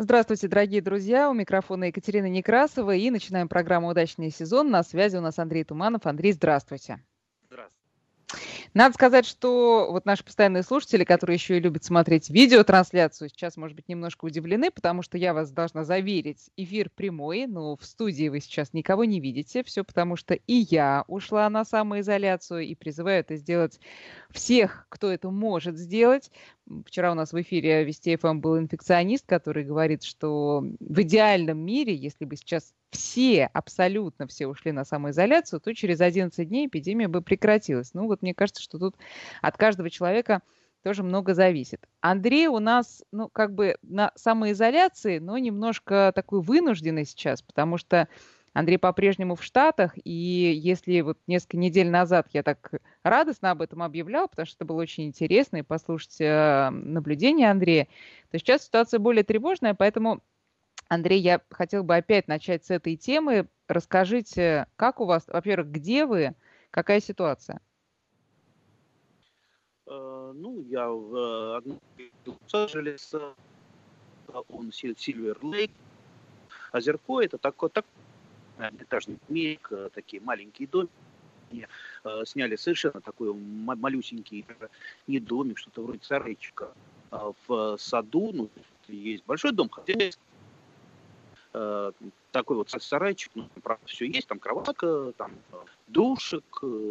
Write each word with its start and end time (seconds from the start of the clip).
Здравствуйте, 0.00 0.46
дорогие 0.46 0.80
друзья. 0.80 1.28
У 1.28 1.34
микрофона 1.34 1.86
Екатерина 1.86 2.28
Некрасова. 2.28 2.94
И 2.94 3.10
начинаем 3.10 3.48
программу 3.48 3.88
«Удачный 3.88 4.30
сезон». 4.30 4.70
На 4.70 4.84
связи 4.84 5.16
у 5.16 5.20
нас 5.20 5.40
Андрей 5.40 5.64
Туманов. 5.64 6.06
Андрей, 6.06 6.30
здравствуйте. 6.30 7.00
Надо 8.74 8.94
сказать, 8.94 9.26
что 9.26 9.88
вот 9.90 10.04
наши 10.04 10.24
постоянные 10.24 10.62
слушатели, 10.62 11.04
которые 11.04 11.34
еще 11.34 11.56
и 11.56 11.60
любят 11.60 11.84
смотреть 11.84 12.30
видеотрансляцию, 12.30 13.28
сейчас, 13.28 13.56
может 13.56 13.76
быть, 13.76 13.88
немножко 13.88 14.26
удивлены, 14.26 14.70
потому 14.70 15.02
что 15.02 15.18
я 15.18 15.34
вас 15.34 15.50
должна 15.50 15.84
заверить, 15.84 16.50
эфир 16.56 16.90
прямой, 16.90 17.46
но 17.46 17.76
в 17.76 17.84
студии 17.84 18.28
вы 18.28 18.40
сейчас 18.40 18.72
никого 18.72 19.04
не 19.04 19.20
видите, 19.20 19.62
все 19.64 19.84
потому 19.84 20.16
что 20.16 20.34
и 20.34 20.54
я 20.70 21.04
ушла 21.08 21.48
на 21.48 21.64
самоизоляцию 21.64 22.60
и 22.60 22.74
призываю 22.74 23.20
это 23.20 23.36
сделать 23.36 23.80
всех, 24.30 24.86
кто 24.88 25.10
это 25.10 25.30
может 25.30 25.76
сделать. 25.76 26.30
Вчера 26.86 27.12
у 27.12 27.14
нас 27.14 27.32
в 27.32 27.40
эфире 27.40 27.84
Вести 27.84 28.16
ФМ 28.16 28.40
был 28.40 28.58
инфекционист, 28.58 29.26
который 29.26 29.64
говорит, 29.64 30.02
что 30.02 30.62
в 30.80 31.02
идеальном 31.02 31.58
мире, 31.58 31.94
если 31.94 32.24
бы 32.24 32.36
сейчас 32.36 32.74
все, 32.90 33.50
абсолютно 33.52 34.26
все 34.26 34.46
ушли 34.46 34.72
на 34.72 34.84
самоизоляцию, 34.84 35.60
то 35.60 35.74
через 35.74 36.00
11 36.00 36.48
дней 36.48 36.66
эпидемия 36.66 37.08
бы 37.08 37.22
прекратилась. 37.22 37.94
Ну 37.94 38.06
вот 38.06 38.22
мне 38.22 38.34
кажется, 38.34 38.62
что 38.62 38.78
тут 38.78 38.96
от 39.42 39.56
каждого 39.56 39.90
человека 39.90 40.42
тоже 40.82 41.02
много 41.02 41.34
зависит. 41.34 41.86
Андрей 42.00 42.46
у 42.46 42.60
нас, 42.60 43.04
ну, 43.12 43.28
как 43.28 43.54
бы 43.54 43.76
на 43.82 44.12
самоизоляции, 44.14 45.18
но 45.18 45.36
немножко 45.36 46.12
такой 46.14 46.40
вынужденный 46.40 47.04
сейчас, 47.04 47.42
потому 47.42 47.78
что 47.78 48.08
Андрей 48.52 48.78
по-прежнему 48.78 49.34
в 49.34 49.44
Штатах, 49.44 49.92
и 50.02 50.10
если 50.10 51.00
вот 51.02 51.18
несколько 51.26 51.56
недель 51.56 51.90
назад 51.90 52.28
я 52.32 52.42
так 52.42 52.72
радостно 53.02 53.50
об 53.50 53.62
этом 53.62 53.82
объявлял, 53.82 54.28
потому 54.28 54.46
что 54.46 54.56
это 54.56 54.64
было 54.64 54.80
очень 54.80 55.04
интересно, 55.04 55.58
и 55.58 55.62
послушать 55.62 56.20
э, 56.20 56.70
наблюдения 56.70 57.50
Андрея, 57.50 57.86
то 58.30 58.38
сейчас 58.38 58.64
ситуация 58.64 58.98
более 58.98 59.24
тревожная, 59.24 59.74
поэтому, 59.74 60.22
Андрей, 60.88 61.20
я 61.20 61.42
хотел 61.50 61.84
бы 61.84 61.96
опять 61.96 62.28
начать 62.28 62.64
с 62.64 62.70
этой 62.70 62.96
темы. 62.96 63.48
Расскажите, 63.68 64.66
как 64.76 65.00
у 65.00 65.04
вас, 65.04 65.26
во-первых, 65.26 65.70
где 65.70 66.06
вы, 66.06 66.34
какая 66.70 67.00
ситуация? 67.00 67.60
Uh, 69.86 70.32
ну, 70.34 70.60
я 70.68 70.88
в 70.88 71.62
Лос-Анджелесе, 72.26 73.34
он 74.48 74.72
Сильвер 74.72 75.38
Лейк, 75.42 75.70
Озерко, 76.72 77.20
это 77.20 77.38
такой, 77.38 77.70
так, 77.70 77.86
этажный 78.78 79.18
домик, 79.26 79.68
э, 79.70 79.88
такие 79.94 80.20
маленькие 80.22 80.68
домики. 80.68 81.68
Э, 82.04 82.24
сняли 82.26 82.56
совершенно 82.56 83.00
такой 83.00 83.32
малюсенький, 83.32 84.44
не 85.06 85.20
домик, 85.20 85.58
что-то 85.58 85.82
вроде 85.82 86.04
сарайчика 86.04 86.72
а 87.10 87.32
в 87.46 87.78
саду. 87.78 88.32
Ну, 88.34 88.50
есть 88.88 89.24
большой 89.24 89.52
дом, 89.52 89.70
хозяйский, 89.70 90.20
э, 91.52 91.92
такой 92.32 92.56
вот 92.56 92.70
сарайчик, 92.70 93.30
ну, 93.34 93.48
правда, 93.62 93.86
все 93.86 94.06
есть, 94.06 94.28
там 94.28 94.38
кроватка, 94.38 95.12
там 95.16 95.32
душек, 95.86 96.44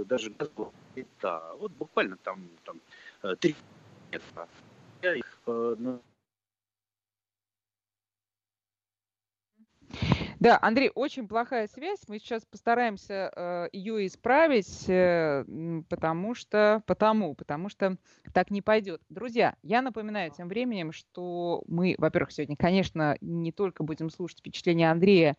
даже 0.05 0.31
газовая 0.31 0.71
плита. 0.93 1.53
Вот 1.59 1.71
буквально 1.73 2.17
там, 2.17 2.49
там 2.65 2.79
три 3.39 3.55
метра. 4.11 4.47
Да, 10.39 10.59
Андрей, 10.61 10.91
очень 10.93 11.27
плохая 11.27 11.67
связь. 11.67 12.01
Мы 12.07 12.19
сейчас 12.19 12.45
постараемся 12.45 13.31
э, 13.35 13.69
ее 13.71 14.05
исправить, 14.05 14.87
э, 14.87 15.43
потому 15.89 16.35
что, 16.35 16.83
потому, 16.85 17.33
потому 17.33 17.69
что 17.69 17.97
так 18.33 18.51
не 18.51 18.61
пойдет. 18.61 19.01
Друзья, 19.09 19.55
я 19.63 19.81
напоминаю 19.81 20.29
тем 20.31 20.47
временем, 20.47 20.91
что 20.91 21.63
мы, 21.67 21.95
во-первых, 21.97 22.31
сегодня, 22.31 22.55
конечно, 22.55 23.17
не 23.19 23.51
только 23.51 23.83
будем 23.83 24.11
слушать 24.11 24.39
впечатления 24.39 24.91
Андрея 24.91 25.37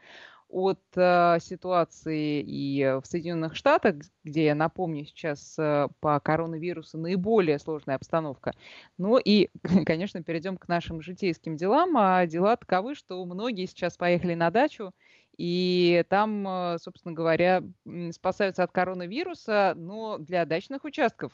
от 0.48 0.80
э, 0.96 1.38
ситуации 1.40 2.40
и 2.40 2.98
в 3.02 3.06
Соединенных 3.06 3.54
Штатах, 3.54 3.96
где, 4.24 4.46
я 4.46 4.54
напомню, 4.54 5.04
сейчас 5.04 5.56
э, 5.58 5.88
по 6.00 6.18
коронавирусу 6.20 6.98
наиболее 6.98 7.58
сложная 7.58 7.96
обстановка. 7.96 8.52
Ну 8.96 9.18
и, 9.18 9.50
конечно, 9.86 10.22
перейдем 10.22 10.56
к 10.56 10.68
нашим 10.68 11.02
житейским 11.02 11.56
делам. 11.56 11.96
А 11.96 12.26
дела 12.26 12.56
таковы, 12.56 12.94
что 12.94 13.24
многие 13.24 13.66
сейчас 13.66 13.96
поехали 13.96 14.34
на 14.34 14.50
дачу, 14.50 14.92
и 15.38 16.04
там, 16.08 16.46
э, 16.48 16.78
собственно 16.80 17.14
говоря, 17.14 17.62
спасаются 18.10 18.64
от 18.64 18.72
коронавируса, 18.72 19.74
но 19.76 20.18
для 20.18 20.44
дачных 20.44 20.84
участков 20.84 21.32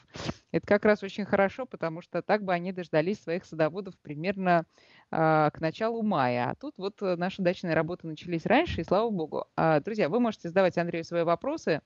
это 0.51 0.67
как 0.67 0.85
раз 0.85 1.01
очень 1.01 1.25
хорошо, 1.25 1.65
потому 1.65 2.01
что 2.01 2.21
так 2.21 2.43
бы 2.43 2.53
они 2.53 2.71
дождались 2.71 3.21
своих 3.21 3.45
садоводов 3.45 3.95
примерно 4.01 4.65
к 5.09 5.53
началу 5.59 6.03
мая. 6.03 6.49
А 6.49 6.55
тут 6.55 6.73
вот 6.77 7.01
э, 7.01 7.15
наши 7.15 7.41
дачные 7.41 7.73
работы 7.73 8.05
начались 8.07 8.45
раньше, 8.45 8.81
и 8.81 8.83
слава 8.83 9.09
богу. 9.09 9.47
А, 9.55 9.79
друзья, 9.79 10.09
вы 10.09 10.19
можете 10.19 10.49
задавать 10.49 10.77
Андрею 10.77 11.05
свои 11.05 11.23
вопросы. 11.23 11.81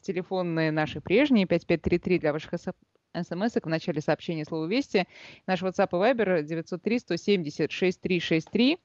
Телефонные 0.00 0.72
наши 0.72 1.00
прежние, 1.00 1.46
5533 1.46 2.18
для 2.18 2.32
ваших 2.32 2.54
смс 2.60 3.54
в 3.54 3.68
начале 3.68 4.00
сообщения 4.00 4.44
слова 4.44 4.66
«Вести». 4.66 5.06
Наш 5.46 5.62
WhatsApp 5.62 5.90
и 5.90 5.94
Viber 5.94 6.42
903-170-6363. 6.44 8.80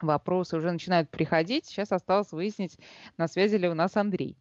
Вопросы 0.00 0.56
уже 0.56 0.72
начинают 0.72 1.10
приходить. 1.10 1.66
Сейчас 1.66 1.92
осталось 1.92 2.32
выяснить, 2.32 2.78
на 3.16 3.28
связи 3.28 3.54
ли 3.56 3.68
у 3.68 3.74
нас 3.74 3.96
Андрей. 3.96 4.36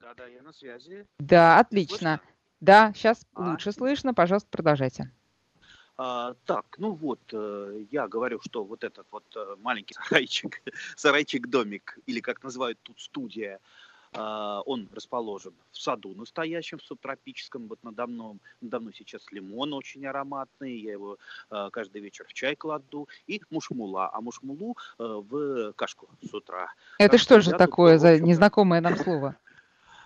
Да, 0.00 0.14
да, 0.14 0.26
я 0.26 0.42
на 0.42 0.52
связи. 0.52 1.06
Да, 1.18 1.60
отлично. 1.60 1.96
Слышно? 1.96 2.20
Да, 2.60 2.92
сейчас 2.94 3.24
а? 3.34 3.50
лучше 3.50 3.72
слышно. 3.72 4.14
Пожалуйста, 4.14 4.48
продолжайте. 4.50 5.10
А, 5.98 6.34
так, 6.46 6.64
ну 6.78 6.92
вот, 6.92 7.20
э, 7.32 7.84
я 7.90 8.08
говорю, 8.08 8.40
что 8.40 8.64
вот 8.64 8.82
этот 8.82 9.06
вот 9.10 9.24
э, 9.36 9.56
маленький 9.60 9.94
сарайчик, 9.94 10.62
сарайчик-домик, 10.96 11.98
или 12.06 12.20
как 12.20 12.42
называют 12.42 12.78
тут 12.82 12.98
студия, 13.00 13.60
а, 14.14 14.60
он 14.66 14.88
расположен 14.94 15.54
в 15.70 15.80
саду 15.80 16.14
настоящем, 16.14 16.80
субтропическом, 16.80 17.66
вот 17.68 17.78
надо 17.82 18.06
мной, 18.06 18.34
надо 18.60 18.80
мной 18.80 18.94
сейчас 18.94 19.22
лимон 19.32 19.72
очень 19.72 20.04
ароматный, 20.06 20.78
я 20.78 20.92
его 20.92 21.18
а, 21.50 21.70
каждый 21.70 22.02
вечер 22.02 22.26
в 22.28 22.32
чай 22.34 22.54
кладу, 22.54 23.08
и 23.26 23.40
мушмула, 23.50 24.10
а 24.12 24.20
мушмулу 24.20 24.76
э, 24.98 25.02
в 25.02 25.72
кашку 25.72 26.08
с 26.22 26.34
утра. 26.34 26.72
Это 26.98 27.16
что 27.16 27.40
же 27.40 27.52
такое 27.52 27.98
за 27.98 28.18
незнакомое 28.18 28.80
нам 28.80 28.96
слово? 28.96 29.36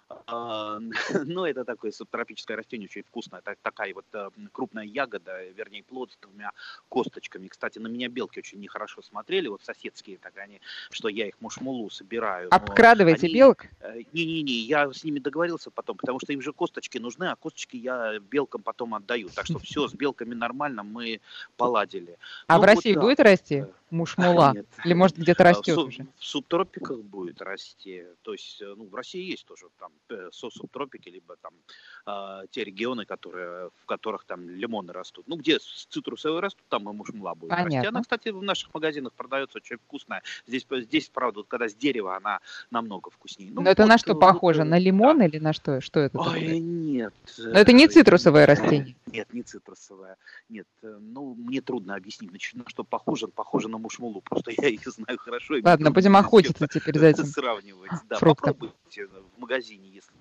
А, 0.09 0.78
ну, 1.25 1.44
это 1.44 1.65
такое 1.65 1.91
субтропическое 1.91 2.56
растение, 2.56 2.87
очень 2.87 3.03
вкусное. 3.03 3.41
Так, 3.43 3.59
такая 3.62 3.93
вот 3.94 4.05
э, 4.12 4.31
крупная 4.53 4.84
ягода, 4.84 5.44
вернее, 5.50 5.83
плод 5.83 6.12
с 6.12 6.17
двумя 6.19 6.53
косточками. 6.89 7.49
Кстати, 7.49 7.78
на 7.78 7.89
меня 7.89 8.09
белки 8.09 8.39
очень 8.39 8.61
нехорошо 8.61 9.03
смотрели, 9.03 9.49
вот 9.49 9.62
соседские, 9.65 10.19
так 10.19 10.37
они, 10.37 10.61
что 10.91 11.09
я 11.09 11.27
их 11.27 11.34
мушмулу 11.41 11.91
собираю. 11.91 12.55
Обкрадываете 12.55 13.27
они... 13.27 13.34
белок? 13.34 13.66
Э, 13.81 14.00
не-не-не, 14.12 14.53
я 14.53 14.93
с 14.93 15.03
ними 15.03 15.19
договорился 15.19 15.71
потом, 15.71 15.97
потому 15.97 16.21
что 16.21 16.33
им 16.33 16.41
же 16.41 16.53
косточки 16.53 16.99
нужны, 16.99 17.25
а 17.25 17.37
косточки 17.37 17.77
я 17.77 18.19
белкам 18.19 18.62
потом 18.62 18.95
отдаю. 18.95 19.28
Так 19.31 19.47
что 19.47 19.59
все, 19.59 19.89
с 19.89 19.95
белками 19.95 20.34
нормально, 20.34 20.83
мы 20.84 21.21
поладили. 21.56 22.16
А 22.47 22.56
ну, 22.56 22.62
в 22.62 22.65
России 22.65 22.95
вот, 22.95 23.03
будет 23.03 23.19
да. 23.19 23.25
расти? 23.25 23.65
Мушмула? 23.91 24.52
Нет. 24.54 24.66
Или 24.84 24.94
может 24.94 25.16
где-то 25.16 25.44
а, 25.44 25.50
растет 25.50 25.76
в, 25.76 25.80
уже? 25.80 26.06
В 26.19 26.24
субтропиках 26.24 26.98
будет 26.98 27.42
расти. 27.42 28.04
То 28.22 28.32
есть, 28.32 28.60
э, 28.60 28.74
ну, 28.76 28.86
в 28.86 28.94
России 28.94 29.30
есть 29.30 29.47
тоже 29.47 29.66
там 29.78 29.92
э, 30.10 30.28
субтропики, 30.32 31.08
либо 31.08 31.36
там 31.36 31.52
э, 32.06 32.47
те 32.50 32.64
регионы, 32.64 33.04
которые, 33.04 33.70
в 33.82 33.86
которых 33.86 34.24
там 34.24 34.48
лимоны 34.48 34.92
растут. 34.92 35.26
Ну, 35.28 35.36
где 35.36 35.58
цитрусовые 35.58 36.41
растут, 36.41 36.64
там 36.69 36.88
и 36.88 36.92
мушмула 36.92 37.34
будет 37.34 37.50
Понятно. 37.50 37.76
расти. 37.76 37.88
Она, 37.88 38.02
кстати, 38.02 38.28
в 38.30 38.42
наших 38.42 38.72
магазинах 38.74 39.12
продается 39.12 39.58
очень 39.58 39.76
вкусная. 39.76 40.22
Здесь, 40.47 40.66
здесь 40.70 41.08
правда, 41.08 41.41
вот, 41.41 41.48
когда 41.48 41.68
с 41.68 41.74
дерева, 41.74 42.16
она 42.16 42.41
намного 42.70 43.10
вкуснее. 43.10 43.50
Ну, 43.50 43.56
Но 43.56 43.62
вот, 43.62 43.70
это 43.70 43.86
на 43.86 43.98
что 43.98 44.14
вот, 44.14 44.20
похоже? 44.20 44.64
На 44.64 44.78
лимон 44.78 45.18
да. 45.18 45.26
или 45.26 45.38
на 45.38 45.53
что? 45.53 45.80
Что 45.80 46.00
это? 46.00 46.18
Ой, 46.18 46.24
такое? 46.26 46.58
нет. 46.58 47.14
Но 47.38 47.58
это 47.58 47.72
не 47.72 47.88
цитрусовое 47.88 48.47
растение. 48.47 48.97
Нет, 49.06 49.33
не 49.33 49.43
цитрусовое. 49.43 50.17
Нет, 50.49 50.67
ну, 50.83 51.34
мне 51.34 51.61
трудно 51.61 51.94
объяснить, 51.94 52.33
на 52.55 52.69
что 52.69 52.84
похоже. 52.84 53.28
Похоже 53.28 53.69
на 53.69 53.78
мушмулу, 53.78 54.21
просто 54.21 54.53
я 54.56 54.69
их 54.69 54.86
знаю 54.86 55.19
хорошо. 55.19 55.54
Ладно, 55.63 55.91
будем 55.91 56.16
охотиться 56.16 56.66
теперь 56.66 56.98
за 56.98 57.07
этим. 57.10 57.25
Сравнивать, 57.27 57.92
да, 58.09 58.19
попробуйте 58.19 59.07
в 59.07 59.39
магазине, 59.39 59.89
если 59.89 60.13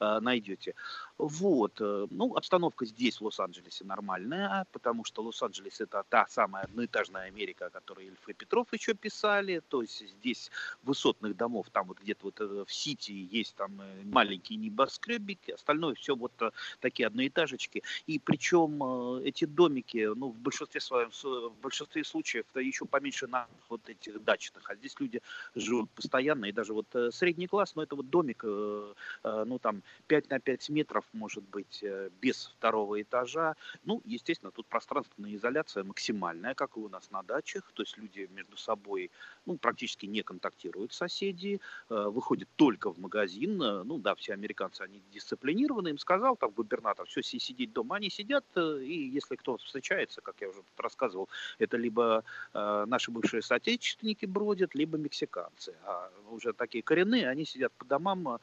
Э, 0.00 0.20
найдете. 0.20 0.74
Вот. 1.18 1.80
Э, 1.80 2.06
ну, 2.10 2.36
обстановка 2.36 2.86
здесь, 2.86 3.20
в 3.20 3.24
Лос-Анджелесе, 3.24 3.84
нормальная, 3.84 4.66
потому 4.70 5.04
что 5.04 5.22
Лос-Анджелес 5.22 5.80
это 5.80 6.04
та 6.08 6.26
самая 6.28 6.64
одноэтажная 6.64 7.24
Америка, 7.24 7.66
о 7.66 7.70
которой 7.70 8.06
Ильф 8.06 8.28
и 8.28 8.32
Петров 8.32 8.72
еще 8.72 8.94
писали. 8.94 9.60
То 9.68 9.82
есть 9.82 10.08
здесь 10.08 10.50
высотных 10.84 11.36
домов, 11.36 11.66
там 11.72 11.88
вот 11.88 11.98
где-то 11.98 12.26
вот 12.26 12.40
э, 12.40 12.64
в 12.64 12.72
Сити 12.72 13.10
есть 13.10 13.56
там 13.56 13.82
маленькие 14.04 14.58
небоскребики, 14.58 15.50
остальное 15.50 15.94
все 15.94 16.14
вот 16.14 16.32
такие 16.80 17.08
одноэтажечки. 17.08 17.82
И 18.06 18.20
причем 18.20 19.20
эти 19.24 19.44
домики, 19.44 20.10
ну, 20.14 20.28
в 20.28 20.38
большинстве 20.38 20.80
своем, 20.80 21.10
в 21.10 21.60
большинстве 21.60 22.04
случаев 22.04 22.44
это 22.50 22.60
еще 22.60 22.84
поменьше 22.84 23.26
на 23.26 23.48
вот 23.68 23.80
этих 23.88 24.22
дачных, 24.22 24.70
а 24.70 24.76
здесь 24.76 24.94
люди 25.00 25.20
живут 25.56 25.90
постоянно, 25.90 26.44
и 26.44 26.52
даже 26.52 26.72
вот 26.72 26.86
средний 27.10 27.48
класс, 27.48 27.74
но 27.74 27.82
это 27.82 27.96
вот 27.96 28.08
домик, 28.08 28.44
ну, 28.44 29.58
там 29.60 29.82
5 30.06 30.30
на 30.30 30.38
5 30.38 30.68
метров, 30.68 31.07
может 31.12 31.44
быть 31.44 31.82
э, 31.82 32.10
без 32.20 32.46
второго 32.58 33.00
этажа. 33.00 33.56
Ну, 33.84 34.00
естественно, 34.04 34.50
тут 34.50 34.66
пространственная 34.66 35.34
изоляция 35.34 35.84
максимальная, 35.84 36.54
как 36.54 36.76
и 36.76 36.80
у 36.80 36.88
нас 36.88 37.10
на 37.10 37.22
дачах. 37.22 37.70
То 37.74 37.82
есть 37.82 37.96
люди 37.98 38.28
между 38.32 38.56
собой 38.56 39.10
ну, 39.46 39.56
практически 39.56 40.06
не 40.06 40.22
контактируют 40.22 40.92
соседи, 40.92 41.60
э, 41.90 41.94
выходят 41.94 42.48
только 42.56 42.92
в 42.92 42.98
магазин. 42.98 43.56
Ну 43.58 43.98
да, 43.98 44.14
все 44.14 44.34
американцы, 44.34 44.82
они 44.82 45.02
дисциплинированы. 45.12 45.88
Им 45.88 45.98
сказал 45.98 46.36
там 46.36 46.50
губернатор, 46.50 47.06
все, 47.06 47.22
сидеть 47.22 47.72
дома. 47.72 47.96
Они 47.96 48.10
сидят, 48.10 48.44
и 48.56 49.10
если 49.12 49.36
кто 49.36 49.56
встречается, 49.56 50.20
как 50.20 50.40
я 50.40 50.48
уже 50.48 50.62
рассказывал, 50.76 51.28
это 51.58 51.76
либо 51.76 52.24
наши 52.52 53.10
бывшие 53.10 53.42
соотечественники 53.42 54.26
бродят, 54.26 54.74
либо 54.74 54.98
мексиканцы. 54.98 55.74
А 55.84 56.10
уже 56.30 56.52
такие 56.52 56.82
коренные, 56.82 57.28
они 57.28 57.44
сидят 57.44 57.72
по 57.72 57.84
домам 57.84 58.40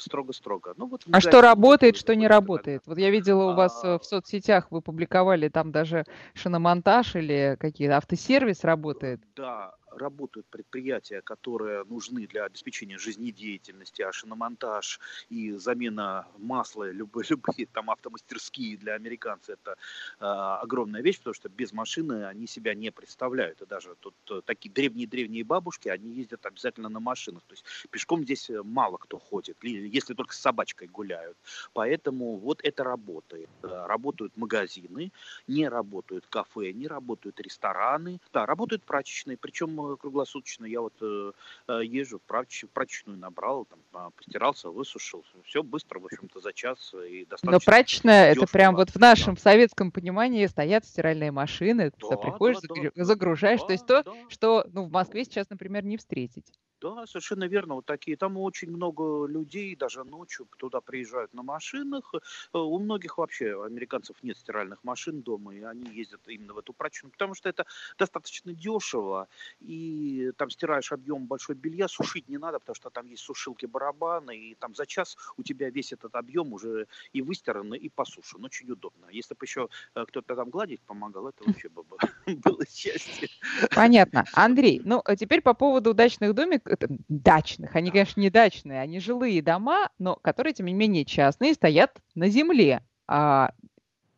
строго-строго. 0.00 0.74
Ну, 0.76 0.86
вот 0.86 1.02
а 1.10 1.20
что 1.20 1.40
работает, 1.40 1.96
что 1.96 2.14
не 2.14 2.28
работает? 2.28 2.82
Вот 2.86 2.98
я 2.98 3.10
видела 3.10 3.52
у 3.52 3.54
вас 3.54 3.82
э, 3.84 3.98
в 3.98 4.04
соцсетях, 4.04 4.68
вы 4.70 4.80
публиковали 4.80 5.48
там 5.48 5.72
даже 5.72 6.04
шиномонтаж 6.34 7.16
или 7.16 7.56
какие-то 7.58 7.96
автосервис 7.96 8.64
работает. 8.64 9.20
Да, 9.36 9.72
работают 9.92 10.46
предприятия, 10.46 11.22
которые 11.22 11.84
нужны 11.84 12.26
для 12.26 12.44
обеспечения 12.44 12.98
жизнедеятельности, 12.98 14.02
а 14.02 14.12
шиномонтаж 14.12 15.00
и 15.28 15.52
замена 15.52 16.26
масла, 16.38 16.90
любые, 16.90 17.24
любые 17.30 17.66
там 17.66 17.90
автомастерские 17.90 18.76
для 18.76 18.94
американцев 18.94 19.50
это 19.60 19.76
э, 20.20 20.24
огромная 20.24 21.02
вещь, 21.02 21.18
потому 21.18 21.34
что 21.34 21.48
без 21.48 21.72
машины 21.72 22.24
они 22.24 22.46
себя 22.46 22.74
не 22.74 22.90
представляют. 22.90 23.62
И 23.62 23.66
даже 23.66 23.94
тут 24.00 24.14
э, 24.30 24.40
такие 24.44 24.72
древние-древние 24.72 25.44
бабушки, 25.44 25.88
они 25.88 26.10
ездят 26.10 26.46
обязательно 26.46 26.88
на 26.88 27.00
машинах. 27.00 27.42
То 27.46 27.54
есть 27.54 27.64
пешком 27.90 28.24
здесь 28.24 28.50
э, 28.50 28.62
мало 28.62 28.96
кто 28.96 29.18
ходит, 29.18 29.56
если 29.62 30.14
только 30.14 30.34
с 30.34 30.40
собачкой 30.40 30.88
гуляют. 30.88 31.36
Поэтому 31.72 32.36
вот 32.36 32.60
это 32.62 32.84
работает. 32.84 33.50
Э, 33.62 33.86
работают 33.86 34.36
магазины, 34.36 35.12
не 35.46 35.68
работают 35.68 36.26
кафе, 36.26 36.72
не 36.72 36.86
работают 36.86 37.40
рестораны. 37.40 38.20
Да, 38.32 38.46
работают 38.46 38.84
прачечные, 38.84 39.36
причем 39.36 39.79
круглосуточно. 39.96 40.66
Я 40.66 40.80
вот 40.80 40.94
э, 41.00 41.32
э 41.68 41.80
езжу 41.84 42.20
прач, 42.26 42.64
прачечную, 42.72 43.18
набрал, 43.18 43.64
там, 43.64 43.78
а, 43.92 44.10
постирался, 44.10 44.70
высушил. 44.70 45.24
Все 45.44 45.62
быстро, 45.62 46.00
в 46.00 46.06
общем-то, 46.06 46.40
за 46.40 46.52
час 46.52 46.94
и 46.94 47.24
достаточно. 47.24 47.50
Но 47.52 47.58
прачечная, 47.60 48.32
это 48.32 48.46
прям 48.46 48.76
вот 48.76 48.90
в 48.90 48.96
нашем 48.96 49.34
да. 49.34 49.40
советском 49.40 49.90
понимании 49.90 50.46
стоят 50.46 50.84
стиральные 50.84 51.32
машины, 51.32 51.92
да, 52.00 52.08
ты 52.08 52.16
приходишь, 52.16 52.58
да, 52.62 53.04
загружаешь. 53.04 53.60
Да, 53.60 53.66
то 53.66 53.72
есть 53.72 53.86
то, 53.86 54.02
да. 54.02 54.12
что 54.28 54.66
ну, 54.72 54.84
в 54.84 54.90
Москве 54.90 55.24
сейчас, 55.24 55.50
например, 55.50 55.84
не 55.84 55.96
встретить. 55.96 56.52
Да, 56.80 57.06
совершенно 57.06 57.44
верно. 57.44 57.74
Вот 57.74 57.86
такие. 57.86 58.16
Там 58.16 58.38
очень 58.38 58.70
много 58.70 59.26
людей, 59.26 59.76
даже 59.76 60.02
ночью 60.04 60.48
туда 60.56 60.80
приезжают 60.80 61.34
на 61.34 61.42
машинах. 61.42 62.14
Э, 62.14 62.58
у 62.58 62.78
многих 62.78 63.18
вообще 63.18 63.62
американцев 63.62 64.16
нет 64.22 64.38
стиральных 64.38 64.82
машин 64.82 65.20
дома, 65.20 65.54
и 65.54 65.62
они 65.62 65.90
ездят 65.90 66.20
именно 66.26 66.54
в 66.54 66.58
эту 66.58 66.72
прачечную, 66.72 67.12
потому 67.12 67.34
что 67.34 67.48
это 67.48 67.66
достаточно 67.98 68.54
дешево, 68.54 69.28
и 69.60 70.32
там 70.36 70.50
стираешь 70.50 70.92
объем 70.92 71.26
большой 71.26 71.54
белья, 71.54 71.86
сушить 71.88 72.28
не 72.28 72.38
надо, 72.38 72.58
потому 72.58 72.74
что 72.74 72.90
там 72.90 73.06
есть 73.06 73.22
сушилки 73.22 73.66
барабаны, 73.66 74.36
и 74.36 74.54
там 74.54 74.74
за 74.74 74.86
час 74.86 75.16
у 75.36 75.42
тебя 75.42 75.68
весь 75.70 75.92
этот 75.92 76.14
объем 76.14 76.52
уже 76.52 76.86
и 77.12 77.20
выстиран, 77.20 77.74
и 77.74 77.88
посушен. 77.90 78.44
Очень 78.44 78.70
удобно. 78.70 79.06
Если 79.10 79.34
бы 79.34 79.44
еще 79.44 79.68
э, 79.94 80.04
кто-то 80.06 80.34
там 80.34 80.48
гладить 80.48 80.80
помогал, 80.80 81.28
это 81.28 81.44
вообще 81.44 81.68
бы 81.68 81.84
было 82.26 82.64
счастье. 82.66 83.28
Понятно. 83.74 84.24
Андрей, 84.32 84.80
ну 84.84 85.02
а 85.04 85.16
теперь 85.16 85.42
по 85.42 85.52
поводу 85.52 85.90
удачных 85.90 86.34
домиков, 86.78 87.06
дачных. 87.08 87.76
Они, 87.76 87.90
конечно, 87.90 88.20
не 88.20 88.30
дачные, 88.30 88.80
они 88.80 89.00
жилые 89.00 89.42
дома, 89.42 89.90
но 89.98 90.16
которые, 90.16 90.52
тем 90.54 90.66
не 90.66 90.74
менее, 90.74 91.04
частные, 91.04 91.54
стоят 91.54 92.00
на 92.14 92.28
земле. 92.28 92.82
А 93.06 93.52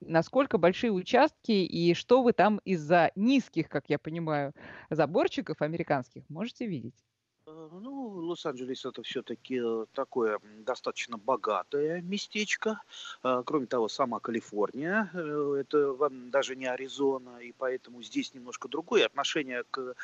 насколько 0.00 0.58
большие 0.58 0.92
участки 0.92 1.52
и 1.52 1.94
что 1.94 2.22
вы 2.22 2.32
там 2.32 2.58
из-за 2.64 3.12
низких, 3.16 3.68
как 3.68 3.84
я 3.88 3.98
понимаю, 3.98 4.52
заборчиков 4.90 5.62
американских 5.62 6.28
можете 6.28 6.66
видеть? 6.66 6.96
Э, 7.44 7.68
ну, 7.72 8.08
Лос-Анджелес 8.28 8.84
это 8.84 9.02
все-таки 9.02 9.60
э, 9.60 9.86
такое 9.94 10.38
достаточно 10.64 11.18
богатое 11.18 12.00
местечко. 12.00 12.80
Э, 13.24 13.42
кроме 13.44 13.66
того, 13.66 13.88
сама 13.88 14.20
Калифорния, 14.20 15.10
это 15.12 15.96
даже 16.30 16.54
не 16.54 16.66
Аризона, 16.66 17.38
и 17.38 17.52
поэтому 17.52 18.02
здесь 18.02 18.32
немножко 18.34 18.68
другое 18.68 19.06
отношение 19.06 19.64
к 19.70 19.94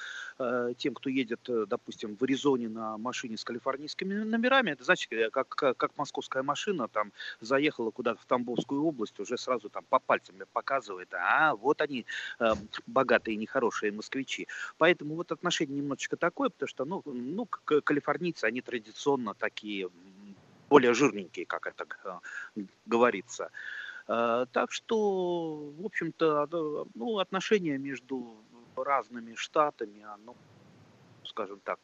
тем, 0.76 0.94
кто 0.94 1.10
едет, 1.10 1.40
допустим, 1.66 2.16
в 2.16 2.22
Аризоне 2.22 2.68
на 2.68 2.96
машине 2.98 3.36
с 3.36 3.44
калифорнийскими 3.44 4.14
номерами. 4.14 4.70
Это 4.70 4.84
значит, 4.84 5.10
как, 5.32 5.48
как 5.48 5.96
московская 5.96 6.42
машина 6.42 6.88
там 6.88 7.12
заехала 7.40 7.90
куда-то 7.90 8.20
в 8.20 8.26
Тамбовскую 8.26 8.84
область, 8.84 9.18
уже 9.20 9.36
сразу 9.36 9.68
там 9.68 9.84
по 9.88 9.98
пальцам 9.98 10.36
показывает, 10.52 11.12
а 11.14 11.54
вот 11.54 11.80
они, 11.80 12.06
богатые 12.86 13.36
нехорошие 13.36 13.92
москвичи. 13.92 14.46
Поэтому 14.78 15.14
вот 15.16 15.32
отношение 15.32 15.78
немножечко 15.78 16.16
такое, 16.16 16.50
потому 16.50 16.68
что, 16.68 16.84
ну, 16.84 17.02
ну, 17.34 17.46
калифорнийцы, 17.46 18.44
они 18.44 18.60
традиционно 18.60 19.34
такие 19.34 19.88
более 20.68 20.94
жирненькие, 20.94 21.46
как 21.46 21.66
это 21.66 22.20
говорится. 22.86 23.50
А, 24.06 24.46
так 24.46 24.72
что, 24.72 25.72
в 25.78 25.84
общем-то, 25.84 26.48
ну, 26.94 27.18
отношения 27.18 27.78
между 27.78 28.36
разными 28.76 29.34
штатами, 29.34 30.04
оно, 30.14 30.34
скажем 31.24 31.60
так, 31.64 31.78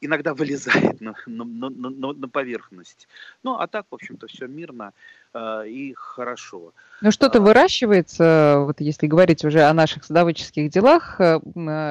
иногда 0.00 0.34
вылезает 0.34 1.00
на, 1.00 1.14
на, 1.26 1.44
на, 1.70 2.12
на 2.12 2.28
поверхность. 2.28 3.08
Ну, 3.42 3.54
а 3.54 3.66
так, 3.66 3.86
в 3.90 3.94
общем-то, 3.94 4.26
все 4.26 4.46
мирно 4.46 4.92
э, 5.32 5.68
и 5.68 5.94
хорошо. 5.94 6.72
Ну, 7.00 7.10
что-то 7.10 7.38
а, 7.38 7.40
выращивается, 7.40 8.56
вот 8.66 8.80
если 8.80 9.06
говорить 9.06 9.44
уже 9.44 9.62
о 9.62 9.72
наших 9.72 10.04
садоводческих 10.04 10.70
делах, 10.70 11.20
э, 11.20 11.40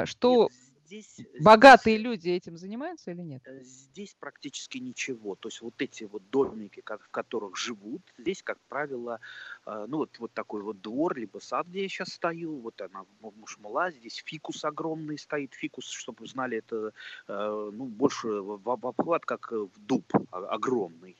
что 0.05 0.43
Нет, 0.43 0.51
здесь... 0.89 1.17
Богатые 1.39 1.97
здесь, 1.97 2.05
люди 2.05 2.29
этим 2.29 2.57
занимаются 2.57 3.11
или 3.11 3.21
нет? 3.21 3.41
Э, 3.45 3.61
здесь 3.61 4.15
практически 4.19 4.77
ничего. 4.79 5.35
То 5.35 5.49
есть 5.49 5.61
вот 5.61 5.75
эти 5.79 6.03
вот 6.05 6.29
домики, 6.29 6.81
в 6.85 7.09
которых 7.11 7.55
живут, 7.55 8.01
здесь, 8.17 8.41
как 8.43 8.57
правило, 8.67 9.19
э, 9.65 9.85
ну 9.87 9.97
вот, 9.97 10.17
вот 10.19 10.33
такой 10.33 10.61
вот 10.61 10.81
двор, 10.81 11.17
либо 11.17 11.39
сад, 11.39 11.67
где 11.67 11.83
я 11.83 11.89
сейчас 11.89 12.09
стою, 12.09 12.57
вот 12.59 12.81
она, 12.81 13.05
мушмула, 13.21 13.91
здесь 13.91 14.23
фикус 14.25 14.65
огромный 14.65 15.17
стоит, 15.17 15.53
фикус, 15.53 15.89
чтобы 15.89 16.21
вы 16.21 16.27
знали, 16.27 16.57
это 16.57 16.91
э, 17.27 17.71
ну, 17.73 17.85
больше 17.85 18.27
в, 18.27 18.61
в 18.63 18.87
обхват, 18.87 19.25
как 19.25 19.51
в 19.51 19.71
дуб 19.77 20.11
огромный. 20.31 21.15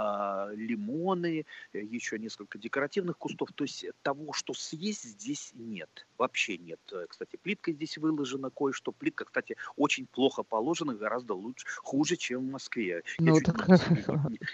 А, 0.00 0.48
лимоны, 0.54 1.44
еще 1.72 2.18
несколько 2.18 2.58
декоративных 2.58 3.18
кустов. 3.18 3.50
То 3.54 3.64
есть 3.64 3.84
того, 4.02 4.32
что 4.32 4.54
съесть, 4.54 5.04
здесь 5.04 5.52
нет. 5.54 6.06
Вообще 6.16 6.56
нет. 6.56 6.80
Кстати, 7.08 7.36
плитка 7.36 7.72
здесь 7.72 7.98
выложена 7.98 8.50
кое-что. 8.50 8.92
Плитка, 8.92 9.26
кстати, 9.26 9.56
очень 9.76 10.06
плохо 10.06 10.42
положена, 10.42 10.94
гораздо 10.94 11.34
лучше, 11.34 11.66
хуже, 11.82 12.16
чем 12.16 12.48
в 12.48 12.50
Москве. 12.52 13.02
Ну, 13.18 13.40
так... 13.40 13.68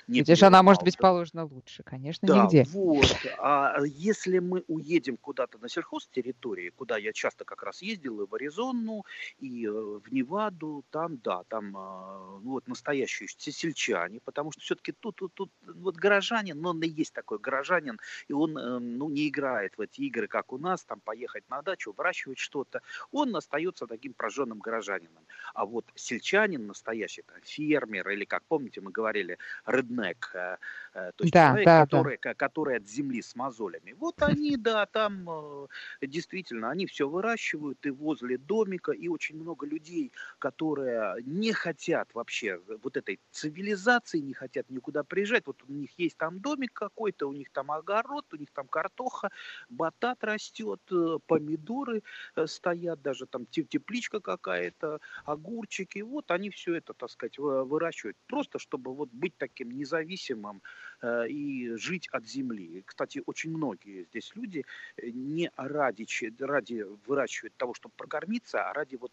Где 0.09 0.35
же 0.35 0.47
она 0.47 0.63
может 0.65 0.83
быть 0.83 0.99
положена 0.99 1.45
лучше? 1.45 1.85
Конечно, 1.85 2.27
да, 2.27 2.45
нигде. 2.45 2.65
вот. 2.71 3.17
А 3.39 3.79
если 3.85 4.41
мы 4.41 4.65
уедем 4.67 5.17
куда-то 5.17 5.59
на 5.59 5.69
сельхозтерритории, 5.69 6.71
куда 6.71 6.97
я 6.97 7.13
часто 7.13 7.45
как 7.45 7.63
раз 7.63 7.83
ездил, 7.83 8.23
и 8.23 8.27
в 8.27 8.35
Аризону, 8.35 9.05
и 9.39 9.67
э, 9.67 9.71
в 9.71 10.13
Неваду, 10.13 10.85
там, 10.91 11.19
да, 11.19 11.45
там 11.45 11.77
а, 11.77 12.41
ну, 12.43 12.51
вот 12.53 12.67
настоящие 12.67 13.29
сельчане, 13.29 14.19
потому 14.25 14.51
что 14.51 14.61
все-таки 14.61 14.93
тут 14.93 15.17
тут, 15.17 15.33
тут 15.37 15.53
вот 15.63 15.97
горожанин, 15.97 16.61
но 16.61 16.71
он 16.71 16.83
и 16.83 16.89
есть 16.89 17.13
такой 17.13 17.39
горожанин, 17.39 18.01
и 18.29 18.33
он 18.33 18.57
э, 18.59 18.79
ну, 18.79 19.09
не 19.11 19.29
играет 19.29 19.77
в 19.77 19.81
эти 19.83 20.01
игры, 20.01 20.27
как 20.27 20.53
у 20.53 20.59
нас, 20.59 20.85
там 20.85 21.01
поехать 21.01 21.49
на 21.51 21.63
дачу, 21.63 21.95
выращивать 21.97 22.39
что-то. 22.39 22.81
Он 23.13 23.37
остается 23.37 23.87
таким 23.87 24.15
прожженным 24.15 24.59
горожанином. 24.59 25.27
А 25.55 25.67
вот 25.67 25.85
сельчанин 25.95 26.67
настоящий, 26.67 27.23
там, 27.23 27.37
фермер, 27.43 28.09
или, 28.09 28.25
как 28.25 28.43
помните, 28.49 28.81
мы 28.81 28.91
говорили, 28.91 29.39
реднек, 29.67 30.31
э, 30.35 30.39
э, 30.39 30.57
то 30.97 31.25
есть 31.25 31.33
да, 31.33 31.49
человек, 31.49 31.67
да, 31.67 31.81
который, 31.85 32.19
да. 32.23 32.35
который 32.35 32.77
от 32.77 32.89
земли 32.89 33.21
с 33.21 33.35
мозолями. 33.35 33.93
Вот 33.93 34.23
они, 34.23 34.57
да, 34.57 34.87
там 34.87 35.69
действительно, 36.01 36.71
они 36.71 36.87
все 36.87 37.09
выращивают 37.09 37.85
и 37.85 37.91
возле 37.91 38.39
домика, 38.39 38.93
и 38.93 39.09
очень 39.09 39.37
много 39.37 39.67
людей, 39.67 40.13
которые 40.39 41.23
не 41.23 41.53
хотят 41.53 42.15
вообще 42.15 42.61
вот 42.83 42.97
этой 42.97 43.21
цивилизации, 43.31 44.21
не 44.21 44.33
хотят 44.33 44.71
никуда 44.71 45.05
приезжать, 45.05 45.47
вот 45.47 45.63
у 45.69 45.73
них 45.73 45.91
есть 45.99 46.17
там 46.17 46.41
домик 46.41 46.73
какой-то, 46.73 47.29
у 47.29 47.33
них 47.33 47.51
там 47.51 47.71
огород, 47.71 48.25
у 48.33 48.37
них 48.37 48.51
там 48.53 48.67
картоха, 48.67 49.31
батат 49.69 50.25
растет, 50.25 50.81
э, 50.91 51.19
помидоры 51.27 52.03
э, 52.37 52.47
стоят, 52.47 53.03
даже 53.03 53.27
там 53.27 53.47
тепличка 53.47 54.21
какая-то, 54.21 55.01
огурчики, 55.25 56.01
вот 56.01 56.31
они 56.31 56.51
все 56.51 56.75
это, 56.75 56.95
так 56.95 57.11
сказать, 57.11 57.39
выращивают, 57.39 58.17
просто 58.27 58.59
чтобы 58.59 58.95
вот 58.95 59.11
быть 59.13 59.37
таким 59.37 59.71
независимым 59.71 60.59
э, 60.59 60.86
и 61.29 61.75
жить 61.77 62.09
от 62.13 62.27
земли. 62.27 62.83
Кстати, 62.87 63.23
очень 63.27 63.51
многие 63.51 64.05
здесь 64.05 64.33
люди 64.35 64.65
э, 64.97 65.11
не 65.11 65.51
ради, 65.57 66.07
ради 66.41 66.87
выращивают 67.07 67.55
того, 67.57 67.75
чтобы 67.75 67.95
прокормиться, 67.97 68.69
а 68.69 68.73
ради 68.73 68.97
вот 68.97 69.13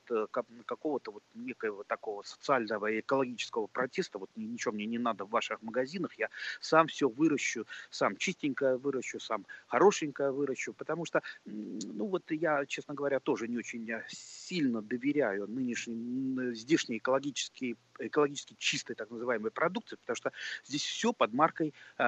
какого-то 0.66 1.12
вот 1.12 1.24
некоего 1.34 1.84
такого 1.84 2.24
социального 2.24 2.88
и 2.88 3.00
экологического 3.00 3.68
протеста. 3.68 4.20
Вот 4.20 4.30
ничего 4.36 4.74
мне 4.74 4.86
не 4.86 4.98
надо 4.98 5.26
в 5.26 5.30
ваших 5.30 5.62
магазинах, 5.62 6.14
я 6.18 6.30
сам 6.62 6.88
все 6.88 7.10
выращу, 7.10 7.66
сам 7.90 8.18
чистенькое 8.18 8.78
выращу, 8.78 9.20
сам 9.20 9.46
хорошенькое 9.68 10.32
выращу, 10.32 10.74
потому 10.74 11.06
что, 11.06 11.22
ну 11.46 12.08
вот 12.08 12.32
я, 12.32 12.66
честно 12.66 12.94
говоря, 12.94 13.20
тоже 13.20 13.48
не 13.48 13.58
очень 13.58 13.90
сильно 14.08 14.82
доверяю 14.82 15.48
нынешней, 15.48 16.54
здешней 16.56 16.98
экологической, 16.98 17.78
экологически 18.00 18.56
чистой 18.58 18.96
так 18.96 19.10
называемой 19.10 19.52
продукции, 19.52 19.96
потому 19.96 20.16
что 20.16 20.32
здесь 20.66 20.84
все 20.84 21.14
под 21.14 21.34
маркой 21.34 21.74
э, 21.98 22.04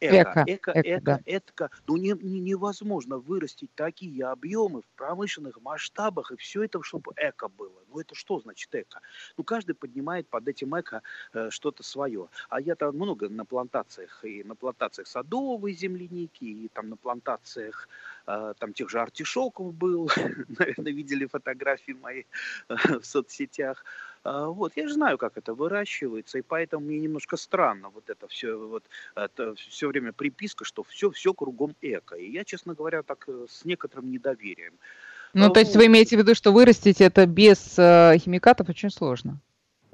эко. 0.00 0.44
Эко, 0.44 0.44
эко, 0.46 0.70
эко, 0.72 0.80
эко, 0.80 1.00
да. 1.04 1.20
эко. 1.24 1.70
Ну 1.86 1.96
не, 1.96 2.12
не, 2.20 2.40
невозможно 2.40 3.18
вырастить 3.18 3.70
такие 3.74 4.24
объемы 4.26 4.82
в 4.82 4.86
промышленных 4.96 5.60
масштабах, 5.60 6.32
и 6.32 6.36
все 6.36 6.64
это, 6.64 6.82
чтобы 6.82 7.12
эко 7.16 7.48
было. 7.48 7.82
Ну 7.88 8.00
это 8.00 8.14
что 8.14 8.40
значит 8.40 8.74
эко? 8.74 9.00
Ну 9.36 9.44
каждый 9.44 9.74
поднимает 9.74 10.28
под 10.28 10.48
этим 10.48 10.78
эко 10.78 11.02
э, 11.32 11.50
что-то 11.50 11.82
свое. 11.82 12.28
А 12.48 12.60
я 12.60 12.74
там 12.74 12.94
много 12.94 13.28
на 13.28 13.44
плантациях, 13.44 14.24
и 14.24 14.44
на 14.44 14.54
плантациях 14.54 15.06
садовой 15.06 15.72
земляники, 15.72 16.44
и 16.44 16.68
там 16.68 16.88
на 16.88 16.96
плантациях 16.96 17.88
э, 18.26 18.54
там 18.58 18.72
тех 18.72 18.90
же 18.90 19.00
артишоков 19.00 19.74
был, 19.74 20.10
наверное, 20.58 20.92
видели 20.92 21.26
фотографии 21.26 21.92
мои 21.92 22.24
э, 22.68 22.74
в 22.98 23.04
соцсетях. 23.04 23.84
А, 24.26 24.48
вот, 24.48 24.72
я 24.74 24.88
же 24.88 24.94
знаю, 24.94 25.18
как 25.18 25.36
это 25.36 25.54
выращивается, 25.54 26.38
и 26.38 26.42
поэтому 26.42 26.86
мне 26.86 26.98
немножко 26.98 27.36
странно 27.36 27.90
вот 27.90 28.10
это 28.10 28.26
все, 28.26 28.56
вот, 28.56 28.82
это 29.14 29.54
все 29.54 29.86
время 29.86 30.12
приписка, 30.12 30.64
что 30.64 30.82
все, 30.82 31.10
все 31.12 31.32
кругом 31.32 31.76
эко. 31.80 32.16
И 32.16 32.32
я, 32.32 32.42
честно 32.44 32.74
говоря, 32.74 33.04
так 33.04 33.24
э, 33.28 33.46
с 33.48 33.64
некоторым 33.64 34.10
недоверием. 34.10 34.74
Ну, 35.32 35.50
то 35.50 35.60
есть 35.60 35.76
вы 35.76 35.86
имеете 35.86 36.16
в 36.16 36.20
виду, 36.20 36.34
что 36.34 36.50
вырастить 36.50 37.00
это 37.00 37.24
без 37.26 37.78
э, 37.78 38.16
химикатов 38.18 38.68
очень 38.68 38.90
сложно? 38.90 39.38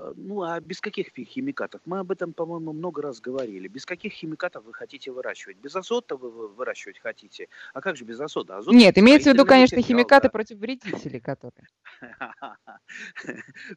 Э, 0.02 0.12
ну, 0.16 0.42
а 0.42 0.60
без 0.60 0.80
каких 0.80 1.08
химикатов? 1.14 1.80
Мы 1.84 2.00
об 2.00 2.10
этом, 2.10 2.32
по-моему, 2.32 2.72
много 2.72 3.02
раз 3.02 3.20
говорили. 3.20 3.68
Без 3.68 3.86
каких 3.86 4.12
химикатов 4.12 4.64
вы 4.64 4.74
хотите 4.74 5.10
выращивать? 5.10 5.56
Без 5.58 5.76
азота 5.76 6.16
вы 6.16 6.48
выращивать 6.48 6.98
хотите? 6.98 7.48
А 7.74 7.80
как 7.80 7.96
же 7.96 8.04
без 8.04 8.20
азота? 8.20 8.56
Азот 8.56 8.74
Нет, 8.74 8.98
имеется 8.98 9.30
в 9.30 9.34
виду, 9.34 9.46
конечно, 9.46 9.76
материал, 9.76 9.98
химикаты 9.98 10.28
да. 10.28 10.30
против 10.30 10.58
вредителей, 10.58 11.20
которые. 11.20 11.68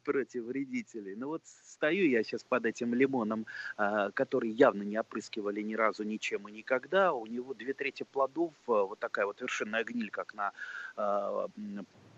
Против 0.04 0.44
вредителей. 0.44 1.14
Ну 1.16 1.28
вот 1.28 1.42
стою 1.44 2.08
я 2.08 2.22
сейчас 2.24 2.42
под 2.44 2.66
этим 2.66 2.94
лимоном, 2.94 3.46
а, 3.76 4.10
который 4.10 4.50
явно 4.50 4.82
не 4.82 4.98
опрыскивали 4.98 5.62
ни 5.62 5.74
разу 5.74 6.02
ничем 6.02 6.48
и 6.48 6.52
никогда. 6.52 7.12
У 7.12 7.26
него 7.26 7.54
две 7.54 7.72
трети 7.72 8.02
плодов, 8.02 8.52
а, 8.66 8.84
вот 8.84 8.98
такая 8.98 9.26
вот 9.26 9.40
вершинная 9.40 9.84
гниль, 9.84 10.10
как 10.10 10.34
на 10.34 10.52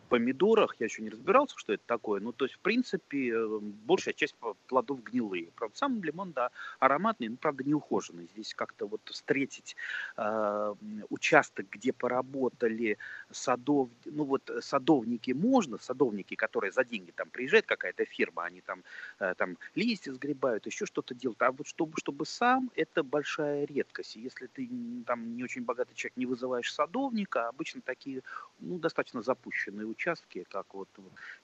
помидорах, 0.09 0.77
я 0.79 0.87
еще 0.87 1.03
не 1.03 1.11
разбирался, 1.11 1.59
что 1.59 1.73
это 1.73 1.83
такое, 1.87 2.21
ну, 2.21 2.33
то 2.33 2.45
есть, 2.45 2.57
в 2.57 2.61
принципе, 2.61 3.31
э, 3.35 3.59
большая 3.61 4.15
часть 4.15 4.35
плодов 4.67 5.03
гнилые. 5.03 5.50
Правда, 5.55 5.77
сам 5.77 6.03
лимон, 6.03 6.33
да, 6.33 6.50
ароматный, 6.79 7.29
но, 7.29 7.37
правда, 7.37 7.65
не 7.65 7.75
ухоженный. 7.75 8.29
Здесь 8.33 8.55
как-то 8.55 8.87
вот 8.87 9.00
встретить 9.07 9.77
э, 10.17 10.75
участок, 11.11 11.67
где 11.71 11.93
поработали 11.93 12.99
садов, 13.31 13.88
ну, 14.05 14.25
вот 14.25 14.50
садовники 14.61 15.33
можно, 15.33 15.79
садовники, 15.79 16.35
которые 16.35 16.73
за 16.73 16.85
деньги 16.85 17.11
там 17.11 17.31
приезжает 17.31 17.67
какая-то 17.67 18.05
фирма, 18.05 18.45
они 18.45 18.61
там, 18.61 18.83
э, 19.21 19.35
там 19.37 19.57
листья 19.75 20.12
сгребают, 20.12 20.67
еще 20.67 20.87
что-то 20.87 21.15
делают, 21.15 21.43
а 21.43 21.53
вот 21.53 21.67
чтобы, 21.67 21.95
чтобы 21.99 22.27
сам, 22.27 22.71
это 22.75 23.03
большая 23.03 23.65
редкость. 23.67 24.17
Если 24.17 24.47
ты 24.47 24.69
там 25.07 25.37
не 25.37 25.45
очень 25.45 25.62
богатый 25.62 25.95
человек, 25.95 26.17
не 26.17 26.27
вызываешь 26.27 26.73
садовника, 26.73 27.49
обычно 27.49 27.81
такие, 27.83 28.23
ну, 28.59 28.79
достаточно 28.79 29.23
запущенные 29.23 29.87
участке, 29.99 30.45
как 30.49 30.75
вот 30.75 30.88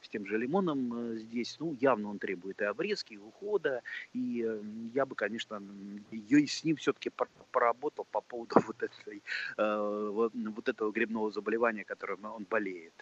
с 0.01 0.09
тем 0.09 0.27
же 0.27 0.39
лимоном 0.39 0.93
э, 0.95 1.17
здесь, 1.19 1.57
ну, 1.59 1.77
явно 1.81 2.11
он 2.11 2.19
требует 2.19 2.61
и 2.61 2.65
обрезки, 2.65 3.15
и 3.15 3.19
ухода, 3.19 3.83
и 4.13 4.45
э, 4.47 4.63
я 4.95 5.05
бы, 5.07 5.15
конечно, 5.15 5.61
ее 6.13 6.47
с 6.47 6.65
ним 6.65 6.77
все-таки 6.77 7.11
поработал 7.51 8.07
по 8.11 8.21
поводу 8.21 8.55
вот, 8.67 8.83
этой, 8.83 9.23
э, 9.57 10.11
вот, 10.13 10.69
этого 10.69 10.93
грибного 10.93 11.31
заболевания, 11.31 11.85
которым 11.85 12.25
он 12.25 12.47
болеет. 12.49 12.95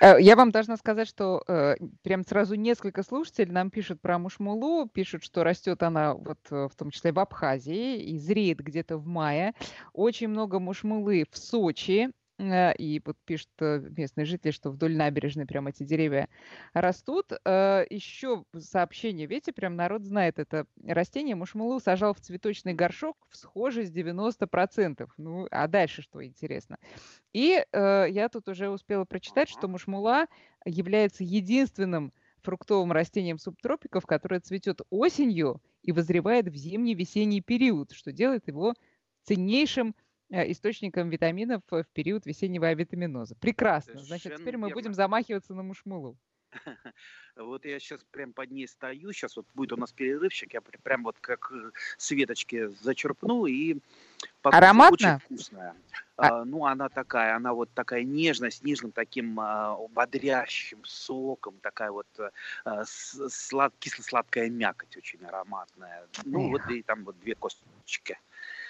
Я 0.00 0.36
вам 0.36 0.50
должна 0.50 0.76
сказать, 0.76 1.08
что 1.08 1.42
прям 2.02 2.24
сразу 2.24 2.54
несколько 2.54 3.02
слушателей 3.02 3.52
нам 3.52 3.70
пишут 3.70 4.00
про 4.00 4.18
мушмулу, 4.18 4.88
пишут, 4.88 5.24
что 5.24 5.44
растет 5.44 5.82
она 5.82 6.14
вот 6.14 6.38
в 6.50 6.72
том 6.76 6.90
числе 6.90 7.12
в 7.12 7.18
Абхазии 7.18 8.02
и 8.02 8.18
зреет 8.18 8.58
где-то 8.58 8.96
в 8.96 9.06
мае. 9.06 9.54
Очень 9.92 10.28
много 10.28 10.58
мушмулы 10.58 11.24
в 11.30 11.36
Сочи, 11.36 12.10
Э, 12.12 12.21
и 12.38 13.00
вот 13.04 13.16
пишут 13.24 13.50
э, 13.60 13.80
местные 13.96 14.24
жители, 14.24 14.50
что 14.50 14.70
вдоль 14.70 14.96
набережной 14.96 15.46
прям 15.46 15.68
эти 15.68 15.84
деревья 15.84 16.28
растут. 16.72 17.32
Э, 17.44 17.84
Еще 17.90 18.44
сообщение, 18.58 19.26
видите, 19.26 19.52
прям 19.52 19.76
народ 19.76 20.04
знает 20.04 20.38
это 20.38 20.66
растение. 20.84 21.36
Мушмулу 21.36 21.78
сажал 21.78 22.14
в 22.14 22.20
цветочный 22.20 22.74
горшок 22.74 23.16
в 23.28 23.36
схожесть 23.36 23.92
90%. 23.94 25.08
Ну, 25.18 25.46
а 25.50 25.68
дальше 25.68 26.02
что 26.02 26.24
интересно? 26.24 26.78
И 27.32 27.64
я 27.72 28.28
тут 28.30 28.48
уже 28.48 28.68
успела 28.68 29.04
прочитать, 29.04 29.48
что 29.48 29.68
мушмула 29.68 30.26
является 30.64 31.24
единственным 31.24 32.12
фруктовым 32.42 32.92
растением 32.92 33.38
субтропиков, 33.38 34.04
которое 34.04 34.40
цветет 34.40 34.80
осенью 34.90 35.62
и 35.82 35.92
возревает 35.92 36.48
в 36.48 36.54
зимний-весенний 36.54 37.40
период, 37.40 37.92
что 37.92 38.12
делает 38.12 38.48
его 38.48 38.74
ценнейшим 39.22 39.94
Э, 39.94 39.96
источником 40.32 41.10
витаминов 41.10 41.62
в 41.70 41.84
период 41.92 42.26
весеннего 42.26 42.68
авитаминоза. 42.68 43.34
Прекрасно. 43.36 44.00
Значит, 44.00 44.36
теперь 44.36 44.56
мы 44.56 44.70
будем 44.70 44.94
замахиваться 44.94 45.54
на 45.54 45.62
мушмулу. 45.62 46.16
Вот 47.36 47.64
я 47.64 47.80
сейчас 47.80 48.04
прям 48.10 48.34
под 48.34 48.50
ней 48.50 48.68
стою, 48.68 49.10
сейчас 49.12 49.36
вот 49.36 49.46
будет 49.54 49.72
у 49.72 49.76
нас 49.78 49.90
перерывчик, 49.90 50.52
я 50.52 50.60
прям 50.60 51.02
вот 51.02 51.16
как 51.18 51.50
э, 51.50 51.70
с 51.96 52.10
веточки 52.10 52.66
зачерпну 52.82 53.46
и 53.46 53.78
Ароматно? 54.42 54.92
Очень 54.92 55.18
вкусная. 55.18 55.74
А... 56.16 56.44
ну, 56.44 56.66
она 56.66 56.88
такая, 56.88 57.34
она 57.36 57.54
вот 57.54 57.70
такая 57.74 58.02
нежная, 58.02 58.50
с 58.50 58.62
нежным 58.62 58.92
таким 58.92 59.38
а, 59.40 59.76
бодрящим 59.88 60.84
соком, 60.84 61.58
такая 61.62 61.90
вот 61.90 62.06
а, 62.64 62.84
слад, 62.84 63.72
кисло-сладкая 63.78 64.50
мякоть 64.50 64.96
очень 64.96 65.24
ароматная. 65.24 66.06
Ну, 66.24 66.46
Эх. 66.46 66.50
вот 66.50 66.70
и 66.70 66.82
там 66.82 67.04
вот 67.04 67.18
две 67.20 67.34
косточки. 67.34 68.18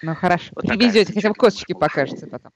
Ну 0.03 0.15
хорошо, 0.15 0.51
вот 0.55 0.67
привезете, 0.67 1.13
хотя 1.13 1.29
бы 1.29 1.35
косточки 1.35 1.71
покажете 1.71 2.27
потом. 2.27 2.51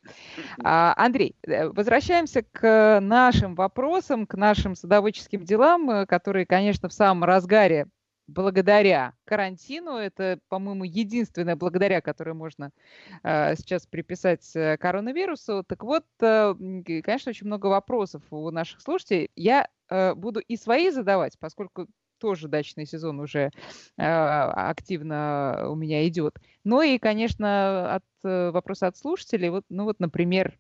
А, 0.64 0.94
Андрей, 0.98 1.34
э, 1.44 1.70
возвращаемся 1.70 2.44
к 2.44 3.00
нашим 3.02 3.56
вопросам, 3.56 4.28
к 4.28 4.36
нашим 4.36 4.76
садоводческим 4.76 5.46
делам, 5.46 5.90
э, 5.90 6.06
которые, 6.06 6.46
конечно, 6.46 6.90
в 6.90 6.94
самом 6.94 7.24
разгаре 7.24 7.88
благодаря 8.28 9.14
карантину. 9.24 9.96
Это, 9.96 10.40
по-моему, 10.50 10.84
единственное 10.84 11.56
благодаря, 11.56 12.02
которое 12.02 12.34
можно 12.34 12.72
э, 13.24 13.56
сейчас 13.56 13.86
приписать 13.88 14.54
э, 14.54 14.76
коронавирусу. 14.76 15.64
Так 15.66 15.84
вот, 15.84 16.04
э, 16.20 16.54
конечно, 17.02 17.30
очень 17.30 17.48
много 17.48 17.68
вопросов 17.68 18.24
у 18.30 18.52
наших 18.52 18.82
слушателей. 18.82 19.32
Я 19.38 19.70
э, 19.90 20.14
буду 20.16 20.42
и 20.42 20.58
свои 20.58 20.90
задавать, 20.90 21.40
поскольку 21.40 21.88
тоже 22.18 22.48
дачный 22.48 22.86
сезон 22.86 23.20
уже 23.20 23.52
э, 23.98 24.04
активно 24.04 25.68
у 25.70 25.76
меня 25.76 26.08
идет. 26.08 26.40
Ну 26.64 26.82
и, 26.82 26.98
конечно, 26.98 27.96
от 27.96 28.06
э, 28.24 28.52
вопроса 28.52 28.88
от 28.88 28.98
слушателей. 28.98 29.50
Вот, 29.50 29.66
ну 29.70 29.84
вот, 29.86 30.00
например, 30.00 30.58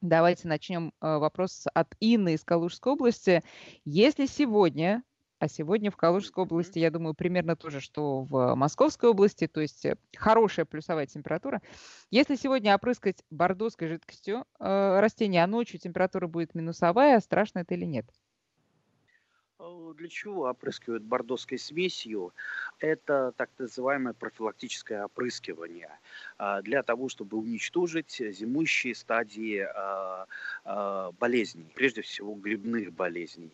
давайте 0.00 0.48
начнем 0.48 0.92
э, 1.00 1.16
вопрос 1.18 1.64
от 1.72 1.94
Инны 2.00 2.34
из 2.34 2.44
Калужской 2.44 2.92
области. 2.92 3.42
Если 3.84 4.26
сегодня 4.26 5.02
а 5.42 5.48
сегодня 5.48 5.90
в 5.90 5.96
Калужской 5.96 6.44
области, 6.44 6.78
я 6.78 6.92
думаю, 6.92 7.14
примерно 7.14 7.56
то 7.56 7.68
же, 7.68 7.80
что 7.80 8.22
в 8.22 8.54
Московской 8.54 9.10
области, 9.10 9.48
то 9.48 9.60
есть 9.60 9.84
э, 9.84 9.96
хорошая 10.16 10.66
плюсовая 10.66 11.06
температура. 11.06 11.60
Если 12.12 12.36
сегодня 12.36 12.72
опрыскать 12.76 13.24
бордоской 13.28 13.88
жидкостью 13.88 14.44
э, 14.60 15.00
растения, 15.00 15.42
а 15.42 15.48
ночью 15.48 15.80
температура 15.80 16.28
будет 16.28 16.54
минусовая, 16.54 17.18
страшно 17.18 17.58
это 17.58 17.74
или 17.74 17.84
нет? 17.84 18.06
Э, 19.62 19.92
для 19.96 20.08
чего 20.08 20.48
опрыскивают 20.48 21.04
бордоской 21.04 21.58
смесью? 21.58 22.32
Это 22.80 23.32
так 23.36 23.50
называемое 23.58 24.12
профилактическое 24.12 25.04
опрыскивание 25.04 25.90
а, 26.38 26.62
для 26.62 26.82
того, 26.82 27.08
чтобы 27.08 27.38
уничтожить 27.38 28.10
зимующие 28.10 28.94
стадии 28.94 29.66
а, 29.74 30.26
болезней, 31.20 31.70
прежде 31.74 32.02
всего 32.02 32.34
грибных 32.34 32.92
болезней. 32.92 33.52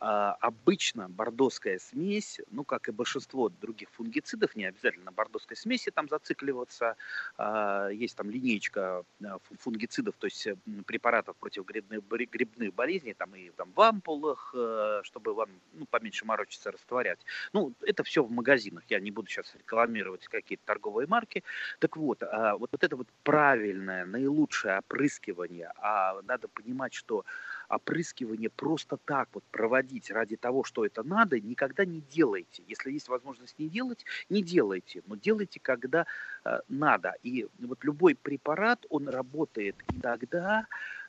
А, 0.00 0.32
обычно 0.40 1.10
бордоская 1.10 1.78
смесь, 1.78 2.40
ну, 2.50 2.64
как 2.64 2.88
и 2.88 2.92
большинство 2.92 3.50
других 3.50 3.90
фунгицидов, 3.90 4.56
не 4.56 4.64
обязательно 4.64 5.04
на 5.06 5.12
бордоской 5.12 5.58
смеси 5.58 5.90
там 5.90 6.08
зацикливаться. 6.08 6.96
А, 7.36 7.88
есть 7.88 8.16
там 8.16 8.30
линейка 8.30 9.04
а, 9.22 9.38
фунгицидов, 9.58 10.14
то 10.18 10.26
есть 10.26 10.48
препаратов 10.86 11.36
против 11.36 11.66
грибных, 11.66 12.02
грибных 12.08 12.74
болезней, 12.74 13.12
там 13.12 13.34
и 13.34 13.50
там 13.50 13.72
в 13.74 13.80
ампулах, 13.80 14.54
э, 14.56 15.00
чтобы 15.04 15.34
вам 15.34 15.50
ну, 15.74 15.84
поменьше 15.84 16.24
морочиться, 16.24 16.70
растворять. 16.70 17.18
Ну, 17.52 17.74
это 17.82 18.02
все 18.02 18.22
в 18.22 18.30
магазинах, 18.30 18.84
я 18.88 19.00
не 19.00 19.10
буду 19.10 19.28
сейчас 19.28 19.54
рекламировать 19.54 20.26
какие-то 20.28 20.64
торговые 20.64 21.06
марки. 21.06 21.44
Так 21.78 21.96
вот, 21.96 22.22
вот, 22.22 22.70
вот 22.72 22.84
это 22.84 22.96
вот 22.96 23.08
правильное, 23.22 24.06
наилучшее 24.06 24.78
опрыскивание, 24.78 25.72
а 25.76 26.20
надо 26.22 26.48
понимать, 26.48 26.94
что 26.94 27.24
опрыскивание 27.70 28.50
просто 28.50 28.96
так 28.96 29.28
вот 29.32 29.44
проводить 29.50 30.10
ради 30.10 30.36
того, 30.36 30.64
что 30.64 30.84
это 30.84 31.02
надо, 31.02 31.40
никогда 31.40 31.84
не 31.84 32.00
делайте. 32.00 32.62
Если 32.66 32.92
есть 32.92 33.08
возможность 33.08 33.58
не 33.58 33.68
делать, 33.68 34.04
не 34.28 34.42
делайте, 34.42 35.02
но 35.06 35.16
делайте, 35.16 35.60
когда 35.60 36.06
э, 36.44 36.60
надо. 36.68 37.14
И 37.22 37.46
вот 37.60 37.84
любой 37.84 38.14
препарат, 38.14 38.84
он 38.90 39.08
работает 39.08 39.76
и 39.92 40.00
тогда, 40.00 40.66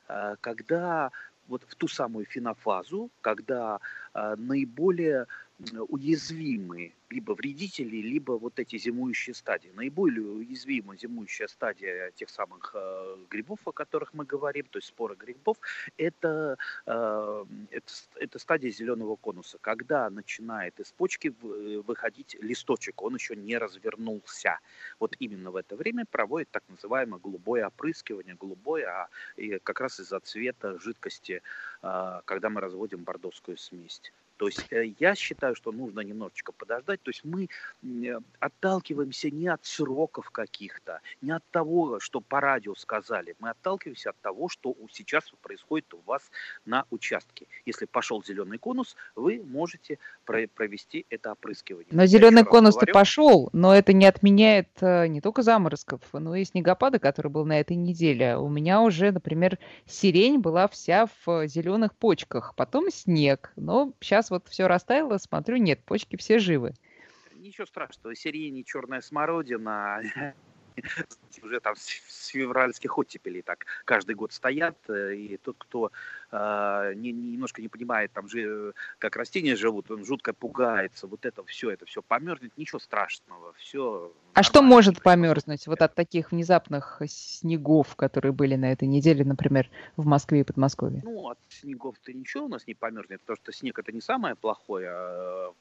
э, 0.08 0.36
когда 0.40 1.10
вот 1.48 1.64
в 1.68 1.74
ту 1.74 1.88
самую 1.88 2.24
фенофазу, 2.26 3.10
когда 3.20 3.80
э, 4.14 4.36
наиболее 4.38 5.26
уязвимы 5.88 6.94
либо 7.12 7.32
вредители, 7.32 7.96
либо 7.96 8.32
вот 8.32 8.58
эти 8.58 8.78
зимующие 8.78 9.34
стадии. 9.34 9.70
Наиболее 9.74 10.26
уязвима 10.26 10.96
зимующая 10.96 11.46
стадия 11.46 12.10
тех 12.12 12.30
самых 12.30 12.72
э, 12.74 13.16
грибов, 13.30 13.60
о 13.66 13.72
которых 13.72 14.14
мы 14.14 14.24
говорим, 14.24 14.64
то 14.70 14.78
есть 14.78 14.88
споры 14.88 15.14
грибов, 15.14 15.58
это, 15.98 16.56
э, 16.86 17.44
это, 17.70 17.92
это 18.16 18.38
стадия 18.38 18.70
зеленого 18.70 19.16
конуса, 19.16 19.58
когда 19.60 20.08
начинает 20.10 20.80
из 20.80 20.90
почки 20.92 21.34
выходить 21.86 22.36
листочек, 22.40 23.02
он 23.02 23.14
еще 23.14 23.36
не 23.36 23.58
развернулся. 23.58 24.58
Вот 24.98 25.16
именно 25.18 25.50
в 25.50 25.56
это 25.56 25.76
время 25.76 26.04
проводит 26.10 26.50
так 26.50 26.64
называемое 26.68 27.20
голубое 27.20 27.66
опрыскивание, 27.66 28.36
голубое, 28.40 28.86
а 28.86 29.08
и 29.36 29.58
как 29.58 29.80
раз 29.80 30.00
из-за 30.00 30.20
цвета 30.20 30.78
жидкости, 30.78 31.42
э, 31.82 32.20
когда 32.24 32.48
мы 32.48 32.60
разводим 32.60 33.04
бордовскую 33.04 33.58
смесь. 33.58 34.00
То 34.42 34.48
есть 34.48 34.66
э, 34.72 34.92
я 34.98 35.14
считаю, 35.14 35.54
что 35.54 35.70
нужно 35.70 36.00
немножечко 36.00 36.50
подождать. 36.50 37.00
То 37.02 37.10
есть 37.10 37.20
мы 37.22 37.48
э, 37.84 38.18
отталкиваемся 38.40 39.30
не 39.30 39.46
от 39.46 39.64
сроков 39.64 40.30
каких-то, 40.30 41.00
не 41.20 41.30
от 41.30 41.44
того, 41.52 42.00
что 42.00 42.20
по 42.20 42.40
радио 42.40 42.74
сказали. 42.74 43.36
Мы 43.38 43.50
отталкиваемся 43.50 44.10
от 44.10 44.16
того, 44.20 44.48
что 44.48 44.74
сейчас 44.90 45.30
происходит 45.42 45.94
у 45.94 46.00
вас 46.06 46.22
на 46.66 46.86
участке. 46.90 47.46
Если 47.66 47.84
пошел 47.84 48.20
зеленый 48.24 48.58
конус, 48.58 48.96
вы 49.14 49.40
можете 49.46 50.00
провести 50.24 51.06
это 51.08 51.30
опрыскивание. 51.30 51.86
Но 51.92 52.06
зеленый 52.06 52.44
конус-то 52.44 52.86
пошел, 52.86 53.48
но 53.52 53.72
это 53.72 53.92
не 53.92 54.06
отменяет 54.06 54.70
э, 54.80 55.06
не 55.06 55.20
только 55.20 55.42
заморозков, 55.42 56.00
но 56.12 56.34
и 56.34 56.44
снегопада, 56.44 56.98
который 56.98 57.30
был 57.30 57.46
на 57.46 57.60
этой 57.60 57.76
неделе. 57.76 58.36
У 58.36 58.48
меня 58.48 58.80
уже, 58.80 59.12
например, 59.12 59.60
сирень 59.86 60.40
была 60.40 60.66
вся 60.66 61.06
в 61.24 61.46
зеленых 61.46 61.94
почках, 61.94 62.54
потом 62.56 62.90
снег. 62.90 63.52
Но 63.54 63.92
сейчас 64.00 64.31
вот 64.32 64.48
все 64.48 64.66
растаяло, 64.66 65.18
смотрю, 65.18 65.58
нет, 65.58 65.84
почки 65.84 66.16
все 66.16 66.38
живы. 66.38 66.72
Ничего 67.34 67.66
страшного, 67.66 68.14
сирени, 68.14 68.62
черная 68.62 69.00
смородина, 69.00 70.00
уже 71.42 71.60
там 71.60 71.74
с 71.76 72.26
февральских 72.28 72.96
оттепелей 72.98 73.42
так 73.42 73.66
каждый 73.84 74.14
год 74.14 74.32
стоят, 74.32 74.76
э, 74.88 75.14
и 75.14 75.36
тот, 75.36 75.56
кто 75.58 75.90
э, 76.30 76.92
не, 76.94 77.12
немножко 77.12 77.60
не 77.60 77.68
понимает, 77.68 78.12
там 78.12 78.28
же, 78.28 78.74
как 78.98 79.16
растения 79.16 79.56
живут, 79.56 79.90
он 79.90 80.04
жутко 80.04 80.32
пугается, 80.32 81.06
вот 81.06 81.24
это 81.26 81.44
все, 81.44 81.70
это 81.70 81.86
все 81.86 82.02
померзнет, 82.02 82.56
ничего 82.56 82.78
страшного, 82.78 83.52
все. 83.54 84.12
А 84.34 84.42
что 84.42 84.62
может 84.62 85.02
померзнуть 85.02 85.66
вот 85.66 85.82
от 85.82 85.94
таких 85.94 86.32
внезапных 86.32 87.02
снегов, 87.06 87.96
которые 87.96 88.32
были 88.32 88.56
на 88.56 88.72
этой 88.72 88.88
неделе, 88.88 89.24
например, 89.24 89.68
в 89.96 90.06
Москве 90.06 90.40
и 90.40 90.44
Подмосковье? 90.44 91.02
Ну, 91.04 91.28
от 91.28 91.38
снегов-то 91.48 92.12
ничего 92.12 92.46
у 92.46 92.48
нас 92.48 92.66
не 92.66 92.74
померзнет, 92.74 93.20
потому 93.20 93.36
что 93.36 93.52
снег 93.52 93.78
это 93.78 93.92
не 93.92 94.00
самое 94.00 94.34
плохое, 94.34 94.88
а 94.90 95.52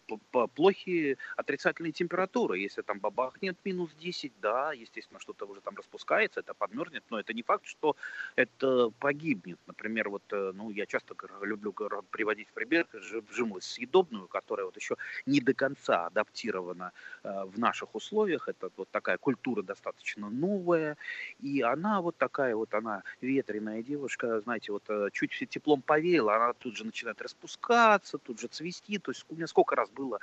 плохие 0.55 1.17
отрицательные 1.35 1.91
температуры, 1.91 2.59
если 2.59 2.81
там 2.81 2.99
бабахнет 2.99 3.57
минус 3.65 3.91
10, 3.99 4.33
да, 4.41 4.71
естественно, 5.01 5.19
что-то 5.19 5.45
уже 5.45 5.61
там 5.61 5.75
распускается, 5.75 6.39
это 6.39 6.53
подмерзнет, 6.53 7.03
но 7.09 7.19
это 7.19 7.33
не 7.33 7.43
факт, 7.43 7.65
что 7.65 7.95
это 8.35 8.89
погибнет. 8.99 9.59
Например, 9.67 10.09
вот, 10.09 10.23
э, 10.31 10.51
ну, 10.53 10.69
я 10.71 10.85
часто 10.85 11.15
люблю 11.41 11.73
приводить 12.11 12.49
в 12.49 12.53
пример 12.53 12.87
жимолость 13.31 13.71
съедобную, 13.71 14.27
которая 14.27 14.65
вот 14.65 14.75
еще 14.75 14.95
не 15.25 15.41
до 15.41 15.53
конца 15.53 16.07
адаптирована 16.07 16.91
э, 17.23 17.43
в 17.45 17.59
наших 17.59 17.95
условиях. 17.95 18.47
Это 18.47 18.69
вот 18.77 18.89
такая 18.91 19.17
культура 19.17 19.63
достаточно 19.63 20.29
новая, 20.29 20.97
и 21.39 21.61
она 21.61 22.01
вот 22.01 22.17
такая 22.17 22.55
вот, 22.55 22.73
она 22.73 23.03
ветреная 23.21 23.83
девушка, 23.83 24.41
знаете, 24.41 24.71
вот 24.71 24.83
э, 24.89 25.09
чуть 25.11 25.31
все 25.33 25.45
теплом 25.45 25.81
повеяло, 25.81 26.35
она 26.35 26.53
тут 26.53 26.77
же 26.77 26.85
начинает 26.85 27.21
распускаться, 27.21 28.17
тут 28.17 28.39
же 28.39 28.47
цвести. 28.47 28.99
То 28.99 29.11
есть 29.11 29.25
у 29.29 29.35
меня 29.35 29.47
сколько 29.47 29.75
раз 29.75 29.89
было, 29.89 30.19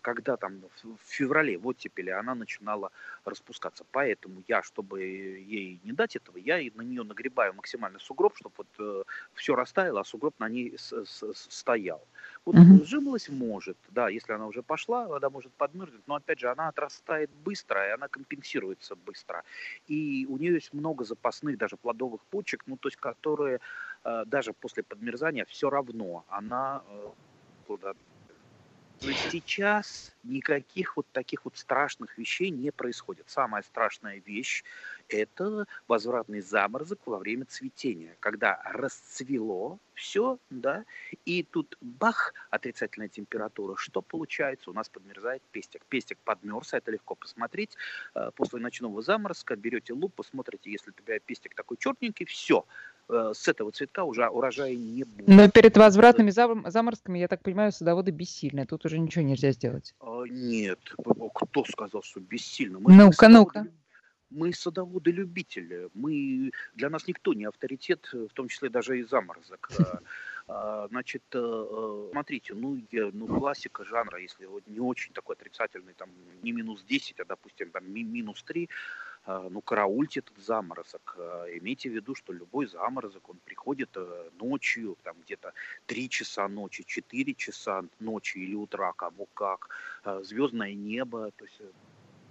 когда 0.00 0.36
там 0.36 0.60
в 0.82 0.98
феврале, 1.06 1.58
в 1.58 1.66
оттепели, 1.66 2.10
она 2.10 2.34
начинала 2.34 2.90
распускаться. 3.24 3.84
Поэтому 3.94 4.42
я, 4.48 4.60
чтобы 4.62 5.02
ей 5.02 5.80
не 5.84 5.92
дать 5.92 6.16
этого, 6.16 6.36
я 6.36 6.56
на 6.74 6.82
нее 6.82 7.04
нагребаю 7.04 7.54
максимально 7.54 8.00
сугроб, 8.00 8.36
чтобы 8.36 8.54
вот 8.58 8.66
э, 8.80 9.04
все 9.34 9.54
растаяло, 9.54 10.00
а 10.00 10.04
сугроб 10.04 10.34
на 10.40 10.48
ней 10.48 10.76
стоял. 10.78 12.04
Вот 12.44 12.56
mm-hmm. 12.56 12.84
жимолость 12.84 13.30
может, 13.30 13.76
да, 13.90 14.08
если 14.08 14.32
она 14.32 14.46
уже 14.46 14.62
пошла, 14.62 15.06
вода 15.06 15.30
может 15.30 15.52
подмерзнуть, 15.52 16.02
но 16.08 16.16
опять 16.16 16.40
же 16.40 16.50
она 16.50 16.66
отрастает 16.68 17.30
быстро, 17.44 17.86
и 17.86 17.92
она 17.92 18.08
компенсируется 18.08 18.96
быстро. 18.96 19.44
И 19.86 20.26
у 20.28 20.38
нее 20.38 20.54
есть 20.54 20.74
много 20.74 21.04
запасных 21.04 21.56
даже 21.56 21.76
плодовых 21.76 22.20
почек, 22.30 22.64
ну 22.66 22.76
то 22.76 22.88
есть 22.88 22.96
которые 22.96 23.60
э, 24.04 24.24
даже 24.26 24.52
после 24.52 24.82
подмерзания 24.82 25.44
все 25.44 25.70
равно 25.70 26.24
она 26.28 26.82
э, 26.88 27.10
есть 29.00 29.30
сейчас 29.30 30.12
никаких 30.22 30.96
вот 30.96 31.06
таких 31.12 31.44
вот 31.44 31.56
страшных 31.56 32.16
вещей 32.18 32.50
не 32.50 32.70
происходит. 32.70 33.28
Самая 33.28 33.62
страшная 33.62 34.22
вещь– 34.24 34.64
это 35.08 35.66
возвратный 35.86 36.40
заморозок 36.40 37.00
во 37.06 37.18
время 37.18 37.44
цветения, 37.44 38.16
когда 38.20 38.60
расцвело 38.64 39.78
все, 39.94 40.38
да, 40.50 40.84
и 41.24 41.42
тут 41.42 41.76
бах, 41.80 42.34
отрицательная 42.50 43.08
температура. 43.08 43.76
Что 43.76 44.02
получается? 44.02 44.70
У 44.70 44.72
нас 44.72 44.88
подмерзает 44.88 45.42
пестик. 45.52 45.84
Пестик 45.86 46.18
подмерз, 46.24 46.74
это 46.74 46.90
легко 46.90 47.14
посмотреть. 47.14 47.76
Э, 48.14 48.30
после 48.34 48.58
ночного 48.60 49.02
заморозка 49.02 49.56
берете 49.56 49.92
луп, 49.92 50.14
посмотрите, 50.14 50.70
если 50.70 50.90
у 50.90 50.94
тебя 50.94 51.18
пестик 51.20 51.54
такой 51.54 51.76
черненький, 51.76 52.26
все, 52.26 52.66
с 53.08 53.48
этого 53.48 53.72
цветка 53.72 54.04
уже 54.04 54.26
урожая 54.28 54.74
не 54.74 55.04
будет. 55.04 55.28
Но 55.28 55.50
перед 55.50 55.76
возвратными 55.76 56.30
заморозками, 56.30 57.18
я 57.18 57.28
так 57.28 57.42
понимаю, 57.42 57.72
садоводы 57.72 58.10
бессильны. 58.10 58.66
Тут 58.66 58.84
уже 58.84 58.98
ничего 58.98 59.24
нельзя 59.24 59.52
сделать. 59.52 59.94
А, 60.00 60.22
нет, 60.24 60.80
кто 61.34 61.64
сказал, 61.64 62.02
что 62.02 62.20
бессильно? 62.20 62.78
Ну-ка, 62.80 63.28
ну-ка. 63.28 63.66
Мы 64.30 64.52
садоводы-любители. 64.52 65.90
Мы, 65.94 66.50
для 66.74 66.90
нас 66.90 67.06
никто 67.06 67.34
не 67.34 67.44
авторитет, 67.44 68.08
в 68.12 68.32
том 68.32 68.48
числе 68.48 68.68
даже 68.68 68.98
и 68.98 69.04
заморозок. 69.04 69.70
А, 70.46 70.84
а, 70.84 70.88
значит, 70.88 71.22
э, 71.32 72.08
смотрите, 72.12 72.52
ну, 72.52 72.78
ну, 72.92 73.26
классика 73.26 73.82
жанра, 73.84 74.20
если 74.20 74.46
не 74.66 74.78
очень 74.78 75.14
такой 75.14 75.36
отрицательный, 75.36 75.94
там, 75.94 76.10
не 76.42 76.52
минус 76.52 76.84
10, 76.84 77.20
а, 77.20 77.24
допустим, 77.24 77.70
там, 77.70 77.90
минус 77.90 78.42
3, 78.42 78.68
а, 78.68 78.68
ну, 79.26 79.60
караульте 79.60 80.20
этот 80.20 80.38
заморозок. 80.38 81.16
А, 81.18 81.46
имейте 81.46 81.88
в 81.88 81.94
виду, 81.94 82.14
что 82.14 82.32
любой 82.32 82.66
заморозок, 82.66 83.28
он 83.28 83.38
приходит 83.44 83.90
э, 83.96 84.30
ночью, 84.38 84.96
там 85.02 85.16
где-то 85.24 85.52
3 85.86 86.08
часа 86.08 86.48
ночи, 86.48 86.84
4 86.84 87.34
часа 87.34 87.84
ночи 88.00 88.38
или 88.38 88.54
утра, 88.54 88.92
кому 88.92 89.26
как. 89.34 89.68
Звездное 90.22 90.74
небо, 90.74 91.30
то 91.36 91.44
есть 91.44 91.60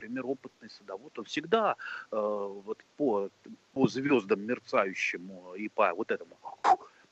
например, 0.04 0.26
опытный 0.26 0.70
садовод, 0.70 1.18
он 1.20 1.26
всегда 1.26 1.76
э, 2.12 2.18
вот 2.18 2.84
по, 2.98 3.30
по 3.74 3.88
звездам 3.88 4.42
мерцающему 4.42 5.56
и 5.56 5.70
по 5.70 5.94
вот 5.94 6.12
этому 6.12 6.38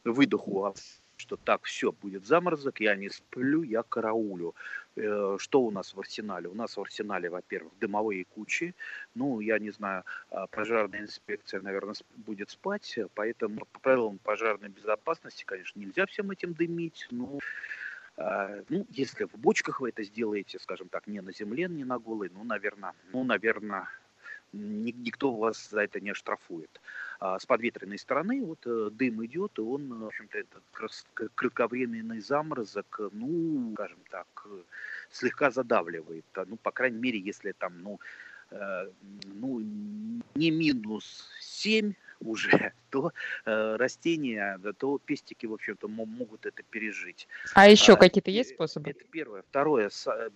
выдоху 0.03 0.75
что 1.21 1.37
так, 1.37 1.63
все, 1.63 1.91
будет 1.91 2.25
заморозок, 2.25 2.81
я 2.81 2.95
не 2.95 3.09
сплю, 3.09 3.63
я 3.63 3.83
караулю. 3.83 4.55
Э, 4.95 5.37
что 5.39 5.61
у 5.61 5.71
нас 5.71 5.93
в 5.93 5.99
арсенале? 5.99 6.49
У 6.49 6.55
нас 6.55 6.75
в 6.75 6.81
арсенале, 6.81 7.29
во-первых, 7.29 7.71
дымовые 7.79 8.25
кучи. 8.25 8.73
Ну, 9.15 9.39
я 9.39 9.59
не 9.59 9.71
знаю, 9.71 10.03
а, 10.29 10.47
пожарная 10.47 11.01
инспекция, 11.01 11.61
наверное, 11.61 11.95
будет 12.17 12.49
спать, 12.49 12.99
поэтому 13.13 13.65
по 13.71 13.79
правилам 13.79 14.17
пожарной 14.17 14.69
безопасности, 14.69 15.45
конечно, 15.45 15.79
нельзя 15.79 16.05
всем 16.07 16.31
этим 16.31 16.53
дымить, 16.53 17.07
но 17.11 17.39
а, 18.17 18.63
ну, 18.69 18.85
если 18.89 19.25
в 19.25 19.35
бочках 19.37 19.79
вы 19.79 19.89
это 19.89 20.03
сделаете, 20.03 20.59
скажем 20.59 20.89
так, 20.89 21.07
не 21.07 21.21
на 21.21 21.31
земле, 21.31 21.67
не 21.69 21.85
на 21.85 21.99
голой, 21.99 22.29
ну, 22.33 22.43
наверное, 22.43 22.93
ну, 23.13 23.23
наверное, 23.23 23.87
никто 24.53 25.33
вас 25.33 25.69
за 25.69 25.81
это 25.81 25.99
не 25.99 26.11
оштрафует. 26.11 26.81
А 27.23 27.37
с 27.37 27.45
подветренной 27.45 27.99
стороны 27.99 28.43
вот 28.43 28.65
э, 28.65 28.89
дым 28.91 29.23
идет, 29.23 29.59
и 29.59 29.61
он, 29.61 29.93
в 29.99 30.07
общем-то, 30.07 30.39
это 30.39 30.59
кратковременный 31.35 32.19
заморозок, 32.19 32.99
ну, 33.11 33.73
скажем 33.75 33.99
так, 34.09 34.47
слегка 35.11 35.51
задавливает. 35.51 36.25
Ну, 36.47 36.57
по 36.57 36.71
крайней 36.71 36.97
мере, 36.97 37.19
если 37.19 37.51
там, 37.51 37.79
ну, 37.83 37.99
э, 38.49 38.89
ну 39.35 39.59
не 40.33 40.49
минус 40.49 41.29
7, 41.41 41.93
уже, 42.21 42.73
то 42.89 43.11
э, 43.45 43.75
растения, 43.75 44.59
то 44.77 44.97
пестики, 44.99 45.45
в 45.45 45.53
общем-то, 45.53 45.87
могут 45.87 46.45
это 46.45 46.63
пережить. 46.63 47.27
А 47.53 47.67
еще 47.67 47.93
а, 47.93 47.97
какие-то 47.97 48.31
есть 48.31 48.51
способы? 48.51 48.91
Это 48.91 49.03
первое. 49.11 49.41
Второе, 49.41 49.89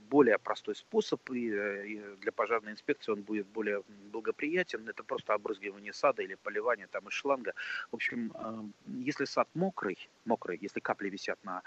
более 0.10 0.38
простой 0.38 0.76
способ, 0.76 1.30
и, 1.32 1.50
э, 1.50 1.88
и 1.88 2.02
для 2.22 2.32
пожарной 2.32 2.72
инспекции 2.72 3.12
он 3.12 3.22
будет 3.22 3.48
более 3.48 3.84
благоприятен, 4.12 4.88
это 4.90 5.04
просто 5.04 5.34
обрызгивание 5.34 5.94
сада 5.94 6.22
или 6.24 6.36
поливание 6.36 6.88
там 6.88 7.08
из 7.08 7.14
шланга. 7.14 7.54
В 7.92 7.96
общем, 7.96 8.32
э, 8.36 8.64
если 9.04 9.26
сад 9.26 9.48
мокрый, 9.54 10.10
мокрый, 10.26 10.58
если 10.62 10.80
капли 10.80 11.10
висят 11.10 11.44
на, 11.44 11.60
э, 11.60 11.62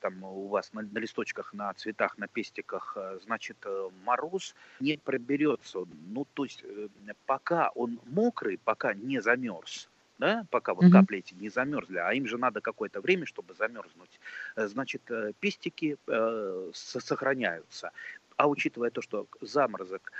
там 0.00 0.22
у 0.22 0.48
вас 0.48 0.72
на, 0.72 0.82
на 0.82 0.98
листочках, 0.98 1.52
на 1.52 1.72
цветах, 1.74 2.18
на 2.18 2.28
пестиках, 2.28 2.92
э, 2.96 3.18
значит, 3.24 3.56
э, 3.64 3.90
мороз 4.04 4.54
не 4.78 4.96
проберется. 4.96 5.80
Ну, 6.08 6.26
то 6.34 6.44
есть, 6.44 6.62
э, 6.62 6.88
пока 7.26 7.70
он 7.74 7.98
мокрый, 8.06 8.58
пока 8.58 8.94
не 8.94 9.20
замерз, 9.20 9.88
да, 10.18 10.46
пока 10.50 10.74
вот 10.74 10.92
капли 10.92 11.18
эти 11.18 11.34
не 11.34 11.48
замерзли, 11.48 11.98
а 11.98 12.12
им 12.12 12.26
же 12.26 12.38
надо 12.38 12.60
какое-то 12.60 13.00
время, 13.00 13.26
чтобы 13.26 13.54
замерзнуть, 13.54 14.20
э, 14.56 14.68
значит, 14.68 15.02
пестики 15.40 15.96
э, 16.06 16.70
сохраняются. 16.72 17.90
А 18.36 18.48
учитывая 18.48 18.90
то, 18.90 19.02
что 19.02 19.26
заморозок, 19.40 20.12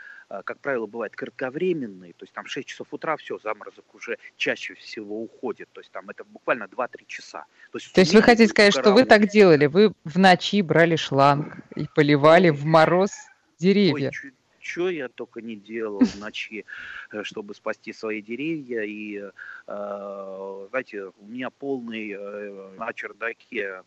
как 0.45 0.61
правило, 0.61 0.87
бывает 0.87 1.16
кратковременный, 1.16 2.12
то 2.12 2.25
есть 2.25 2.33
там 2.33 2.47
6 2.47 2.66
часов 2.69 2.87
утра 2.93 3.16
все, 3.16 3.38
заморозок 3.38 3.95
уже 3.95 4.16
чаще 4.37 4.75
всего 4.75 5.23
уходит, 5.23 5.69
то 5.73 5.81
есть 5.81 5.90
там 5.90 6.09
это 6.09 6.25
буквально 6.25 6.64
2-3 6.64 7.05
часа. 7.07 7.45
То 7.73 7.79
есть, 7.79 7.93
то 7.93 8.01
есть 8.01 8.14
вы 8.14 8.23
хотите 8.23 8.49
сказать, 8.49 8.73
что 8.73 8.93
вы 8.93 9.05
так 9.05 9.29
делали, 9.29 9.66
вы 9.66 9.93
в 10.05 10.19
ночи 10.19 10.62
брали 10.62 10.97
шланг 10.97 11.57
и 11.75 11.87
поливали 11.95 12.51
в 12.51 12.64
мороз 12.64 13.11
деревья? 13.59 14.11
Ой, 14.23 14.33
что 14.61 14.88
я 14.88 15.09
только 15.09 15.40
не 15.40 15.57
делал 15.57 16.01
в 16.01 16.19
ночи, 16.19 16.64
э, 17.12 17.23
чтобы 17.25 17.55
спасти 17.55 17.93
свои 17.93 18.23
деревья. 18.23 18.83
И, 18.83 19.19
э, 19.66 20.66
знаете, 20.71 21.05
у 21.07 21.27
меня 21.27 21.51
полный 21.51 22.12
э, 22.12 22.71
на 22.79 22.93
чердаке 22.93 23.83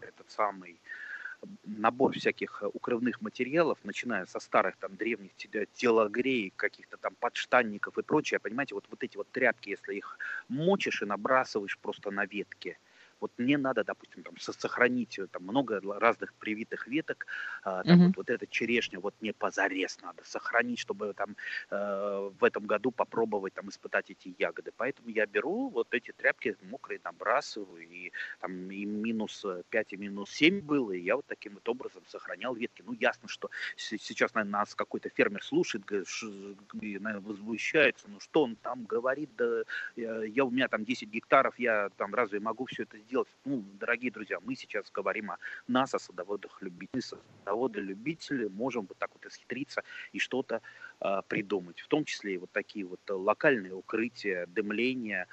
этот 0.00 0.30
самый 0.30 0.78
набор 1.64 2.12
всяких 2.12 2.62
укрывных 2.72 3.20
материалов, 3.20 3.78
начиная 3.84 4.26
со 4.26 4.40
старых 4.40 4.76
там 4.76 4.96
древних 4.96 5.32
телогрей, 5.72 6.52
каких-то 6.56 6.96
там 6.96 7.14
подштанников 7.20 7.98
и 7.98 8.02
прочее, 8.02 8.40
понимаете, 8.40 8.74
вот, 8.74 8.86
вот 8.90 9.02
эти 9.02 9.16
вот 9.16 9.30
тряпки, 9.30 9.70
если 9.70 9.94
их 9.94 10.18
мочишь 10.48 11.02
и 11.02 11.06
набрасываешь 11.06 11.78
просто 11.78 12.10
на 12.10 12.26
ветки, 12.26 12.78
вот 13.24 13.32
мне 13.38 13.56
надо, 13.56 13.84
допустим, 13.84 14.22
там, 14.22 14.36
сохранить 14.38 15.18
э, 15.18 15.26
там, 15.28 15.44
много 15.44 15.80
разных 15.98 16.34
привитых 16.34 16.86
веток, 16.86 17.26
а, 17.62 17.82
там, 17.82 17.98
mm-hmm. 17.98 18.06
вот, 18.08 18.16
вот 18.18 18.30
эта 18.30 18.46
черешня, 18.46 19.00
вот 19.00 19.14
мне 19.22 19.32
позарез 19.32 19.98
надо 20.02 20.22
сохранить, 20.24 20.78
чтобы 20.78 21.14
там 21.14 21.34
э, 21.70 22.30
в 22.38 22.44
этом 22.44 22.66
году 22.66 22.90
попробовать 22.90 23.54
там 23.54 23.70
испытать 23.70 24.10
эти 24.10 24.34
ягоды. 24.38 24.72
Поэтому 24.76 25.08
я 25.08 25.24
беру 25.24 25.70
вот 25.70 25.88
эти 25.94 26.12
тряпки 26.12 26.54
мокрые, 26.60 27.00
набрасываю, 27.02 27.88
и 27.88 28.12
там 28.40 28.70
и 28.70 28.84
минус 28.84 29.46
5, 29.70 29.92
и 29.94 29.96
минус 29.96 30.30
7 30.30 30.60
было, 30.60 30.92
и 30.92 31.00
я 31.00 31.16
вот 31.16 31.24
таким 31.26 31.54
вот 31.54 31.66
образом 31.66 32.02
сохранял 32.06 32.54
ветки. 32.54 32.82
Ну, 32.86 32.92
ясно, 32.92 33.26
что 33.28 33.48
сейчас, 33.76 34.34
наверное, 34.34 34.58
нас 34.58 34.74
какой-то 34.74 35.08
фермер 35.08 35.42
слушает, 35.42 35.90
и, 35.90 36.98
наверное, 36.98 37.20
возмущается, 37.20 38.06
ну, 38.08 38.20
что 38.20 38.42
он 38.42 38.56
там 38.56 38.84
говорит, 38.84 39.30
да, 39.38 39.62
я, 39.96 40.24
я 40.24 40.44
у 40.44 40.50
меня 40.50 40.68
там 40.68 40.84
10 40.84 41.08
гектаров, 41.08 41.58
я 41.58 41.88
там 41.96 42.14
разве 42.14 42.38
могу 42.40 42.66
все 42.66 42.82
это 42.82 42.98
сделать? 42.98 43.13
Делать. 43.14 43.28
Ну, 43.44 43.64
дорогие 43.78 44.10
друзья, 44.10 44.38
мы 44.40 44.56
сейчас 44.56 44.90
говорим 44.90 45.30
о 45.30 45.38
нас, 45.68 45.94
о 45.94 45.98
садоводах 45.98 46.62
любителях. 46.62 47.20
Садоводы 47.44 47.80
любители 47.80 48.48
можем 48.48 48.86
вот 48.88 48.98
так 48.98 49.10
вот 49.14 49.24
исхитриться 49.26 49.82
и 50.12 50.18
что-то 50.18 50.60
э, 51.00 51.22
придумать. 51.28 51.78
В 51.80 51.86
том 51.86 52.04
числе 52.04 52.34
и 52.34 52.38
вот 52.38 52.50
такие 52.50 52.84
вот 52.84 53.00
локальные 53.08 53.72
укрытия, 53.72 54.46
дымления, 54.46 55.26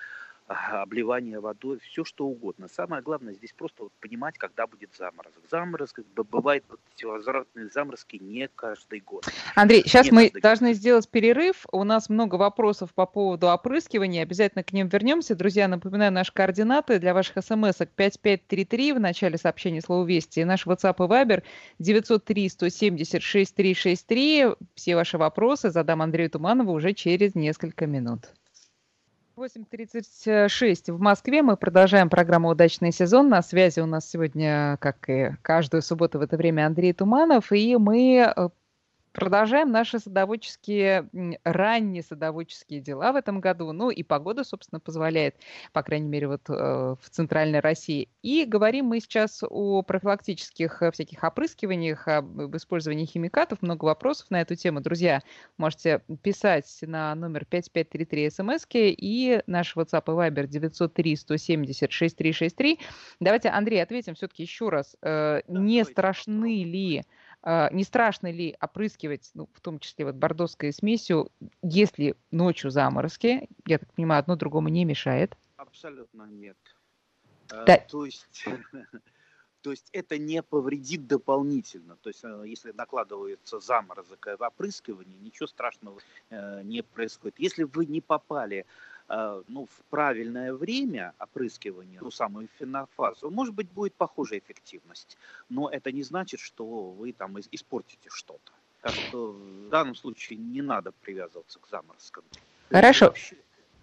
обливание 0.71 1.39
водой, 1.39 1.79
все 1.79 2.03
что 2.03 2.25
угодно. 2.25 2.67
Самое 2.67 3.01
главное 3.01 3.33
здесь 3.33 3.53
просто 3.53 3.83
вот 3.83 3.93
понимать, 3.99 4.37
когда 4.37 4.67
будет 4.67 4.89
заморозок. 4.97 5.43
Заморозок 5.49 6.05
бывает 6.15 6.63
вот 6.69 6.79
эти 6.95 7.05
возвратные 7.05 7.69
заморозки 7.69 8.17
не 8.17 8.47
каждый 8.47 8.99
год. 9.01 9.25
Андрей, 9.55 9.83
сейчас 9.83 10.07
не 10.07 10.11
мы 10.11 10.31
должны 10.41 10.69
год. 10.69 10.77
сделать 10.77 11.09
перерыв. 11.09 11.65
У 11.71 11.83
нас 11.83 12.09
много 12.09 12.35
вопросов 12.35 12.93
по 12.93 13.05
поводу 13.05 13.47
опрыскивания. 13.47 14.23
Обязательно 14.23 14.63
к 14.63 14.73
ним 14.73 14.87
вернемся. 14.87 15.35
Друзья, 15.35 15.67
напоминаю 15.67 16.11
наши 16.11 16.33
координаты 16.33 16.99
для 16.99 17.13
ваших 17.13 17.43
смс-ок 17.43 17.89
5533 17.89 18.93
в 18.93 18.99
начале 18.99 19.37
сообщения 19.37 19.81
слова 19.81 20.05
«Вести» 20.05 20.39
и 20.39 20.45
наш 20.45 20.65
WhatsApp 20.65 20.95
и 20.97 21.09
Viber 21.09 21.43
903 21.79 22.49
170 22.49 23.21
6363. 23.21 24.47
Все 24.75 24.95
ваши 24.95 25.17
вопросы 25.17 25.69
задам 25.69 26.01
Андрею 26.01 26.29
Туманову 26.29 26.73
уже 26.73 26.93
через 26.93 27.35
несколько 27.35 27.87
минут. 27.87 28.31
8.36 29.41 30.93
в 30.93 30.99
Москве. 30.99 31.41
Мы 31.41 31.58
продолжаем 31.58 32.12
программу 32.12 32.49
«Удачный 32.49 32.91
сезон». 32.91 33.27
На 33.30 33.41
связи 33.41 33.80
у 33.80 33.88
нас 33.88 34.08
сегодня, 34.08 34.77
как 34.80 35.10
и 35.10 35.32
каждую 35.41 35.82
субботу 35.82 36.19
в 36.19 36.21
это 36.21 36.38
время, 36.38 36.67
Андрей 36.67 36.93
Туманов. 36.93 37.51
И 37.51 37.75
мы 37.75 38.17
э, 38.17 38.49
Продолжаем 39.13 39.71
наши 39.71 40.00
садоводческие, 40.00 41.10
ранние 41.43 42.02
садоводческие 42.02 42.80
дела 42.80 43.12
в 43.12 43.17
этом 43.17 43.41
году. 43.41 43.74
Ну 43.74 43.89
и 43.89 44.04
погода, 44.04 44.45
собственно, 44.45 44.80
позволяет, 44.80 45.36
по 45.74 45.84
крайней 45.84 46.08
мере, 46.08 46.30
вот 46.30 46.50
э, 46.50 46.54
в 46.54 47.10
центральной 47.10 47.60
России. 47.60 48.08
И 48.21 48.45
говорим 48.45 48.86
мы 48.86 49.02
сейчас 49.02 49.43
о 49.43 49.82
профилактических 49.82 50.82
э, 50.82 50.91
всяких 50.91 51.24
опрыскиваниях, 51.24 52.08
об 52.08 52.56
использовании 52.56 53.06
химикатов. 53.06 53.62
Много 53.62 53.84
вопросов 53.84 54.32
на 54.32 54.39
эту 54.39 54.56
тему. 54.56 54.80
Друзья, 54.80 55.21
можете 55.58 56.02
писать 56.21 56.80
на 56.82 57.13
номер 57.13 57.43
5533 57.43 58.30
смс 58.30 58.65
и 58.71 59.41
наш 59.45 59.76
WhatsApp 59.76 60.04
и 60.06 60.30
Viber 60.30 60.47
903 60.47 61.15
170 61.17 61.91
6363. 61.91 62.80
Давайте, 63.19 63.50
Андрей, 63.50 63.84
ответим 63.84 64.15
все-таки 64.15 64.43
еще 64.43 64.69
раз. 64.69 64.95
Э, 65.02 65.41
не 65.50 65.84
страшны 65.84 66.63
ли 66.63 67.04
не 67.43 67.84
страшно 67.84 68.32
ли 68.32 68.56
опрыскивать, 68.60 69.32
ну, 69.34 69.49
в 69.54 69.62
том 69.62 69.80
числе 69.80 70.06
вот 70.06 70.15
бордоской 70.15 70.71
смесью, 70.71 71.32
если 71.62 72.15
ночью 72.30 72.69
заморозки? 72.69 73.49
Я 73.65 73.80
так 73.80 73.91
понимаю, 73.93 74.19
одно 74.19 74.36
другому 74.36 74.69
не 74.69 74.86
мешает. 74.86 75.36
Абсолютно 75.58 76.23
нет. 76.23 76.58
А, 77.51 77.65
да. 77.65 77.77
То 77.77 78.06
есть, 78.06 78.45
то 79.62 79.71
есть 79.71 79.89
это 79.91 80.17
не 80.17 80.41
повредит 80.43 81.08
дополнительно. 81.08 81.95
То 81.97 82.10
есть 82.10 82.23
э, 82.23 82.43
если 82.45 82.71
накладывается 82.71 83.60
заморозок 83.60 84.27
в 84.38 84.43
опрыскивании, 84.43 85.17
ничего 85.17 85.47
страшного 85.47 85.99
э, 86.30 86.62
не 86.63 86.84
происходит. 86.84 87.39
Если 87.39 87.63
вы 87.63 87.86
не 87.86 88.01
попали 88.01 88.65
ну, 89.47 89.65
в 89.65 89.84
правильное 89.89 90.54
время 90.54 91.13
опрыскивания, 91.19 92.00
ту 92.00 92.12
самую 92.12 92.47
фенофазу, 92.60 93.30
может 93.30 93.54
быть, 93.54 93.69
будет 93.69 93.93
похожая 93.95 94.39
эффективность. 94.39 95.17
Но 95.50 95.69
это 95.69 95.91
не 95.91 96.04
значит, 96.04 96.39
что 96.39 96.91
вы 96.91 97.12
там 97.12 97.38
испортите 97.52 98.10
что-то. 98.10 98.52
Так 98.82 98.95
что 98.95 99.32
в 99.32 99.69
данном 99.69 99.95
случае 99.95 100.39
не 100.39 100.62
надо 100.62 100.91
привязываться 100.91 101.60
к 101.60 101.67
заморозкам. 101.67 102.24
Хорошо. 102.69 103.08
Вообще, 103.08 103.38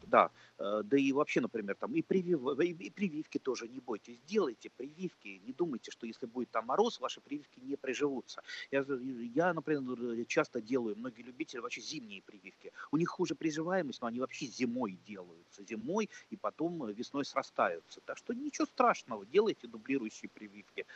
да, 0.09 0.31
Э, 0.59 0.83
да 0.85 0.97
и 0.99 1.13
вообще, 1.13 1.41
например, 1.41 1.77
там 1.77 1.95
и, 1.95 2.03
привив, 2.03 2.41
и 2.61 2.91
прививки 2.91 3.39
тоже 3.39 3.69
не 3.69 3.81
бойтесь, 3.81 4.19
делайте 4.27 4.71
прививки, 4.71 5.41
не 5.45 5.53
думайте, 5.53 5.91
что 5.91 6.07
если 6.07 6.27
будет 6.27 6.51
там 6.51 6.67
мороз, 6.67 7.01
ваши 7.01 7.21
прививки 7.21 7.61
не 7.61 7.77
приживутся. 7.77 8.43
Я, 8.71 8.85
я 9.35 9.55
например, 9.55 10.27
часто 10.27 10.61
делаю, 10.61 10.97
многие 10.97 11.23
любители 11.23 11.61
вообще 11.61 11.81
зимние 11.81 12.23
прививки. 12.23 12.73
У 12.91 12.97
них 12.97 13.09
хуже 13.09 13.35
приживаемость, 13.35 14.01
но 14.03 14.09
они 14.09 14.21
вообще 14.21 14.47
зимой 14.47 14.99
делаются, 15.07 15.65
зимой 15.65 16.11
и 16.31 16.37
потом 16.37 16.87
весной 16.89 17.25
срастаются. 17.25 18.01
Так 18.05 18.19
что 18.19 18.35
ничего 18.35 18.67
страшного, 18.67 19.25
делайте 19.27 19.69
дублирующие 19.69 20.29
прививки, 20.29 20.87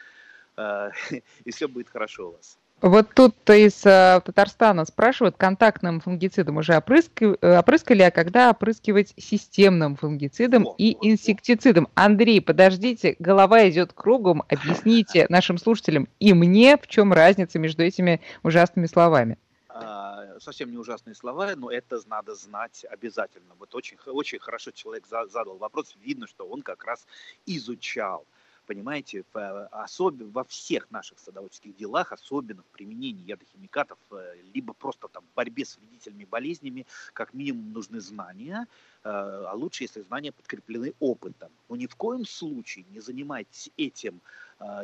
э, 0.57 0.90
и 1.44 1.51
все 1.53 1.68
будет 1.68 1.88
хорошо 1.88 2.31
у 2.31 2.33
вас. 2.33 2.59
Вот 2.83 3.14
тут 3.14 3.37
из 3.49 3.87
э, 3.87 4.21
Татарстана 4.25 4.85
спрашивают, 4.85 5.37
контактным 5.37 6.01
фунгицидом 6.01 6.57
уже 6.57 6.77
опрыскали, 6.77 7.38
э, 7.40 7.59
опрыскали, 7.61 8.03
а 8.03 8.11
когда 8.11 8.51
опрыскивать 8.51 9.14
системным 9.16 9.95
фунгицидом 9.95 10.66
и 10.79 10.97
инсектицидом? 11.01 11.87
Андрей, 11.95 12.40
подождите, 12.40 13.14
голова 13.21 13.71
идет 13.71 13.92
кругом, 13.92 14.42
объясните 14.49 15.27
нашим 15.31 15.59
слушателям 15.59 16.09
и 16.18 16.35
мне, 16.35 16.77
в 16.77 16.88
чем 16.88 17.12
разница 17.12 17.61
между 17.61 17.85
этими 17.85 18.21
ужасными 18.42 18.87
словами. 18.87 19.38
А, 19.68 20.40
совсем 20.40 20.73
не 20.73 20.77
ужасные 20.77 21.14
слова, 21.14 21.53
но 21.55 21.71
это 21.71 22.01
надо 22.09 22.35
знать 22.35 22.85
обязательно. 22.90 23.55
Вот 23.61 23.77
очень, 23.77 23.97
очень 24.07 24.40
хорошо 24.40 24.73
человек 24.73 25.07
задал 25.07 25.57
вопрос, 25.57 25.95
видно, 26.03 26.27
что 26.27 26.49
он 26.49 26.62
как 26.62 26.85
раз 26.85 27.07
изучал 27.47 28.27
понимаете, 28.74 29.24
в, 29.32 29.66
особенно 29.66 30.30
во 30.30 30.44
всех 30.44 30.90
наших 30.90 31.18
садоводческих 31.18 31.76
делах, 31.76 32.12
особенно 32.12 32.62
в 32.62 32.76
применении 32.76 33.24
ядохимикатов, 33.24 33.98
э, 34.11 34.37
либо 34.54 34.72
просто 34.72 35.08
там 35.08 35.24
в 35.32 35.35
борьбе 35.37 35.64
с 35.64 35.76
вредительными 35.76 36.24
болезнями, 36.24 36.87
как 37.12 37.35
минимум 37.35 37.72
нужны 37.72 38.00
знания, 38.00 38.66
а 39.04 39.52
лучше, 39.54 39.85
если 39.85 40.02
знания 40.02 40.30
подкреплены 40.30 40.94
опытом. 41.00 41.50
Но 41.68 41.76
ни 41.76 41.87
в 41.87 41.96
коем 41.96 42.24
случае 42.24 42.85
не 42.90 43.00
занимайтесь 43.00 43.70
этим 43.76 44.20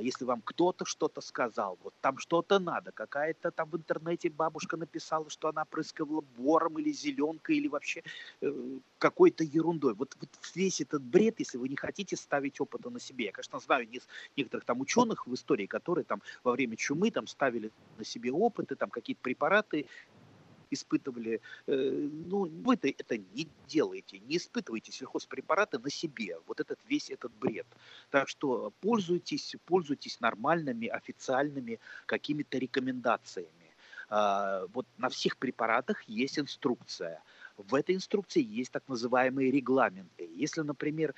если 0.01 0.25
вам 0.25 0.43
кто-то 0.45 0.85
что-то 0.85 1.21
сказал, 1.21 1.79
вот 1.83 1.95
там 2.01 2.19
что-то 2.19 2.59
надо, 2.59 2.93
какая-то 2.93 3.51
там 3.51 3.71
в 3.71 3.77
интернете 3.77 4.31
бабушка 4.31 4.77
написала, 4.77 5.29
что 5.31 5.49
она 5.49 5.62
опрыскивала 5.62 6.23
бором 6.37 6.79
или 6.79 6.93
зеленкой 6.93 7.57
или 7.57 7.69
вообще 7.69 8.03
э, 8.41 8.53
какой-то 8.99 9.45
ерундой. 9.45 9.95
Вот, 9.95 10.17
вот 10.21 10.29
весь 10.55 10.81
этот 10.81 11.03
бред, 11.03 11.37
если 11.38 11.59
вы 11.59 11.69
не 11.69 11.77
хотите 11.77 12.17
ставить 12.17 12.61
опыта 12.61 12.91
на 12.91 13.01
себе. 13.01 13.27
Я, 13.27 13.33
конечно, 13.33 13.59
знаю 13.61 13.88
не, 13.88 14.01
некоторых 14.37 14.64
там 14.64 14.81
ученых 14.81 15.27
в 15.27 15.35
истории, 15.35 15.67
которые 15.67 16.05
там 16.05 16.23
во 16.43 16.53
время 16.53 16.77
чумы 16.77 17.11
там 17.11 17.27
ставили 17.27 17.71
на 17.99 18.05
себе 18.05 18.33
опыты, 18.33 18.75
там 18.77 18.91
какие-то 18.91 19.23
препараты 19.23 19.87
испытывали. 20.71 21.41
Э, 21.67 22.09
ну, 22.27 22.45
вы 22.65 22.75
это, 22.75 22.89
это 22.89 23.19
не 23.19 23.49
делаете, 23.67 24.19
не 24.19 24.37
испытывайте 24.37 24.93
сельхозпрепараты 24.93 25.79
на 25.79 25.91
себе. 25.91 26.39
Вот 26.47 26.61
этот 26.61 26.79
весь 26.89 27.11
этот 27.11 27.33
бред. 27.35 27.67
Так 28.11 28.29
что 28.29 28.73
пользуйтесь, 28.81 29.57
пользуйтесь 29.67 30.21
нормальными, 30.21 30.89
официальными 30.89 31.81
какими-то 32.07 32.59
рекомендациями. 32.59 33.69
А, 34.11 34.67
вот 34.73 34.87
на 34.97 35.09
всех 35.09 35.37
препаратах 35.37 36.03
есть 36.09 36.39
инструкция. 36.39 37.23
В 37.57 37.75
этой 37.75 37.95
инструкции 37.95 38.43
есть 38.43 38.71
так 38.71 38.85
называемые 38.89 39.51
регламенты. 39.51 40.29
Если, 40.35 40.63
например, 40.63 41.15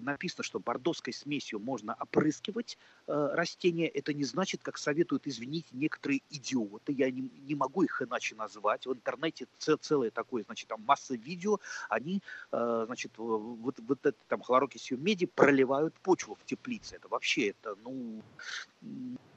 написано, 0.00 0.44
что 0.44 0.60
бордоской 0.60 1.12
смесью 1.12 1.58
можно 1.58 1.94
опрыскивать 1.94 2.78
э, 3.06 3.30
растения, 3.32 3.88
это 3.88 4.14
не 4.14 4.24
значит, 4.24 4.62
как 4.62 4.78
советуют, 4.78 5.26
извините, 5.26 5.68
некоторые 5.72 6.22
идиоты, 6.30 6.92
я 6.92 7.10
не, 7.10 7.28
не 7.46 7.54
могу 7.54 7.82
их 7.82 8.00
иначе 8.02 8.34
назвать, 8.36 8.86
в 8.86 8.92
интернете 8.92 9.46
цел, 9.58 9.76
целое 9.76 10.10
такое, 10.10 10.44
значит, 10.44 10.68
там 10.68 10.82
масса 10.82 11.14
видео, 11.14 11.58
они, 11.88 12.22
э, 12.52 12.82
значит, 12.86 13.12
вот, 13.16 13.78
вот 13.78 14.06
это 14.06 14.18
там 14.28 14.40
хлорокисью 14.42 14.98
меди 14.98 15.26
проливают 15.26 15.94
почву 16.00 16.36
в 16.36 16.44
теплице, 16.44 16.96
это 16.96 17.08
вообще, 17.08 17.48
это, 17.48 17.76
ну, 17.82 18.22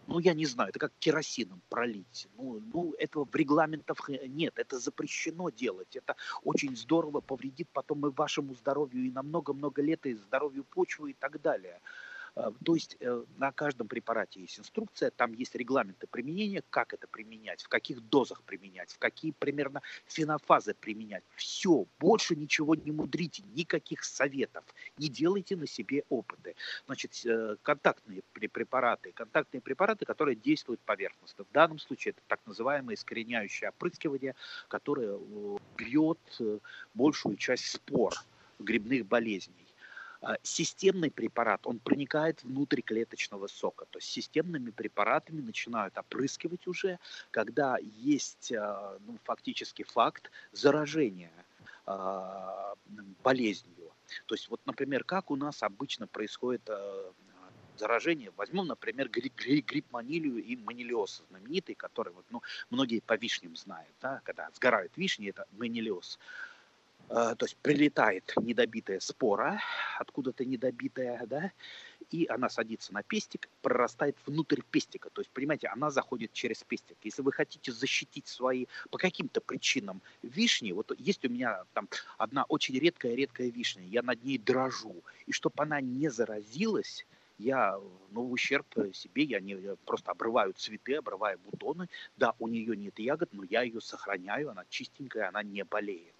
ну, 0.08 0.20
я 0.20 0.34
не 0.34 0.46
знаю, 0.46 0.70
это 0.70 0.80
как 0.80 0.94
керосином 1.00 1.62
пролить. 1.70 2.28
Ну, 2.38 2.62
ну, 2.74 2.94
этого 2.98 3.26
в 3.26 3.36
регламентах 3.36 4.10
нет, 4.28 4.54
это 4.58 4.80
запрещено 4.80 5.50
делать. 5.50 5.96
Это 5.96 6.15
очень 6.44 6.76
здорово 6.76 7.22
повредит 7.22 7.70
потом 7.74 8.06
и 8.08 8.12
вашему 8.12 8.54
здоровью, 8.54 9.06
и 9.06 9.12
на 9.12 9.24
много-много 9.24 9.82
лет, 9.82 10.06
и 10.06 10.13
здоровью 10.13 10.63
почвы 10.63 11.12
и 11.12 11.13
так 11.13 11.41
далее. 11.41 11.82
Э, 12.36 12.52
то 12.63 12.76
есть 12.76 12.98
э, 13.00 13.24
на 13.38 13.52
каждом 13.52 13.88
препарате 13.88 14.41
есть 14.41 14.60
инструкция, 14.60 15.12
там 15.12 15.34
есть 15.34 15.56
регламенты 15.56 16.08
применения, 16.08 16.63
как 16.70 16.94
это 16.94 17.08
применять, 17.08 17.63
в 17.63 17.70
каких 17.70 18.02
дозах 18.10 18.44
применять, 18.44 18.91
в 18.91 19.00
какие 19.00 19.32
примерно 19.32 19.82
фенофазы 20.06 20.74
применять. 20.74 21.24
Все, 21.36 21.86
больше 22.00 22.36
ничего 22.36 22.76
не 22.76 22.91
мудрите, 22.91 23.44
никаких 23.54 24.04
советов, 24.04 24.63
не 24.97 25.10
делайте 25.10 25.55
на 25.55 25.67
себе 25.67 26.03
опыты. 26.10 26.55
Значит, 26.86 27.25
э, 27.25 27.58
контактные 27.62 28.23
препараты, 28.31 29.12
контактные 29.12 29.62
препараты, 29.62 30.05
которые 30.05 30.36
действуют 30.36 30.79
поверхностно. 30.81 31.45
В 31.45 31.51
данном 31.51 31.79
случае 31.79 32.12
это 32.12 32.21
так 32.27 32.39
называемое 32.45 32.95
искореняющее 32.95 33.69
опрыскивание, 33.69 34.36
которое 34.67 35.17
бьет 35.77 36.19
большую 36.93 37.38
часть 37.38 37.65
спор 37.65 38.13
грибных 38.60 39.05
болезней. 39.05 39.67
А, 40.21 40.38
системный 40.43 41.12
препарат, 41.12 41.67
он 41.67 41.79
проникает 41.79 42.43
внутрь 42.43 42.81
клеточного 42.81 43.47
сока. 43.47 43.86
То 43.89 43.99
есть 43.99 44.10
системными 44.10 44.71
препаратами 44.71 45.41
начинают 45.41 45.97
опрыскивать 45.97 46.67
уже, 46.67 46.99
когда 47.31 47.77
есть 47.81 48.51
ну, 48.51 49.17
фактически 49.23 49.84
факт 49.84 50.31
заражения 50.51 51.31
а, 51.86 52.73
болезнью. 53.23 53.85
То 54.26 54.36
есть 54.36 54.50
вот, 54.50 54.62
например, 54.65 55.04
как 55.04 55.32
у 55.32 55.36
нас 55.36 55.63
обычно 55.63 56.08
происходит 56.08 56.70
заражение. 57.78 58.32
Возьмем, 58.36 58.68
например, 58.68 59.10
грипп, 59.10 59.36
грипп 59.36 59.91
манилию 59.91 60.44
и 60.44 60.56
манилиоз 60.56 61.24
знаменитый, 61.30 61.76
который 61.76 62.13
вот, 62.13 62.26
ну, 62.30 62.41
многие 62.70 63.02
по 63.02 63.15
вишням 63.18 63.56
знают. 63.56 63.94
Да? 64.02 64.22
Когда 64.24 64.50
сгорают 64.54 64.96
вишни, 64.98 65.30
это 65.30 65.46
манилиоз. 65.52 66.20
Э, 67.10 67.36
то 67.38 67.46
есть 67.46 67.58
прилетает 67.58 68.34
недобитая 68.38 69.00
спора, 69.00 69.62
откуда-то 70.00 70.44
недобитая, 70.44 71.26
да, 71.28 71.52
и 72.12 72.26
она 72.28 72.50
садится 72.50 72.94
на 72.94 73.04
пестик, 73.04 73.50
прорастает 73.62 74.18
внутрь 74.26 74.62
пестика. 74.70 75.10
То 75.10 75.22
есть, 75.22 75.32
понимаете, 75.32 75.68
она 75.68 75.89
заходит 75.89 76.34
через 76.34 76.63
пестик. 76.63 76.98
Если 77.04 77.22
вы 77.22 77.32
хотите 77.32 77.72
защитить 77.72 78.28
свои, 78.28 78.65
по 78.89 78.98
каким-то 78.98 79.41
причинам, 79.41 80.02
вишни, 80.22 80.72
вот 80.72 80.91
есть 80.98 81.26
у 81.26 81.30
меня 81.30 81.63
там 81.74 81.88
одна 82.18 82.46
очень 82.46 82.78
редкая-редкая 82.78 83.50
вишня, 83.50 83.84
я 83.84 84.02
над 84.02 84.24
ней 84.24 84.38
дрожу. 84.38 85.04
И 85.26 85.32
чтобы 85.32 85.56
она 85.58 85.82
не 85.82 86.10
заразилась, 86.10 87.06
я, 87.38 87.78
ну, 88.12 88.24
в 88.24 88.32
ущерб 88.32 88.65
себе, 88.94 89.24
я 89.24 89.39
не 89.39 89.54
я 89.54 89.76
просто 89.86 90.12
обрываю 90.12 90.54
цветы, 90.54 90.96
обрываю 90.96 91.38
бутоны. 91.39 91.89
Да, 92.15 92.34
у 92.39 92.48
нее 92.48 92.78
нет 92.78 92.98
ягод, 93.00 93.30
но 93.34 93.44
я 93.44 93.63
ее 93.63 93.82
сохраняю, 93.82 94.52
она 94.52 94.63
чистенькая, 94.70 95.28
она 95.28 95.44
не 95.44 95.63
болеет. 95.63 96.14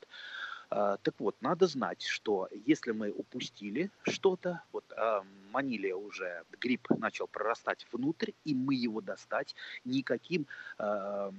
А, 0.69 0.97
так 0.97 1.15
вот, 1.19 1.36
надо 1.41 1.67
знать, 1.67 2.04
что 2.04 2.47
если 2.65 2.91
мы 2.91 3.12
упустили 3.12 3.91
что-то, 4.04 4.62
вот 4.71 4.86
э, 4.95 5.21
манилия 5.51 5.95
уже, 5.95 6.43
гриб 6.60 6.88
начал 6.89 7.28
прорастать 7.28 7.86
внутрь, 7.91 8.32
и 8.43 8.54
мы 8.54 8.73
его 8.73 9.01
достать 9.01 9.56
никаким 9.84 10.47
э, 10.80 11.32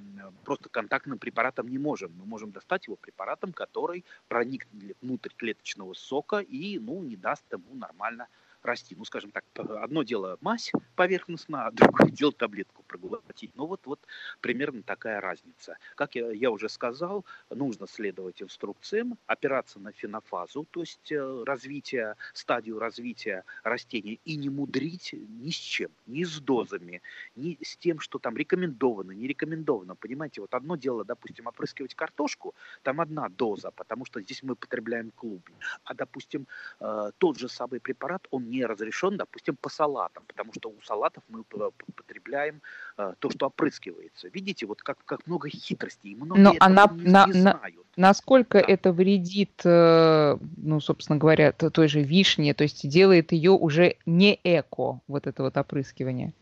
просто 0.44 0.68
контактным 0.68 1.18
препаратом 1.18 1.68
не 1.68 1.78
можем. 1.78 2.12
Мы 2.16 2.26
можем 2.26 2.50
достать 2.52 2.86
его 2.86 2.96
препаратом, 2.96 3.52
который 3.52 4.04
проникнет 4.28 4.96
внутрь 5.02 5.30
клеточного 5.36 5.94
сока 5.94 6.38
и 6.38 6.78
ну, 6.78 7.02
не 7.02 7.16
даст 7.16 7.44
ему 7.52 7.74
нормально 7.74 8.28
расти. 8.66 8.94
Ну, 8.96 9.04
скажем 9.04 9.30
так, 9.30 9.44
одно 9.54 10.02
дело 10.02 10.38
мазь 10.40 10.72
поверхностно, 10.94 11.66
а 11.66 11.70
другое 11.70 12.10
дело 12.10 12.32
таблетку 12.32 12.82
проглотить. 12.82 13.52
Ну, 13.54 13.66
вот, 13.66 13.86
вот 13.86 14.00
примерно 14.40 14.82
такая 14.82 15.20
разница. 15.20 15.78
Как 15.94 16.14
я, 16.14 16.30
я 16.30 16.50
уже 16.50 16.68
сказал, 16.68 17.24
нужно 17.50 17.86
следовать 17.86 18.42
инструкциям, 18.42 19.18
опираться 19.26 19.78
на 19.78 19.92
фенофазу, 19.92 20.66
то 20.70 20.80
есть 20.80 21.12
э, 21.12 21.44
развитие, 21.44 22.16
стадию 22.32 22.78
развития 22.78 23.44
растения, 23.62 24.18
и 24.24 24.36
не 24.36 24.48
мудрить 24.50 25.14
ни 25.14 25.50
с 25.50 25.56
чем, 25.56 25.90
ни 26.06 26.24
с 26.24 26.40
дозами, 26.40 27.02
ни 27.34 27.58
с 27.62 27.76
тем, 27.76 28.00
что 28.00 28.18
там 28.18 28.36
рекомендовано, 28.36 29.12
не 29.12 29.26
рекомендовано. 29.26 29.94
Понимаете, 29.94 30.40
вот 30.40 30.54
одно 30.54 30.76
дело, 30.76 31.04
допустим, 31.04 31.46
опрыскивать 31.46 31.94
картошку, 31.94 32.54
там 32.82 33.00
одна 33.00 33.28
доза, 33.28 33.70
потому 33.70 34.04
что 34.04 34.20
здесь 34.20 34.42
мы 34.42 34.56
потребляем 34.56 35.10
клубни. 35.10 35.56
А, 35.84 35.94
допустим, 35.94 36.46
э, 36.80 37.10
тот 37.18 37.38
же 37.38 37.48
самый 37.48 37.80
препарат, 37.80 38.26
он 38.30 38.48
не 38.48 38.55
не 38.56 38.66
разрешен, 38.66 39.16
допустим, 39.16 39.56
по 39.56 39.68
салатам, 39.68 40.24
потому 40.26 40.52
что 40.52 40.68
у 40.70 40.80
салатов 40.82 41.22
мы 41.28 41.44
потребляем 41.44 42.60
э, 42.98 43.14
то, 43.18 43.30
что 43.30 43.46
опрыскивается. 43.46 44.28
Видите, 44.28 44.66
вот 44.66 44.82
как, 44.82 44.98
как 45.04 45.26
много 45.26 45.48
хитростей. 45.48 46.14
Многие 46.14 46.40
Но 46.40 46.54
она, 46.60 46.86
не, 46.92 47.10
на, 47.10 47.26
не 47.26 47.32
знают. 47.32 47.86
насколько 47.96 48.58
да. 48.58 48.64
это 48.66 48.92
вредит, 48.92 49.60
э, 49.64 50.38
ну, 50.56 50.80
собственно 50.80 51.18
говоря, 51.18 51.52
той 51.52 51.88
же 51.88 52.02
вишне, 52.02 52.54
то 52.54 52.64
есть 52.64 52.88
делает 52.88 53.32
ее 53.32 53.52
уже 53.52 53.96
не 54.06 54.38
эко, 54.44 55.00
вот 55.06 55.26
это 55.26 55.42
вот 55.42 55.56
опрыскивание? 55.56 56.32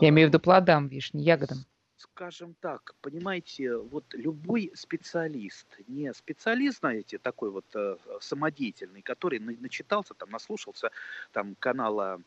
Я 0.00 0.08
имею 0.08 0.28
в 0.28 0.30
виду 0.30 0.40
плодам 0.40 0.88
вишни, 0.88 1.20
ягодам 1.20 1.58
скажем 2.18 2.56
так, 2.60 2.94
понимаете, 3.00 3.76
вот 3.76 4.04
любой 4.12 4.72
специалист, 4.74 5.66
не 5.86 6.12
специалист, 6.12 6.80
знаете, 6.80 7.18
такой 7.18 7.50
вот 7.50 7.64
э, 7.76 7.96
самодеятельный, 8.20 9.02
который 9.02 9.38
начитался, 9.38 10.14
там, 10.14 10.30
наслушался 10.30 10.90
там 11.30 11.54
канала 11.60 12.20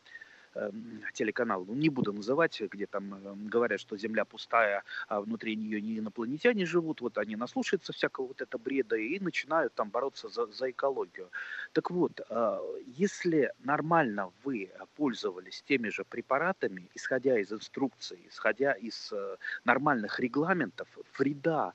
телеканал, 1.14 1.64
ну, 1.66 1.74
не 1.74 1.88
буду 1.88 2.12
называть, 2.12 2.60
где 2.60 2.86
там 2.86 3.14
эм, 3.14 3.48
говорят, 3.48 3.80
что 3.80 3.96
Земля 3.96 4.24
пустая, 4.24 4.82
а 5.08 5.20
внутри 5.20 5.56
нее 5.56 5.80
не 5.80 5.98
инопланетяне 5.98 6.66
живут, 6.66 7.00
вот 7.00 7.18
они 7.18 7.36
наслушаются 7.36 7.92
всякого 7.92 8.28
вот 8.28 8.40
этого 8.40 8.60
бреда 8.60 8.96
и 8.96 9.18
начинают 9.20 9.74
там 9.74 9.90
бороться 9.90 10.28
за, 10.28 10.46
за 10.46 10.70
экологию. 10.70 11.30
Так 11.72 11.90
вот, 11.90 12.20
э, 12.28 12.58
если 12.86 13.52
нормально 13.64 14.32
вы 14.44 14.70
пользовались 14.96 15.62
теми 15.62 15.88
же 15.88 16.04
препаратами, 16.04 16.88
исходя 16.94 17.38
из 17.38 17.52
инструкций, 17.52 18.18
исходя 18.28 18.72
из 18.72 19.12
э, 19.12 19.36
нормальных 19.64 20.20
регламентов, 20.20 20.88
вреда 21.18 21.72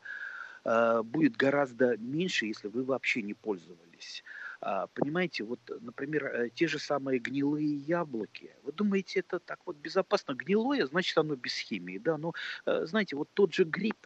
э, 0.63 1.01
будет 1.03 1.35
гораздо 1.35 1.97
меньше, 1.97 2.45
если 2.45 2.67
вы 2.67 2.83
вообще 2.83 3.21
не 3.21 3.33
пользовались. 3.33 4.23
А, 4.61 4.87
понимаете, 4.87 5.43
вот, 5.43 5.59
например, 5.81 6.25
э, 6.25 6.49
те 6.49 6.67
же 6.67 6.79
самые 6.79 7.19
гнилые 7.19 7.75
яблоки. 7.75 8.51
Вы 8.63 8.71
думаете, 8.71 9.19
это 9.19 9.39
так 9.39 9.59
вот 9.65 9.77
безопасно? 9.77 10.33
Гнилое, 10.33 10.85
значит, 10.85 11.17
оно 11.17 11.35
без 11.35 11.57
химии, 11.57 11.97
да? 11.97 12.17
Но, 12.17 12.33
э, 12.65 12.85
знаете, 12.85 13.15
вот 13.15 13.29
тот 13.33 13.53
же 13.53 13.63
гриб, 13.63 13.97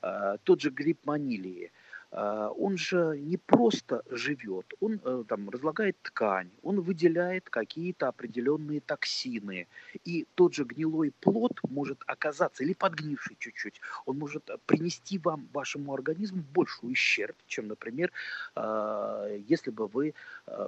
а, 0.00 0.38
тот 0.44 0.60
же 0.60 0.70
гриб 0.70 0.98
манилии, 1.04 1.72
он 2.10 2.78
же 2.78 3.18
не 3.18 3.36
просто 3.36 4.02
живет, 4.08 4.72
он 4.80 4.98
э, 5.04 5.24
там 5.28 5.50
разлагает 5.50 6.00
ткань, 6.00 6.50
он 6.62 6.80
выделяет 6.80 7.50
какие-то 7.50 8.08
определенные 8.08 8.80
токсины. 8.80 9.66
И 10.06 10.26
тот 10.34 10.54
же 10.54 10.64
гнилой 10.64 11.12
плод 11.20 11.60
может 11.68 12.02
оказаться, 12.06 12.64
или 12.64 12.72
подгнивший 12.72 13.36
чуть-чуть, 13.38 13.80
он 14.06 14.18
может 14.18 14.48
принести 14.64 15.18
вам, 15.18 15.48
вашему 15.52 15.92
организму 15.92 16.42
большую 16.54 16.92
ущерб, 16.92 17.36
чем, 17.46 17.68
например, 17.68 18.10
если 18.56 19.70
бы 19.70 19.86
вы 19.86 20.14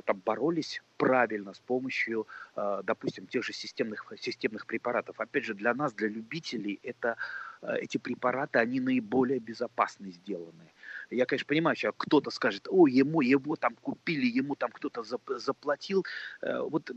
там 0.05 0.20
боролись 0.24 0.83
правильно 0.98 1.55
с 1.55 1.59
помощью, 1.61 2.26
допустим, 2.55 3.26
тех 3.26 3.44
же 3.44 3.53
системных, 3.55 4.12
системных 4.20 4.66
препаратов. 4.66 5.18
Опять 5.20 5.44
же, 5.44 5.55
для 5.55 5.72
нас, 5.72 5.94
для 5.94 6.09
любителей, 6.09 6.79
это, 6.83 7.16
эти 7.62 7.96
препараты, 7.98 8.59
они 8.59 8.81
наиболее 8.81 9.38
безопасно 9.38 10.11
сделаны. 10.11 10.70
Я, 11.11 11.27
конечно, 11.27 11.46
понимаю, 11.46 11.77
что 11.77 11.92
кто-то 11.92 12.31
скажет, 12.31 12.66
о, 12.70 12.87
ему, 12.87 13.20
его 13.20 13.57
там 13.57 13.75
купили, 13.77 14.27
ему 14.27 14.55
там 14.55 14.70
кто-то 14.70 15.03
заплатил. 15.38 16.05
Э, 16.40 16.61
вот 16.61 16.90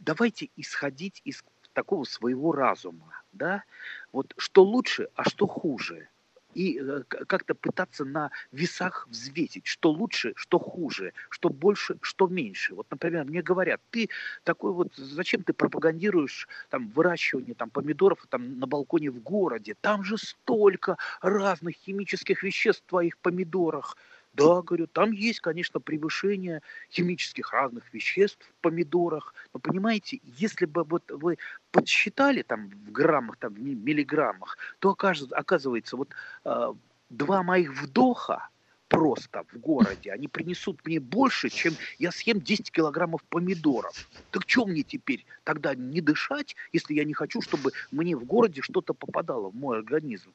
давайте 0.00 0.50
исходить 0.56 1.20
из 1.24 1.44
такого 1.72 2.04
своего 2.04 2.52
разума, 2.52 3.22
да, 3.32 3.64
вот 4.12 4.32
что 4.36 4.62
лучше, 4.62 5.08
а 5.14 5.28
что 5.28 5.46
хуже– 5.46 6.08
и 6.54 6.78
э, 6.80 7.02
как-то 7.08 7.54
пытаться 7.54 8.04
на 8.04 8.30
весах 8.52 9.06
взвесить, 9.10 9.66
что 9.66 9.90
лучше, 9.90 10.32
что 10.36 10.58
хуже, 10.58 11.12
что 11.28 11.48
больше, 11.48 11.96
что 12.00 12.26
меньше. 12.26 12.74
Вот, 12.74 12.86
например, 12.90 13.24
мне 13.24 13.42
говорят, 13.42 13.80
ты 13.90 14.08
такой 14.44 14.72
вот, 14.72 14.94
зачем 14.96 15.42
ты 15.42 15.52
пропагандируешь 15.52 16.48
там 16.70 16.88
выращивание 16.90 17.54
там 17.54 17.70
помидоров 17.70 18.26
там 18.28 18.58
на 18.58 18.66
балконе 18.66 19.10
в 19.10 19.20
городе? 19.20 19.74
Там 19.80 20.04
же 20.04 20.16
столько 20.18 20.96
разных 21.20 21.76
химических 21.76 22.42
веществ 22.42 22.82
в 22.86 22.90
твоих 22.90 23.18
помидорах. 23.18 23.96
Да, 24.34 24.62
говорю, 24.62 24.88
там 24.88 25.12
есть, 25.12 25.40
конечно, 25.40 25.78
превышение 25.78 26.60
химических 26.90 27.52
разных 27.52 27.92
веществ 27.94 28.44
в 28.58 28.62
помидорах. 28.62 29.32
Но 29.52 29.60
понимаете, 29.60 30.20
если 30.24 30.66
бы 30.66 30.82
вот 30.82 31.08
вы 31.10 31.38
подсчитали 31.70 32.42
там 32.42 32.68
в 32.68 32.90
граммах, 32.90 33.36
там 33.36 33.54
в 33.54 33.60
миллиграммах, 33.60 34.58
то 34.80 34.90
окажется, 34.90 35.34
оказывается, 35.36 35.96
вот 35.96 36.10
э, 36.44 36.74
два 37.10 37.42
моих 37.44 37.80
вдоха 37.80 38.48
просто 38.88 39.44
в 39.52 39.58
городе, 39.58 40.12
они 40.12 40.26
принесут 40.26 40.84
мне 40.84 40.98
больше, 40.98 41.48
чем 41.48 41.74
я 41.98 42.10
съем 42.10 42.40
10 42.40 42.72
килограммов 42.72 43.22
помидоров. 43.24 43.94
Так 44.30 44.42
что 44.48 44.66
мне 44.66 44.82
теперь 44.82 45.24
тогда 45.44 45.74
не 45.76 46.00
дышать, 46.00 46.56
если 46.72 46.94
я 46.94 47.04
не 47.04 47.14
хочу, 47.14 47.40
чтобы 47.40 47.70
мне 47.92 48.16
в 48.16 48.24
городе 48.24 48.62
что-то 48.62 48.94
попадало 48.94 49.50
в 49.50 49.54
мой 49.54 49.78
организм? 49.78 50.32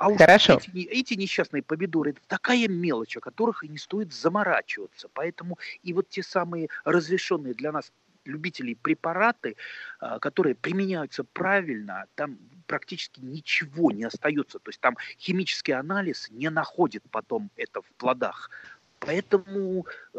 А 0.00 0.08
уж 0.08 0.16
Хорошо. 0.16 0.54
Эти, 0.54 0.86
эти 0.86 1.14
несчастные 1.14 1.62
помидоры, 1.62 2.12
это 2.12 2.20
такая 2.26 2.66
мелочь, 2.68 3.18
о 3.18 3.20
которых 3.20 3.64
и 3.64 3.68
не 3.68 3.76
стоит 3.76 4.14
заморачиваться. 4.14 5.10
Поэтому 5.12 5.58
и 5.82 5.92
вот 5.92 6.08
те 6.08 6.22
самые 6.22 6.70
разрешенные 6.84 7.52
для 7.52 7.70
нас 7.70 7.92
любителей 8.24 8.76
препараты, 8.76 9.56
а, 9.98 10.18
которые 10.18 10.54
применяются 10.54 11.22
правильно, 11.22 12.06
там 12.14 12.38
практически 12.66 13.20
ничего 13.20 13.90
не 13.90 14.04
остается. 14.04 14.58
То 14.58 14.70
есть 14.70 14.80
там 14.80 14.96
химический 15.18 15.74
анализ 15.74 16.28
не 16.30 16.48
находит 16.48 17.02
потом 17.10 17.50
это 17.56 17.82
в 17.82 17.92
плодах. 17.98 18.48
Поэтому 19.00 19.86
э, 20.12 20.18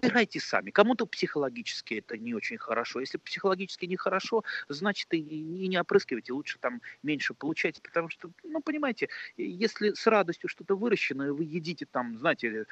выбирайте 0.00 0.40
сами. 0.40 0.70
Кому-то 0.70 1.04
психологически 1.04 1.94
это 1.94 2.16
не 2.16 2.32
очень 2.32 2.56
хорошо. 2.56 3.00
Если 3.00 3.18
психологически 3.18 3.84
нехорошо, 3.84 4.42
значит 4.68 5.12
и 5.12 5.68
не 5.68 5.78
опрыскивайте, 5.78 6.32
лучше 6.32 6.58
там 6.58 6.80
меньше 7.02 7.34
получайте. 7.34 7.82
Потому 7.82 8.08
что, 8.08 8.30
ну, 8.42 8.62
понимаете, 8.62 9.10
если 9.36 9.92
с 9.92 10.06
радостью 10.06 10.48
что-то 10.48 10.76
выращено, 10.76 11.34
вы 11.34 11.44
едите 11.44 11.84
там, 11.84 12.16
знаете, 12.16 12.64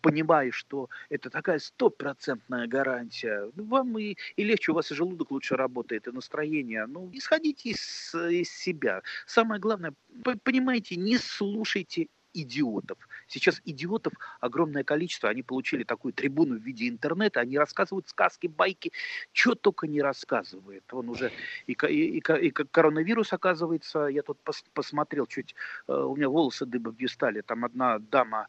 понимая, 0.00 0.50
что 0.50 0.90
это 1.08 1.30
такая 1.30 1.60
стопроцентная 1.60 2.66
гарантия, 2.66 3.50
вам 3.54 3.96
и, 3.98 4.16
и 4.34 4.42
легче, 4.42 4.72
у 4.72 4.74
вас 4.74 4.90
и 4.90 4.94
желудок 4.96 5.30
лучше 5.30 5.54
работает, 5.54 6.08
и 6.08 6.10
настроение. 6.10 6.86
Ну, 6.86 7.10
исходите 7.12 7.70
из, 7.70 8.12
из 8.12 8.50
себя. 8.50 9.02
Самое 9.24 9.60
главное, 9.60 9.94
понимаете, 10.42 10.96
не 10.96 11.16
слушайте 11.16 12.08
идиотов. 12.42 12.98
Сейчас 13.28 13.60
идиотов 13.64 14.12
огромное 14.40 14.84
количество. 14.84 15.28
Они 15.28 15.42
получили 15.42 15.84
такую 15.84 16.12
трибуну 16.12 16.56
в 16.56 16.62
виде 16.62 16.88
интернета. 16.88 17.40
Они 17.40 17.58
рассказывают 17.58 18.08
сказки, 18.08 18.46
байки. 18.46 18.92
Что 19.32 19.54
только 19.54 19.86
не 19.86 20.02
рассказывает. 20.02 20.84
Он 20.92 21.08
уже 21.08 21.32
и, 21.66 21.72
и, 21.72 22.18
и, 22.18 22.46
и 22.46 22.50
коронавирус, 22.50 23.32
оказывается, 23.32 24.06
я 24.06 24.22
тут 24.22 24.38
пос, 24.40 24.64
посмотрел 24.74 25.26
чуть, 25.26 25.54
э, 25.88 25.92
у 25.92 26.16
меня 26.16 26.28
волосы 26.28 26.66
дыбом 26.66 26.96
стали. 27.08 27.40
Там 27.40 27.64
одна 27.64 27.98
дама 27.98 28.48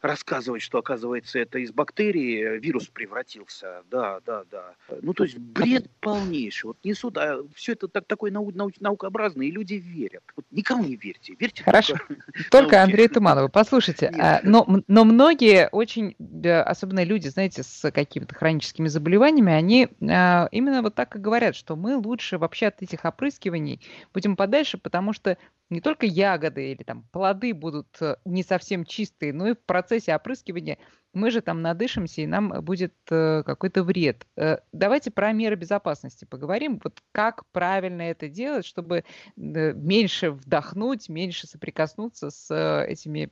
рассказывать, 0.00 0.62
что, 0.62 0.78
оказывается, 0.78 1.38
это 1.38 1.58
из 1.58 1.72
бактерии 1.72 2.58
вирус 2.58 2.88
превратился. 2.88 3.82
Да, 3.90 4.20
да, 4.24 4.44
да. 4.50 4.74
Ну, 5.02 5.14
то 5.14 5.24
есть 5.24 5.38
бред 5.38 5.90
полнейший. 6.00 6.68
Вот 6.68 6.78
несут, 6.84 7.16
а 7.16 7.42
все 7.54 7.72
это 7.72 7.88
так, 7.88 8.06
такой 8.06 8.30
нау, 8.30 8.50
нау, 8.52 8.70
наукообразный, 8.80 9.48
и 9.48 9.50
люди 9.50 9.74
верят. 9.74 10.22
Вот 10.36 10.44
никому 10.50 10.84
не 10.84 10.96
верьте. 10.96 11.34
Верьте 11.38 11.62
Хорошо. 11.64 11.96
Только, 12.50 12.50
только 12.50 12.82
Андрею 12.82 13.08
Туманову. 13.08 13.48
Послушайте, 13.48 14.12
а, 14.18 14.40
но, 14.42 14.66
но 14.86 15.04
многие 15.04 15.68
очень, 15.70 16.14
особенно 16.44 17.02
люди, 17.02 17.28
знаете, 17.28 17.62
с 17.62 17.90
какими-то 17.90 18.34
хроническими 18.34 18.88
заболеваниями, 18.88 19.52
они 19.52 19.88
а, 20.02 20.48
именно 20.52 20.82
вот 20.82 20.94
так 20.94 21.16
и 21.16 21.18
говорят, 21.18 21.56
что 21.56 21.76
мы 21.76 21.96
лучше 21.96 22.38
вообще 22.38 22.66
от 22.66 22.82
этих 22.82 23.04
опрыскиваний 23.04 23.80
будем 24.12 24.36
подальше, 24.36 24.78
потому 24.78 25.12
что 25.12 25.38
не 25.70 25.80
только 25.80 26.06
ягоды 26.06 26.72
или 26.72 26.82
там 26.82 27.02
плоды 27.12 27.52
будут 27.52 28.00
э, 28.00 28.16
не 28.24 28.42
совсем 28.42 28.84
чистые, 28.84 29.32
но 29.32 29.48
и 29.48 29.54
в 29.54 29.60
процессе 29.60 30.14
опрыскивания 30.14 30.78
мы 31.12 31.30
же 31.30 31.40
там 31.40 31.62
надышимся, 31.62 32.20
и 32.20 32.26
нам 32.26 32.62
будет 32.62 32.94
э, 33.10 33.42
какой-то 33.44 33.82
вред. 33.82 34.26
Э, 34.36 34.58
давайте 34.72 35.10
про 35.10 35.32
меры 35.32 35.56
безопасности 35.56 36.24
поговорим. 36.24 36.80
Вот 36.84 37.02
как 37.12 37.46
правильно 37.46 38.02
это 38.02 38.28
делать, 38.28 38.64
чтобы 38.64 39.04
меньше 39.34 40.30
вдохнуть, 40.30 41.08
меньше 41.08 41.46
соприкоснуться 41.46 42.30
с 42.30 42.84
этими 42.84 43.30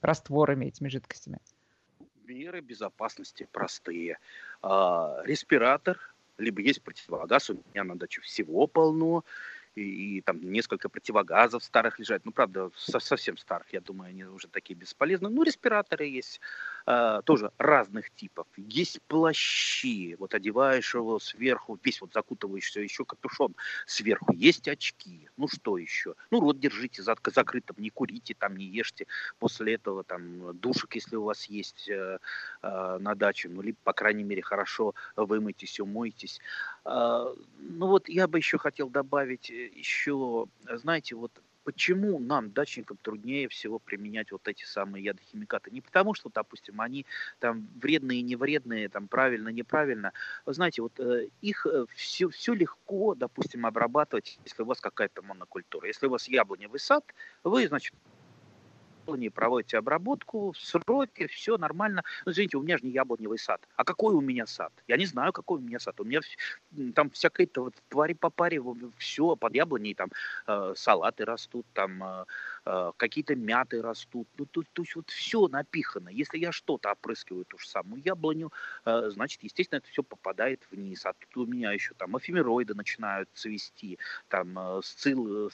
растворами, 0.00 0.66
этими 0.66 0.88
жидкостями? 0.88 1.40
Меры 2.24 2.60
безопасности 2.60 3.48
простые. 3.50 4.18
А, 4.60 5.22
респиратор, 5.24 5.98
либо 6.36 6.60
есть 6.60 6.82
противогаз, 6.82 7.50
у 7.50 7.62
меня 7.72 7.84
на 7.84 7.96
даче 7.96 8.20
всего 8.20 8.66
полно 8.66 9.24
и, 9.78 10.20
там 10.22 10.40
несколько 10.40 10.88
противогазов 10.88 11.64
старых 11.64 11.98
лежат. 11.98 12.24
Ну, 12.24 12.32
правда, 12.32 12.70
со, 12.76 12.98
совсем 12.98 13.36
старых, 13.36 13.72
я 13.72 13.80
думаю, 13.80 14.10
они 14.10 14.24
уже 14.24 14.48
такие 14.48 14.74
бесполезные. 14.74 15.30
Ну, 15.30 15.42
респираторы 15.42 16.06
есть 16.06 16.40
э, 16.88 17.20
тоже 17.24 17.50
разных 17.58 18.10
типов. 18.10 18.46
Есть 18.56 19.00
плащи, 19.08 20.16
вот 20.18 20.34
одеваешь 20.34 20.94
его 20.94 21.18
сверху, 21.18 21.78
весь 21.82 22.00
вот 22.00 22.12
закутываешься, 22.14 22.80
еще 22.80 23.04
капюшон 23.04 23.54
сверху. 23.86 24.32
Есть 24.32 24.68
очки, 24.68 25.28
ну, 25.36 25.48
что 25.48 25.76
еще? 25.76 26.14
Ну, 26.30 26.40
рот 26.40 26.58
держите 26.58 27.02
закрытым, 27.02 27.76
не 27.78 27.90
курите, 27.90 28.34
там, 28.34 28.56
не 28.56 28.64
ешьте. 28.64 29.06
После 29.38 29.74
этого 29.74 30.02
там 30.02 30.58
душек, 30.58 30.94
если 30.94 31.16
у 31.16 31.24
вас 31.24 31.44
есть 31.44 31.88
э, 31.88 32.18
э, 32.62 32.98
на 33.00 33.14
даче, 33.14 33.48
ну, 33.50 33.60
либо, 33.60 33.76
по 33.84 33.92
крайней 33.92 34.24
мере, 34.24 34.42
хорошо 34.42 34.94
вымойтесь, 35.16 35.80
умойтесь. 35.80 36.40
Э, 36.86 37.34
ну, 37.58 37.86
вот 37.86 38.08
я 38.08 38.26
бы 38.26 38.38
еще 38.38 38.56
хотел 38.56 38.88
добавить 38.88 39.50
э, 39.50 39.66
еще, 39.74 40.46
знаете, 40.76 41.14
вот 41.16 41.32
почему 41.68 42.18
нам, 42.18 42.50
дачникам, 42.50 42.96
труднее 42.96 43.46
всего 43.46 43.78
применять 43.78 44.32
вот 44.32 44.48
эти 44.48 44.64
самые 44.64 45.04
ядохимикаты? 45.04 45.70
Не 45.70 45.82
потому, 45.82 46.14
что, 46.14 46.30
допустим, 46.34 46.80
они 46.80 47.04
там 47.40 47.68
вредные, 47.82 48.22
не 48.22 48.36
вредные, 48.36 48.88
там 48.88 49.06
правильно, 49.06 49.50
неправильно. 49.50 50.12
Вы 50.46 50.54
знаете, 50.54 50.80
вот 50.80 50.98
э, 50.98 51.28
их 51.42 51.66
все, 51.94 52.28
э, 52.28 52.30
все 52.30 52.54
легко, 52.54 53.14
допустим, 53.14 53.66
обрабатывать, 53.66 54.38
если 54.46 54.62
у 54.62 54.64
вас 54.64 54.80
какая-то 54.80 55.20
монокультура. 55.20 55.86
Если 55.86 56.06
у 56.06 56.10
вас 56.10 56.26
яблоневый 56.26 56.80
сад, 56.80 57.04
вы, 57.44 57.68
значит, 57.68 57.92
яблони, 59.08 59.30
проводите 59.30 59.78
обработку, 59.78 60.52
в 60.52 60.56
сроки, 60.56 61.26
все 61.26 61.56
нормально. 61.56 62.02
Ну, 62.26 62.32
извините, 62.32 62.56
у 62.58 62.62
меня 62.62 62.78
же 62.78 62.84
не 62.84 62.92
яблоневый 62.92 63.38
сад. 63.38 63.60
А 63.76 63.84
какой 63.84 64.14
у 64.14 64.20
меня 64.20 64.46
сад? 64.46 64.72
Я 64.88 64.96
не 64.96 65.06
знаю, 65.06 65.32
какой 65.32 65.58
у 65.58 65.62
меня 65.62 65.78
сад. 65.78 66.00
У 66.00 66.04
меня 66.04 66.20
там 66.94 67.10
всякое-то 67.10 67.64
вот 67.64 67.74
твари 67.88 68.14
по 68.14 68.30
паре, 68.30 68.60
все 68.98 69.36
под 69.36 69.54
яблоней, 69.54 69.94
там 69.94 70.10
э, 70.46 70.74
салаты 70.76 71.24
растут, 71.24 71.66
там 71.72 72.02
э, 72.02 72.24
какие-то 72.64 73.34
мяты 73.34 73.82
растут. 73.82 74.28
Ну, 74.36 74.46
то, 74.46 74.62
то 74.72 74.82
есть 74.82 74.96
вот 74.96 75.10
все 75.10 75.48
напихано. 75.48 76.08
Если 76.08 76.38
я 76.38 76.52
что-то 76.52 76.90
опрыскиваю 76.90 77.44
ту 77.44 77.58
же 77.58 77.68
самую 77.68 78.02
яблоню, 78.04 78.52
э, 78.84 79.10
значит, 79.10 79.42
естественно, 79.42 79.78
это 79.78 79.88
все 79.88 80.02
попадает 80.02 80.62
вниз. 80.70 81.06
А 81.06 81.12
тут 81.12 81.48
у 81.48 81.50
меня 81.50 81.72
еще 81.72 81.94
там 81.94 82.16
эфемероиды 82.18 82.74
начинают 82.74 83.28
цвести, 83.34 83.98
там 84.28 84.58
э, 84.58 84.80
сцилы 84.82 85.50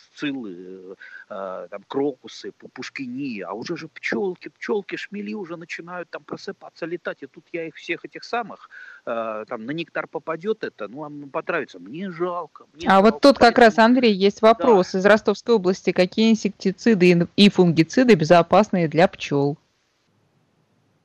э, 1.28 1.68
там 1.70 1.82
крокусы, 1.88 2.52
пушкини, 2.52 3.40
а 3.40 3.52
уже 3.52 3.76
же 3.76 3.88
пчелки, 3.88 4.48
пчелки, 4.48 4.96
шмели 4.96 5.34
уже 5.34 5.56
начинают 5.56 6.10
там 6.10 6.24
просыпаться, 6.24 6.86
летать, 6.86 7.22
и 7.22 7.26
тут 7.26 7.44
я 7.52 7.66
их 7.66 7.76
всех 7.76 8.04
этих 8.04 8.24
самых, 8.24 8.68
э, 9.06 9.44
там 9.48 9.66
на 9.66 9.70
нектар 9.72 10.06
попадет 10.06 10.64
это, 10.64 10.88
ну, 10.88 11.00
он 11.00 11.30
потравится, 11.30 11.78
мне 11.78 12.10
жалко. 12.10 12.66
Мне 12.74 12.86
а 12.86 12.92
жалко, 12.92 13.04
вот 13.04 13.20
тут 13.20 13.38
как 13.38 13.58
раз, 13.58 13.78
Андрей, 13.78 14.12
есть 14.12 14.42
вопрос 14.42 14.92
да. 14.92 14.98
из 14.98 15.06
Ростовской 15.06 15.54
области, 15.54 15.92
какие 15.92 16.30
инсектициды 16.30 17.28
и 17.36 17.48
фунгициды 17.48 18.14
безопасные 18.14 18.88
для 18.88 19.08
пчел? 19.08 19.56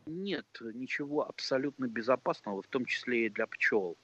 нет 0.09 0.45
ничего 0.73 1.27
абсолютно 1.27 1.85
безопасного, 1.85 2.61
в 2.61 2.67
том 2.67 2.85
числе 2.85 3.27
и 3.27 3.29
для 3.29 3.47
пчел 3.47 3.95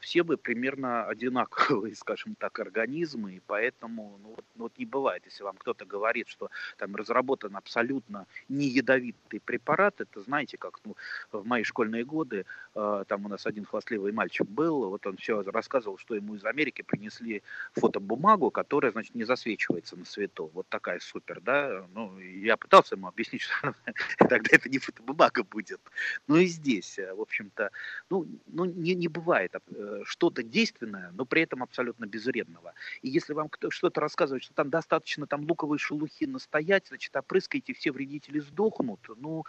все 0.00 0.24
бы 0.24 0.36
примерно 0.36 1.04
одинаковые, 1.04 1.94
скажем 1.96 2.34
так, 2.34 2.58
организмы, 2.58 3.34
и 3.34 3.42
поэтому 3.46 4.18
ну, 4.22 4.30
вот, 4.30 4.44
ну, 4.56 4.62
вот 4.64 4.78
не 4.78 4.86
бывает, 4.86 5.22
если 5.24 5.44
вам 5.44 5.56
кто-то 5.56 5.84
говорит, 5.84 6.28
что 6.28 6.50
там 6.78 6.96
разработан 6.96 7.56
абсолютно 7.56 8.26
не 8.48 8.66
ядовитый 8.66 9.40
препарат, 9.40 10.00
это 10.00 10.20
знаете, 10.20 10.56
как 10.56 10.80
ну, 10.84 10.96
в 11.30 11.46
мои 11.46 11.62
школьные 11.62 12.04
годы, 12.04 12.44
э, 12.74 13.04
там 13.06 13.24
у 13.26 13.28
нас 13.28 13.46
один 13.46 13.64
хвастливый 13.64 14.12
мальчик 14.12 14.48
был, 14.48 14.88
вот 14.90 15.06
он 15.06 15.16
все 15.16 15.42
рассказывал, 15.42 15.98
что 15.98 16.16
ему 16.16 16.34
из 16.34 16.44
Америки 16.44 16.82
принесли 16.82 17.42
фотобумагу, 17.74 18.50
которая, 18.50 18.90
значит, 18.90 19.14
не 19.14 19.24
засвечивается 19.24 19.96
на 19.96 20.04
свету, 20.04 20.50
вот 20.54 20.66
такая 20.68 20.98
супер, 20.98 21.40
да, 21.40 21.86
ну, 21.94 22.18
я 22.18 22.56
пытался 22.56 22.96
ему 22.96 23.06
объяснить, 23.06 23.42
что 23.42 23.74
тогда 24.18 24.48
это 24.50 24.68
не 24.68 24.78
фотобумага 24.78 25.44
будет, 25.44 25.80
ну 26.26 26.36
и 26.36 26.46
здесь, 26.46 26.98
э, 26.98 27.14
в 27.14 27.20
общем-то, 27.20 27.70
ну, 28.10 28.26
ну 28.46 28.64
не, 28.64 28.94
не 28.96 29.06
бывает 29.06 29.35
бывает 29.36 29.52
э, 29.68 30.02
что-то 30.04 30.42
действенное, 30.42 31.10
но 31.12 31.24
при 31.24 31.42
этом 31.42 31.62
абсолютно 31.62 32.06
безвредного. 32.06 32.72
И 33.02 33.08
если 33.08 33.34
вам 33.34 33.48
кто 33.48 33.70
что-то 33.70 34.00
рассказывает, 34.00 34.42
что 34.42 34.54
там 34.54 34.70
достаточно 34.70 35.26
там 35.26 35.44
луковой 35.46 35.78
шелухи 35.78 36.24
настоять, 36.24 36.88
значит, 36.88 37.14
опрыскайте, 37.14 37.74
все 37.74 37.92
вредители 37.92 38.40
сдохнут, 38.40 39.00
ну, 39.16 39.44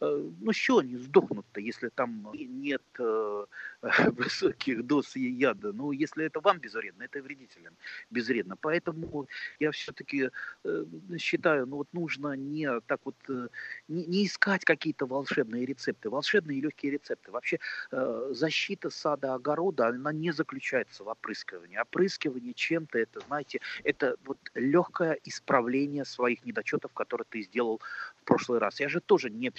ну 0.00 0.52
что 0.52 0.78
они 0.78 0.96
сдохнут-то, 0.96 1.60
если 1.60 1.88
там 1.88 2.30
нет 2.32 2.82
э, 2.98 3.46
высоких 4.12 4.86
доз 4.86 5.16
яда? 5.16 5.72
Ну, 5.72 5.92
если 5.92 6.24
это 6.24 6.40
вам 6.40 6.58
безвредно, 6.58 7.02
это 7.02 7.20
вредителям 7.20 7.74
безвредно. 8.10 8.56
Поэтому 8.56 9.28
я 9.58 9.70
все-таки 9.72 10.30
э, 10.64 10.84
считаю, 11.18 11.66
ну 11.66 11.76
вот 11.76 11.88
нужно 11.92 12.32
не 12.32 12.80
так 12.86 13.00
вот, 13.04 13.16
э, 13.28 13.48
не, 13.88 14.06
не 14.06 14.26
искать 14.26 14.64
какие-то 14.64 15.06
волшебные 15.06 15.66
рецепты, 15.66 16.08
волшебные 16.08 16.58
и 16.58 16.62
легкие 16.62 16.92
рецепты. 16.92 17.30
Вообще 17.30 17.58
э, 17.92 18.30
защита 18.32 18.90
сада, 18.90 19.34
огорода, 19.34 19.88
она 19.88 20.12
не 20.12 20.32
заключается 20.32 21.04
в 21.04 21.08
опрыскивании. 21.08 21.76
Опрыскивание 21.76 22.54
чем-то, 22.54 22.98
это, 22.98 23.20
знаете, 23.20 23.60
это 23.84 24.16
вот 24.24 24.38
легкое 24.54 25.18
исправление 25.24 26.04
своих 26.04 26.44
недочетов, 26.44 26.92
которые 26.92 27.26
ты 27.28 27.42
сделал 27.42 27.80
в 28.22 28.24
прошлый 28.24 28.58
раз. 28.58 28.80
Я 28.80 28.88
же 28.88 29.00
тоже 29.00 29.30
не 29.30 29.50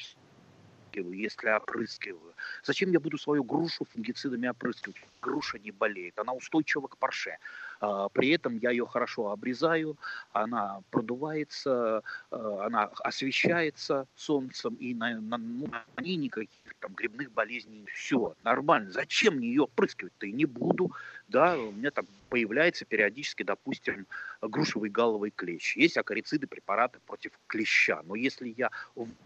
опрыскиваю, 0.92 1.18
если 1.18 1.50
опрыскиваю. 1.50 2.34
Зачем 2.64 2.92
я 2.92 3.00
буду 3.00 3.18
свою 3.18 3.44
грушу 3.44 3.86
фунгицидами 3.86 4.48
опрыскивать? 4.48 4.98
Груша 5.22 5.60
не 5.60 5.72
болеет, 5.72 6.20
она 6.20 6.34
устойчива 6.34 6.88
к 6.88 6.98
парше. 6.98 7.38
А, 7.82 8.10
при 8.10 8.30
этом 8.30 8.58
я 8.58 8.70
ее 8.70 8.86
хорошо 8.86 9.32
обрезаю, 9.32 9.98
она 10.32 10.82
продувается, 10.92 12.04
а, 12.30 12.66
она 12.66 12.84
освещается 13.04 14.08
солнцем, 14.16 14.76
и 14.76 14.94
на, 14.94 15.20
на, 15.20 15.38
ну, 15.38 15.68
на 15.68 16.02
ней 16.02 16.16
никаких 16.16 16.62
там 16.80 16.94
грибных 16.94 17.32
болезней. 17.32 17.86
Все, 17.94 18.36
нормально. 18.44 18.92
Зачем 18.92 19.36
мне 19.36 19.48
ее 19.48 19.64
опрыскивать-то? 19.64 20.26
И 20.28 20.32
не 20.32 20.46
буду. 20.46 20.92
Да, 21.28 21.58
у 21.58 21.72
меня 21.72 21.92
там 21.92 22.06
появляется 22.30 22.86
периодически, 22.86 23.44
допустим, 23.44 24.06
грушевый 24.42 24.90
галовый 24.90 25.32
клещ. 25.32 25.78
Есть 25.78 25.98
акарициды, 25.98 26.48
препараты 26.48 27.00
против 27.06 27.32
клеща. 27.48 28.02
Но 28.04 28.16
если 28.16 28.54
я 28.58 28.70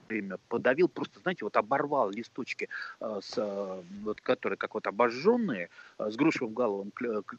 время 0.09 0.37
подавил, 0.49 0.87
просто, 0.87 1.19
знаете, 1.19 1.45
вот 1.45 1.55
оборвал 1.55 2.11
листочки, 2.11 2.69
э, 2.99 3.19
с, 3.23 3.33
э, 3.37 3.83
вот, 4.03 4.21
которые 4.21 4.57
как 4.57 4.73
вот 4.73 4.87
обожженные, 4.87 5.69
э, 5.99 6.09
с 6.11 6.15
грушевым 6.15 6.53
галовым 6.53 6.91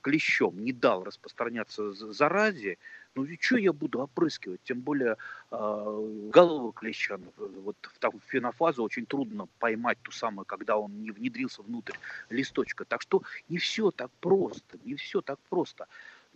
клещом, 0.02 0.64
не 0.64 0.72
дал 0.72 1.04
распространяться 1.06 1.92
заразе, 1.92 2.78
ну 3.14 3.24
и 3.24 3.38
что 3.40 3.56
я 3.56 3.72
буду 3.72 4.00
опрыскивать? 4.00 4.60
Тем 4.64 4.80
более 4.80 5.16
э, 5.50 6.28
голову 6.32 6.72
клеща, 6.72 7.18
вот 7.36 7.76
в, 7.82 8.10
в 8.10 8.20
фенофазу 8.26 8.82
очень 8.82 9.06
трудно 9.06 9.48
поймать 9.58 9.98
ту 10.02 10.12
самую, 10.12 10.44
когда 10.44 10.76
он 10.76 11.02
не 11.02 11.10
внедрился 11.10 11.62
внутрь 11.62 11.94
листочка. 12.28 12.84
Так 12.84 13.00
что 13.00 13.22
не 13.48 13.56
все 13.56 13.90
так 13.90 14.10
просто, 14.20 14.78
не 14.84 14.94
все 14.96 15.22
так 15.22 15.38
просто. 15.48 15.86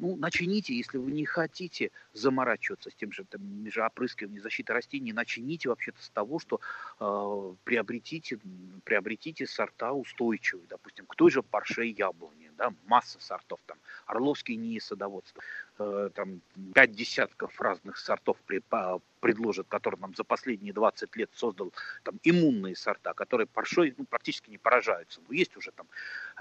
Ну, 0.00 0.16
начините, 0.16 0.74
если 0.74 0.96
вы 0.96 1.12
не 1.12 1.26
хотите 1.26 1.90
заморачиваться 2.14 2.90
с 2.90 2.94
тем 2.94 3.12
же, 3.12 3.24
там, 3.24 3.70
же 3.70 3.84
опрыскиванием 3.84 4.42
защиты 4.42 4.72
растений, 4.72 5.12
начините 5.12 5.68
вообще-то 5.68 6.02
с 6.02 6.08
того, 6.08 6.38
что 6.38 6.58
э, 6.98 7.54
приобретите, 7.64 8.38
приобретите 8.84 9.46
сорта 9.46 9.92
устойчивые, 9.92 10.66
допустим, 10.68 11.04
к 11.04 11.14
той 11.16 11.30
же 11.30 11.42
парше 11.42 11.84
яблони, 11.84 12.50
да, 12.56 12.72
масса 12.86 13.20
сортов, 13.20 13.60
там, 13.66 13.76
Орловский 14.06 14.56
НИИ 14.56 14.78
садоводства, 14.78 15.42
э, 15.78 16.10
там, 16.14 16.40
пять 16.74 16.92
десятков 16.92 17.60
разных 17.60 17.98
сортов 17.98 18.38
при, 18.46 18.60
по, 18.60 19.02
предложат, 19.20 19.66
который 19.68 20.00
нам 20.00 20.14
за 20.14 20.24
последние 20.24 20.72
20 20.72 21.14
лет 21.16 21.30
создал 21.34 21.72
там, 22.02 22.18
иммунные 22.24 22.74
сорта, 22.74 23.12
которые 23.14 23.46
паршой 23.46 23.94
ну, 23.96 24.04
практически 24.04 24.50
не 24.50 24.58
поражаются. 24.58 25.20
Но 25.28 25.34
есть 25.34 25.56
уже 25.56 25.70
там, 25.72 25.86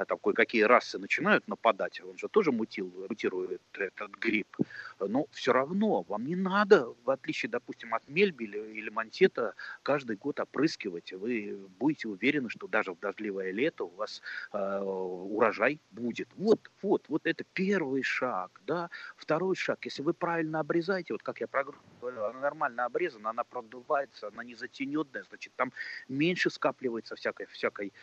там 0.05 0.17
кое-какие 0.19 0.63
расы 0.63 0.97
начинают 0.99 1.47
нападать, 1.47 2.01
он 2.01 2.17
же 2.17 2.27
тоже 2.27 2.51
мутил, 2.51 2.93
мутирует 3.09 3.61
этот 3.73 4.11
гриб. 4.11 4.47
Но 4.99 5.25
все 5.31 5.53
равно 5.53 6.03
вам 6.03 6.25
не 6.25 6.35
надо, 6.35 6.93
в 7.03 7.09
отличие, 7.09 7.49
допустим, 7.49 7.93
от 7.93 8.07
мельби 8.07 8.45
или, 8.45 8.89
мантета, 8.89 9.53
каждый 9.83 10.15
год 10.15 10.39
опрыскивать. 10.39 11.13
Вы 11.13 11.59
будете 11.79 12.07
уверены, 12.07 12.49
что 12.49 12.67
даже 12.67 12.93
в 12.93 12.99
дождливое 12.99 13.51
лето 13.51 13.85
у 13.85 13.95
вас 13.95 14.21
э, 14.53 14.79
урожай 14.79 15.79
будет. 15.91 16.29
Вот, 16.35 16.71
вот, 16.81 17.05
вот 17.09 17.25
это 17.25 17.43
первый 17.53 18.03
шаг. 18.03 18.61
Да? 18.65 18.89
Второй 19.15 19.55
шаг, 19.55 19.85
если 19.85 20.01
вы 20.01 20.13
правильно 20.13 20.59
обрезаете, 20.59 21.13
вот 21.13 21.23
как 21.23 21.39
я 21.41 21.47
программу 21.47 21.79
нормально 22.41 22.59
нормально 22.59 22.85
обрезана, 22.85 23.29
она 23.29 23.43
продувается, 23.43 24.27
она 24.27 24.43
не 24.43 24.55
затененная, 24.55 25.23
значит, 25.23 25.53
там 25.55 25.71
меньше 26.07 26.49
скапливается 26.49 27.15
всякой, 27.15 27.45
всякой 27.45 27.93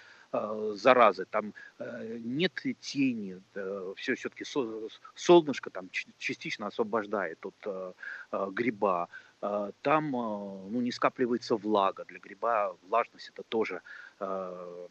заразы, 0.75 1.25
там 1.25 1.55
э, 1.79 2.19
нет 2.25 2.53
тени, 2.81 3.41
э, 3.55 3.95
все 3.97 4.15
все-таки 4.15 4.45
со, 4.45 4.89
солнышко 5.15 5.71
там 5.71 5.89
частично 6.19 6.67
освобождает 6.67 7.45
от 7.47 7.55
э, 7.65 7.93
э, 8.33 8.49
гриба, 8.53 9.09
э, 9.43 9.73
там 9.83 10.07
э, 10.07 10.69
ну, 10.71 10.81
не 10.81 10.93
скапливается 10.93 11.57
влага, 11.57 12.05
для 12.05 12.19
гриба 12.19 12.77
влажность 12.89 13.31
это 13.31 13.43
тоже 13.43 13.81
э, 14.21 14.89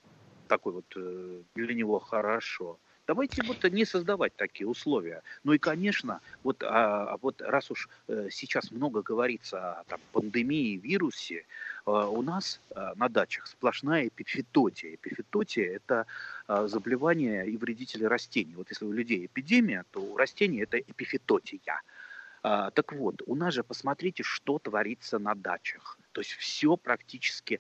такой 0.48 0.74
вот 0.74 0.86
э, 0.96 1.42
для 1.56 1.74
него 1.74 2.00
хорошо. 2.00 2.78
Давайте 3.08 3.44
вот 3.44 3.64
не 3.72 3.86
создавать 3.86 4.36
такие 4.36 4.68
условия. 4.68 5.22
Ну 5.44 5.54
и, 5.54 5.60
конечно, 5.60 6.22
вот, 6.44 6.64
а, 6.64 7.14
а 7.14 7.18
вот 7.22 7.42
раз 7.42 7.70
уж 7.70 7.88
э, 8.08 8.30
сейчас 8.32 8.72
много 8.72 9.04
говорится 9.04 9.74
о 9.74 9.84
там, 9.84 10.00
пандемии, 10.12 10.78
вирусе, 10.78 11.36
э, 11.36 11.46
у 11.86 12.22
нас 12.22 12.60
э, 12.76 12.94
на 12.96 13.10
дачах 13.10 13.48
сплошная 13.48 14.08
эпифитотия. 14.08 14.96
Эпифитотия– 14.96 15.76
это 15.78 16.06
э, 16.48 16.68
заболевание 16.68 17.48
и 17.48 17.58
вредители 17.58 18.06
растений. 18.06 18.56
Вот 18.56 18.70
если 18.70 18.86
у 18.86 18.92
людей 18.92 19.26
эпидемия, 19.26 19.84
то 19.92 20.00
у 20.00 20.18
растений 20.18 20.60
это 20.62 20.80
эпифитотия. 20.80 21.82
Так 22.42 22.94
вот, 22.94 23.24
у 23.26 23.36
нас 23.36 23.56
же 23.56 23.64
посмотрите, 23.64 24.22
что 24.22 24.60
творится 24.60 25.18
на 25.18 25.34
дачах. 25.34 25.98
То 26.16 26.22
есть 26.22 26.32
все 26.32 26.78
практически 26.78 27.56
э, 27.56 27.60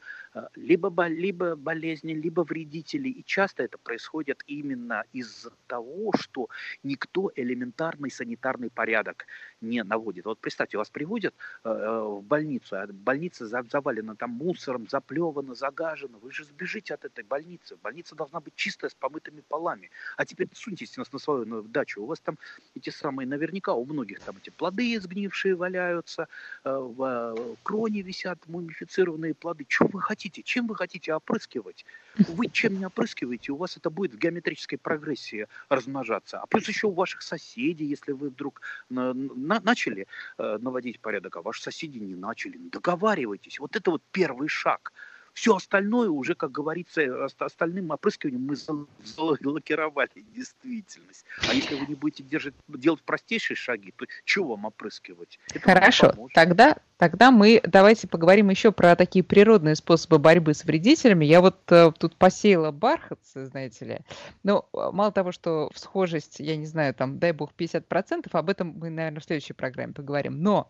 либо, 0.55 1.07
либо 1.07 1.55
болезни, 1.55 2.13
либо 2.13 2.41
вредители. 2.41 3.09
И 3.09 3.23
часто 3.23 3.63
это 3.63 3.77
происходит 3.77 4.43
именно 4.47 5.03
из-за 5.13 5.51
того, 5.67 6.11
что 6.19 6.49
никто 6.83 7.31
элементарный 7.35 8.11
санитарный 8.11 8.69
порядок 8.69 9.25
не 9.61 9.83
наводит. 9.83 10.25
Вот 10.25 10.39
представьте, 10.39 10.77
вас 10.77 10.89
приводят 10.89 11.33
э, 11.63 11.69
э, 11.69 12.01
в 12.01 12.23
больницу, 12.23 12.75
а 12.75 12.87
больница 12.87 13.47
завалена 13.47 14.15
там 14.15 14.31
мусором, 14.31 14.87
заплевана, 14.89 15.55
загажена. 15.55 16.17
Вы 16.21 16.31
же 16.31 16.43
сбежите 16.43 16.93
от 16.93 17.05
этой 17.05 17.23
больницы. 17.23 17.77
Больница 17.81 18.15
должна 18.15 18.39
быть 18.39 18.55
чистая, 18.55 18.89
с 18.89 18.95
помытыми 18.95 19.41
полами. 19.41 19.89
А 20.17 20.25
теперь 20.25 20.47
суньтесь 20.53 20.97
нас 20.97 21.11
на 21.13 21.19
свою 21.19 21.63
дачу. 21.63 22.03
У 22.03 22.05
вас 22.05 22.19
там 22.19 22.37
эти 22.75 22.89
самые, 22.89 23.27
наверняка 23.27 23.73
у 23.73 23.85
многих 23.85 24.19
там 24.19 24.35
эти 24.37 24.49
плоды 24.49 24.99
сгнившие 24.99 25.55
валяются, 25.55 26.27
в 26.63 27.35
кроне 27.63 28.01
висят 28.01 28.39
мумифицированные 28.47 29.33
плоды. 29.33 29.65
Что 29.67 29.87
вы 29.87 30.01
хотите? 30.01 30.24
Чем 30.29 30.67
вы 30.67 30.75
хотите 30.75 31.13
опрыскивать? 31.13 31.85
Вы 32.29 32.47
чем 32.47 32.79
не 32.79 32.85
опрыскиваете, 32.85 33.51
у 33.51 33.57
вас 33.57 33.77
это 33.77 33.89
будет 33.89 34.13
в 34.13 34.17
геометрической 34.17 34.77
прогрессии 34.77 35.47
размножаться. 35.69 36.39
А 36.39 36.47
плюс 36.47 36.67
еще 36.67 36.87
у 36.87 36.91
ваших 36.91 37.21
соседей, 37.21 37.85
если 37.85 38.13
вы 38.13 38.29
вдруг 38.29 38.61
на, 38.89 39.13
на, 39.13 39.59
начали 39.59 40.07
э, 40.37 40.57
наводить 40.61 40.99
порядок, 40.99 41.35
а 41.37 41.41
ваши 41.41 41.61
соседи 41.61 41.97
не 41.97 42.15
начали, 42.15 42.57
договаривайтесь. 42.57 43.59
Вот 43.59 43.75
это 43.75 43.91
вот 43.91 44.01
первый 44.11 44.47
шаг– 44.47 44.93
все 45.35 45.57
остальное 45.57 46.09
уже, 46.09 46.33
как 46.33 46.51
говорится, 46.51 47.27
остальным 47.39 47.91
опрыскиванием 47.91 48.47
мы 48.47 48.55
залакировали 48.55 50.23
действительность. 50.33 51.25
А 51.47 51.53
если 51.53 51.75
вы 51.75 51.85
не 51.87 51.95
будете 51.95 52.23
держать, 52.23 52.53
делать 52.69 53.01
простейшие 53.01 53.57
шаги, 53.57 53.93
то 53.95 54.05
чего 54.23 54.55
вам 54.55 54.65
опрыскивать? 54.65 55.37
Это 55.53 55.59
Хорошо, 55.59 56.13
тогда, 56.33 56.77
тогда 56.97 57.31
мы 57.31 57.61
давайте 57.65 58.07
поговорим 58.07 58.49
еще 58.49 58.71
про 58.71 58.95
такие 58.95 59.23
природные 59.23 59.75
способы 59.75 60.19
борьбы 60.19 60.53
с 60.53 60.63
вредителями. 60.63 61.25
Я 61.25 61.41
вот 61.41 61.57
э, 61.69 61.91
тут 61.99 62.15
посеяла 62.15 62.71
бархатцы, 62.71 63.45
знаете 63.47 63.85
ли. 63.85 63.99
Ну, 64.43 64.63
мало 64.71 65.11
того, 65.11 65.33
что 65.33 65.69
в 65.73 65.79
схожесть, 65.79 66.39
я 66.39 66.55
не 66.55 66.65
знаю, 66.65 66.93
там, 66.93 67.19
дай 67.19 67.33
бог, 67.33 67.51
50%, 67.57 68.29
об 68.31 68.49
этом 68.49 68.69
мы, 68.79 68.89
наверное, 68.89 69.19
в 69.19 69.25
следующей 69.25 69.53
программе 69.53 69.91
поговорим. 69.91 70.41
Но 70.41 70.69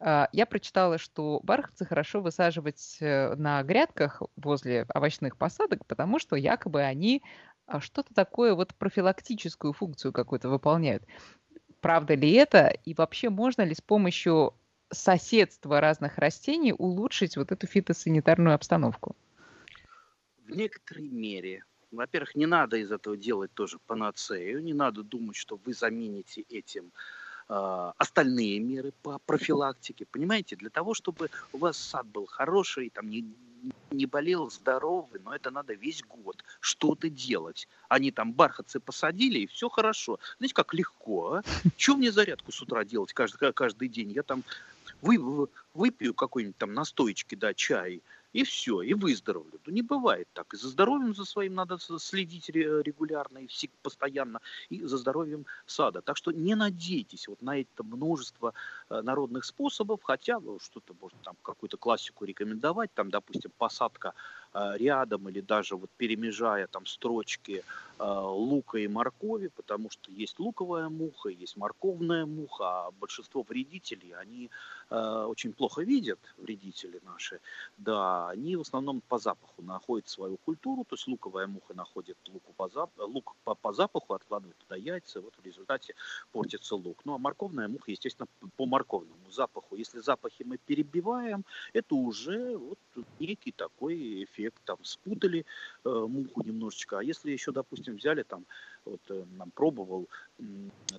я 0.00 0.46
прочитала, 0.46 0.98
что 0.98 1.40
бархатцы 1.42 1.84
хорошо 1.84 2.20
высаживать 2.20 2.98
э, 3.00 3.34
на 3.34 3.62
грядках 3.64 4.22
возле 4.36 4.86
овощных 4.94 5.36
посадок, 5.36 5.84
потому 5.86 6.18
что 6.20 6.36
якобы 6.36 6.82
они 6.82 7.22
а, 7.66 7.80
что-то 7.80 8.14
такое 8.14 8.54
вот 8.54 8.74
профилактическую 8.74 9.72
функцию 9.72 10.12
какую-то 10.12 10.48
выполняют. 10.48 11.02
Правда 11.80 12.14
ли 12.14 12.32
это? 12.32 12.68
И 12.84 12.94
вообще 12.94 13.28
можно 13.28 13.62
ли 13.62 13.74
с 13.74 13.80
помощью 13.80 14.54
соседства 14.90 15.80
разных 15.80 16.16
растений 16.16 16.72
улучшить 16.72 17.36
вот 17.36 17.52
эту 17.52 17.66
фитосанитарную 17.66 18.54
обстановку? 18.54 19.16
В 20.46 20.50
некоторой 20.50 21.08
мере. 21.08 21.64
Во-первых, 21.90 22.34
не 22.34 22.46
надо 22.46 22.76
из 22.76 22.90
этого 22.90 23.16
делать 23.16 23.52
тоже 23.52 23.78
панацею, 23.86 24.62
не 24.62 24.74
надо 24.74 25.02
думать, 25.02 25.36
что 25.36 25.56
вы 25.56 25.72
замените 25.72 26.42
этим 26.42 26.86
э, 26.86 26.90
остальные 27.48 28.60
меры 28.60 28.92
по 29.02 29.18
профилактике. 29.18 30.06
Понимаете, 30.06 30.56
для 30.56 30.70
того, 30.70 30.94
чтобы 30.94 31.30
у 31.52 31.58
вас 31.58 31.78
сад 31.78 32.06
был 32.06 32.26
хороший, 32.26 32.90
там 32.90 33.08
не, 33.08 33.24
не 33.90 34.06
болел 34.06 34.50
здоровый, 34.50 35.20
но 35.24 35.34
это 35.34 35.50
надо 35.50 35.74
весь 35.74 36.02
год 36.02 36.44
что-то 36.60 37.08
делать. 37.08 37.68
Они 37.88 38.10
там 38.10 38.32
бархатцы 38.32 38.80
посадили, 38.80 39.40
и 39.40 39.46
все 39.46 39.68
хорошо. 39.68 40.18
Знаете, 40.38 40.54
как 40.54 40.74
легко, 40.74 41.34
а? 41.34 41.42
Чего 41.76 41.96
мне 41.96 42.12
зарядку 42.12 42.52
с 42.52 42.60
утра 42.60 42.84
делать 42.84 43.12
каждый, 43.12 43.52
каждый 43.52 43.88
день? 43.88 44.12
Я 44.12 44.22
там 44.22 44.44
вы, 45.02 45.48
выпью 45.74 46.14
какой-нибудь 46.14 46.58
там 46.58 46.74
настоечки, 46.74 47.34
да, 47.34 47.54
чай, 47.54 48.02
и 48.32 48.44
все, 48.44 48.82
и 48.82 48.94
выздоровлю. 48.94 49.58
Ну, 49.66 49.72
не 49.72 49.82
бывает 49.82 50.28
так. 50.34 50.52
И 50.52 50.56
за 50.56 50.68
здоровьем 50.68 51.14
за 51.14 51.24
своим 51.24 51.54
надо 51.54 51.78
следить 51.78 52.48
регулярно 52.50 53.38
и 53.38 53.48
постоянно, 53.82 54.40
и 54.68 54.82
за 54.82 54.98
здоровьем 54.98 55.46
сада. 55.66 56.02
Так 56.02 56.16
что 56.16 56.30
не 56.30 56.54
надейтесь 56.54 57.26
вот 57.26 57.40
на 57.42 57.58
это 57.58 57.82
множество 57.82 58.52
э, 58.90 59.00
народных 59.00 59.44
способов, 59.44 60.00
хотя 60.02 60.40
ну, 60.40 60.58
что-то 60.60 60.94
можно 61.00 61.18
там 61.24 61.36
какую-то 61.42 61.78
классику 61.78 62.26
рекомендовать, 62.26 62.92
там, 62.94 63.10
допустим, 63.10 63.50
посадка 63.56 64.12
э, 64.52 64.76
рядом 64.76 65.28
или 65.28 65.40
даже 65.40 65.76
вот 65.76 65.90
перемежая 65.96 66.66
там 66.66 66.84
строчки 66.84 67.64
э, 67.98 68.04
лука 68.04 68.78
и 68.78 68.88
моркови, 68.88 69.48
потому 69.48 69.88
что 69.90 70.12
есть 70.12 70.38
луковая 70.38 70.90
муха, 70.90 71.30
есть 71.30 71.56
морковная 71.56 72.26
муха, 72.26 72.86
а 72.86 72.90
большинство 72.90 73.42
вредителей, 73.42 74.14
они 74.14 74.50
очень 74.90 75.52
плохо 75.52 75.82
видят, 75.82 76.18
вредители 76.38 77.00
наши, 77.04 77.40
да, 77.76 78.28
они 78.30 78.56
в 78.56 78.62
основном 78.62 79.00
по 79.00 79.18
запаху 79.18 79.62
находят 79.62 80.08
свою 80.08 80.36
культуру, 80.38 80.84
то 80.84 80.94
есть 80.94 81.06
луковая 81.06 81.46
муха 81.46 81.74
находит 81.74 82.16
луку 82.28 82.52
по 82.56 82.68
зап... 82.68 82.90
лук 82.98 83.34
по, 83.44 83.54
по 83.54 83.72
запаху, 83.72 84.14
откладывает 84.14 84.56
туда 84.56 84.76
яйца, 84.76 85.20
вот 85.20 85.34
в 85.36 85.44
результате 85.44 85.94
портится 86.32 86.74
лук. 86.76 87.02
Ну 87.04 87.14
а 87.14 87.18
морковная 87.18 87.68
муха, 87.68 87.90
естественно, 87.90 88.28
по 88.56 88.66
морковному 88.66 89.30
запаху. 89.30 89.76
Если 89.76 90.00
запахи 90.00 90.42
мы 90.42 90.58
перебиваем, 90.58 91.44
это 91.72 91.94
уже 91.94 92.56
вот 92.56 92.78
некий 93.20 93.52
такой 93.52 94.24
эффект. 94.24 94.62
Там 94.64 94.78
спутали 94.82 95.44
э, 95.84 96.06
муху 96.08 96.42
немножечко, 96.42 96.98
а 96.98 97.02
если 97.02 97.30
еще, 97.30 97.52
допустим, 97.52 97.96
взяли 97.96 98.22
там 98.22 98.46
вот 98.88 99.00
э, 99.10 99.24
пробовал 99.54 100.08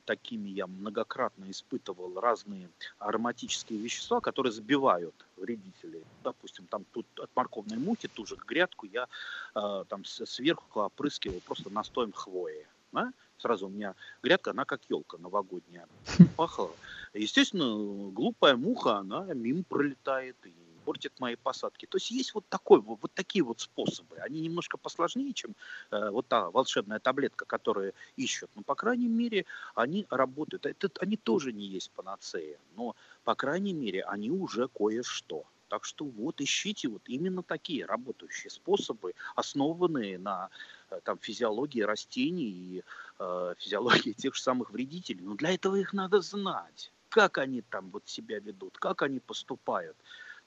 такими, 0.06 0.50
я 0.50 0.68
многократно 0.68 1.50
испытывал 1.50 2.20
разные 2.20 2.70
ароматические 2.98 3.80
вещества, 3.80 4.20
которые 4.20 4.52
сбивают 4.52 5.16
вредителей. 5.38 6.04
Допустим, 6.24 6.66
там 6.68 6.86
тут 6.92 7.06
от 7.20 7.30
морковной 7.36 7.78
мухи 7.78 8.08
ту 8.08 8.26
же 8.26 8.36
грядку 8.36 8.86
я 8.86 9.08
э, 9.56 9.86
там 9.88 10.06
сверху 10.06 10.82
опрыскивал 10.82 11.40
просто 11.46 11.70
настоем 11.70 12.12
хвои. 12.12 12.66
Да? 12.92 13.12
Сразу 13.38 13.68
у 13.68 13.70
меня 13.70 13.96
грядка, 14.22 14.52
она 14.52 14.66
как 14.66 14.82
елка 14.90 15.18
новогодняя 15.18 15.88
пахла. 16.36 16.72
Естественно, 17.14 18.12
глупая 18.12 18.56
муха, 18.56 18.98
она 18.98 19.34
мимо 19.34 19.64
пролетает 19.64 20.36
и 20.46 20.54
портит 20.90 21.20
мои 21.20 21.36
посадки. 21.36 21.86
То 21.86 21.98
есть 21.98 22.10
есть 22.10 22.34
вот 22.34 22.46
такой, 22.50 22.82
вот, 22.82 22.98
вот 23.04 23.14
такие 23.14 23.44
вот 23.44 23.60
способы. 23.60 24.18
Они 24.26 24.42
немножко 24.42 24.76
посложнее, 24.76 25.34
чем 25.34 25.56
э, 25.92 26.10
вот 26.10 26.28
та 26.28 26.50
волшебная 26.50 27.00
таблетка, 27.00 27.46
которую 27.46 27.94
ищут. 28.18 28.50
Но, 28.56 28.64
по 28.64 28.74
крайней 28.74 29.08
мере, 29.08 29.46
они 29.76 30.08
работают. 30.10 30.66
Это, 30.66 30.90
они 31.00 31.16
тоже 31.16 31.54
не 31.54 31.68
есть 31.68 31.92
панацея. 31.92 32.58
Но, 32.76 32.96
по 33.24 33.36
крайней 33.36 33.74
мере, 33.74 34.04
они 34.04 34.32
уже 34.32 34.68
кое-что. 34.68 35.46
Так 35.68 35.86
что 35.86 36.06
вот 36.06 36.42
ищите 36.42 36.88
вот 36.88 37.04
именно 37.06 37.44
такие 37.44 37.86
работающие 37.86 38.50
способы, 38.50 39.14
основанные 39.36 40.18
на 40.18 40.50
э, 40.90 41.00
там, 41.04 41.20
физиологии 41.20 41.82
растений 41.82 42.50
и 42.50 42.84
э, 43.20 43.54
физиологии 43.60 44.14
тех 44.14 44.34
же 44.34 44.42
самых 44.42 44.72
вредителей. 44.72 45.22
Но 45.22 45.36
для 45.36 45.52
этого 45.52 45.76
их 45.76 45.94
надо 45.94 46.22
знать, 46.22 46.92
как 47.10 47.38
они 47.38 47.62
там 47.62 47.90
вот 47.92 48.08
себя 48.08 48.40
ведут, 48.40 48.78
как 48.78 49.02
они 49.02 49.20
поступают. 49.20 49.96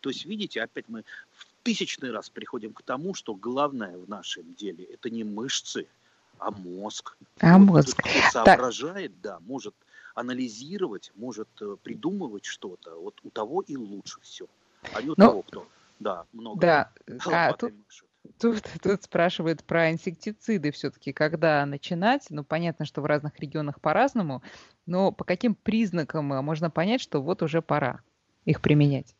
То 0.02 0.10
есть, 0.10 0.26
видите, 0.26 0.60
опять 0.60 0.88
мы 0.88 1.04
в 1.30 1.46
тысячный 1.62 2.10
раз 2.10 2.28
приходим 2.28 2.74
к 2.74 2.82
тому, 2.82 3.14
что 3.14 3.34
главное 3.34 3.96
в 3.96 4.08
нашем 4.08 4.52
деле 4.54 4.84
это 4.84 5.10
не 5.10 5.22
мышцы, 5.22 5.86
а 6.38 6.50
мозг. 6.50 7.16
А 7.40 7.56
вот 7.58 7.66
мозг. 7.66 8.02
Соображает, 8.32 9.12
так. 9.12 9.20
да, 9.22 9.38
может 9.46 9.74
анализировать, 10.14 11.12
может 11.14 11.48
э, 11.60 11.76
придумывать 11.82 12.44
что-то. 12.44 12.96
Вот 12.96 13.20
у 13.22 13.30
того 13.30 13.62
и 13.62 13.76
лучше 13.76 14.18
все. 14.22 14.46
А 14.92 15.00
не 15.00 15.10
у 15.10 15.14
ну, 15.16 15.26
того, 15.26 15.42
кто, 15.42 15.68
да, 16.00 16.26
много. 16.32 16.60
Да, 16.60 16.92
а 17.26 17.52
тут, 17.54 17.72
Тут, 18.40 18.62
тут 18.82 19.02
спрашивают 19.02 19.64
про 19.64 19.90
инсектициды 19.90 20.70
все-таки, 20.72 21.12
когда 21.12 21.64
начинать. 21.66 22.26
Ну, 22.30 22.44
понятно, 22.44 22.84
что 22.84 23.00
в 23.00 23.06
разных 23.06 23.38
регионах 23.38 23.80
по-разному, 23.80 24.42
но 24.86 25.12
по 25.12 25.24
каким 25.24 25.54
признакам 25.54 26.32
э, 26.32 26.40
можно 26.40 26.70
понять, 26.70 27.00
что 27.00 27.22
вот 27.22 27.42
уже 27.42 27.62
пора 27.62 28.00
их 28.44 28.60
применять? 28.60 29.14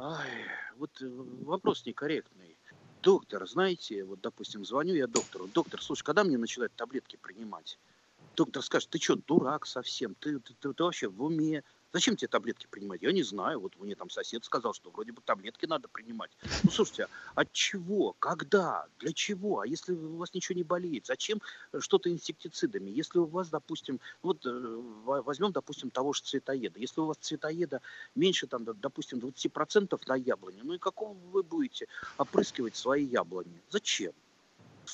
Ай, 0.00 0.44
вот 0.76 1.00
э, 1.02 1.06
вопрос 1.08 1.84
некорректный. 1.86 2.58
Доктор, 3.02 3.46
знаете, 3.48 4.04
вот, 4.04 4.20
допустим, 4.20 4.64
звоню 4.64 4.94
я 4.94 5.06
доктору. 5.06 5.46
Доктор, 5.48 5.82
слушай, 5.82 6.02
когда 6.04 6.24
мне 6.24 6.38
начинают 6.38 6.74
таблетки 6.76 7.16
принимать? 7.16 7.78
Доктор 8.36 8.62
скажет, 8.62 8.90
ты 8.90 8.98
что, 9.00 9.16
дурак 9.16 9.66
совсем? 9.66 10.14
Ты, 10.16 10.40
ты, 10.40 10.54
ты, 10.54 10.74
ты 10.74 10.84
вообще 10.84 11.08
в 11.08 11.22
уме? 11.22 11.64
Зачем 11.92 12.16
тебе 12.16 12.28
таблетки 12.28 12.66
принимать? 12.70 13.02
Я 13.02 13.12
не 13.12 13.22
знаю. 13.22 13.60
Вот 13.60 13.76
мне 13.78 13.94
там 13.94 14.10
сосед 14.10 14.44
сказал, 14.44 14.74
что 14.74 14.90
вроде 14.90 15.12
бы 15.12 15.22
таблетки 15.22 15.64
надо 15.64 15.88
принимать. 15.88 16.30
Ну, 16.64 16.70
слушайте, 16.70 17.08
от 17.34 17.50
чего? 17.52 18.14
Когда? 18.18 18.86
Для 18.98 19.12
чего? 19.12 19.60
А 19.60 19.66
если 19.66 19.92
у 19.92 20.16
вас 20.16 20.34
ничего 20.34 20.56
не 20.56 20.64
болеет? 20.64 21.06
Зачем 21.06 21.40
э, 21.72 21.80
что-то 21.80 22.10
инсектицидами? 22.10 22.90
Если 22.90 23.18
у 23.18 23.24
вас, 23.24 23.48
допустим, 23.48 24.00
вот 24.22 24.44
э, 24.44 24.82
возьмем, 25.04 25.52
допустим, 25.52 25.90
того 25.90 26.12
же 26.12 26.22
цветоеда. 26.22 26.78
Если 26.78 27.00
у 27.00 27.06
вас 27.06 27.16
цветоеда 27.18 27.80
меньше, 28.14 28.46
там, 28.46 28.64
допустим, 28.64 29.18
20% 29.18 29.98
на 30.06 30.14
яблоне, 30.16 30.60
ну 30.62 30.74
и 30.74 30.78
какого 30.78 31.14
вы 31.32 31.42
будете 31.42 31.86
опрыскивать 32.18 32.76
свои 32.76 33.04
яблони? 33.04 33.62
Зачем? 33.70 34.12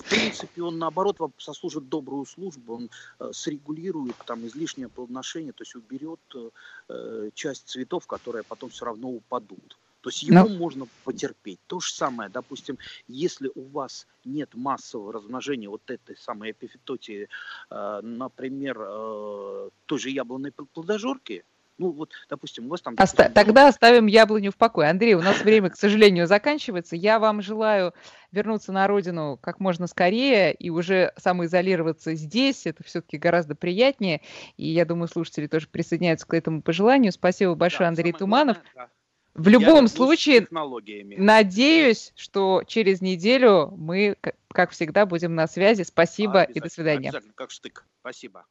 В 0.01 0.09
принципе, 0.09 0.63
он 0.63 0.79
наоборот 0.79 1.21
вам 1.21 1.33
сослужит 1.39 1.89
добрую 1.89 2.27
службу, 2.27 2.75
он 2.75 2.91
э, 3.21 3.31
срегулирует 3.33 4.17
там 4.27 4.47
излишнее 4.47 4.89
плодоношение, 4.89 5.53
то 5.53 5.63
есть 5.63 5.75
уберет 5.75 6.21
э, 6.35 6.51
э 6.89 7.31
часть 7.35 7.69
цветов, 7.69 8.07
которые 8.07 8.43
потом 8.43 8.71
все 8.71 8.85
равно 8.85 9.09
упадут. 9.09 9.79
То 10.01 10.11
есть 10.11 10.23
его 10.23 10.47
Но... 10.47 10.49
можно 10.49 10.87
потерпеть. 11.05 11.61
То 11.67 11.81
же 11.81 11.91
самое, 11.91 12.29
допустим, 12.29 12.77
если 13.09 13.51
у 13.55 13.63
вас 13.63 14.07
нет 14.25 14.51
массового 14.53 15.15
размножения 15.15 15.69
вот 15.69 15.91
этой 15.91 16.15
самой 16.17 16.51
эпифитотии, 16.51 17.29
э, 17.71 18.01
например, 18.03 18.77
э, 18.81 19.71
той 19.87 19.99
же 19.99 20.11
яблонной 20.11 20.53
плодожорки, 20.53 21.45
ну 21.79 21.91
вот, 21.91 22.13
допустим, 22.29 22.67
у 22.67 22.69
вас 22.69 22.83
там... 22.83 22.95
Оста- 22.99 23.31
тогда 23.31 23.69
оставим 23.69 24.07
яблоню 24.07 24.53
в 24.53 24.57
покое. 24.57 24.89
Андрей, 24.89 25.15
у 25.15 25.23
нас 25.23 25.43
время, 25.43 25.71
к 25.71 25.77
сожалению, 25.77 26.27
заканчивается. 26.27 26.95
Я 26.95 27.19
вам 27.19 27.43
желаю 27.43 27.95
вернуться 28.31 28.73
на 28.73 28.87
родину 28.87 29.39
как 29.43 29.61
можно 29.61 29.87
скорее 29.87 30.53
и 30.55 30.71
уже 30.71 31.13
самоизолироваться 31.17 32.15
здесь. 32.15 32.67
Это 32.67 32.85
все-таки 32.85 33.19
гораздо 33.19 33.55
приятнее. 33.55 34.23
И 34.57 34.69
я 34.69 34.85
думаю, 34.85 35.09
слушатели 35.09 35.47
тоже 35.47 35.69
присоединяются 35.69 36.27
к 36.27 36.35
этому 36.35 36.63
пожеланию. 36.63 37.13
Спасибо 37.13 37.55
большое, 37.55 37.87
да, 37.87 37.89
Андрей 37.89 38.13
Туманов. 38.13 38.57
Главное, 38.57 38.89
да. 38.89 38.91
В 39.35 39.49
любом 39.49 39.89
случае, 39.89 40.47
надеюсь, 40.51 42.13
что 42.15 42.63
через 42.69 43.01
неделю 43.01 43.73
мы, 43.77 44.17
как 44.49 44.71
всегда, 44.71 45.07
будем 45.07 45.35
на 45.35 45.49
связи. 45.49 45.83
Спасибо 45.83 46.43
и 46.43 46.61
до 46.61 46.69
свидания. 46.69 47.13
как 47.35 47.51
штык. 47.51 47.85
Спасибо. 48.01 48.47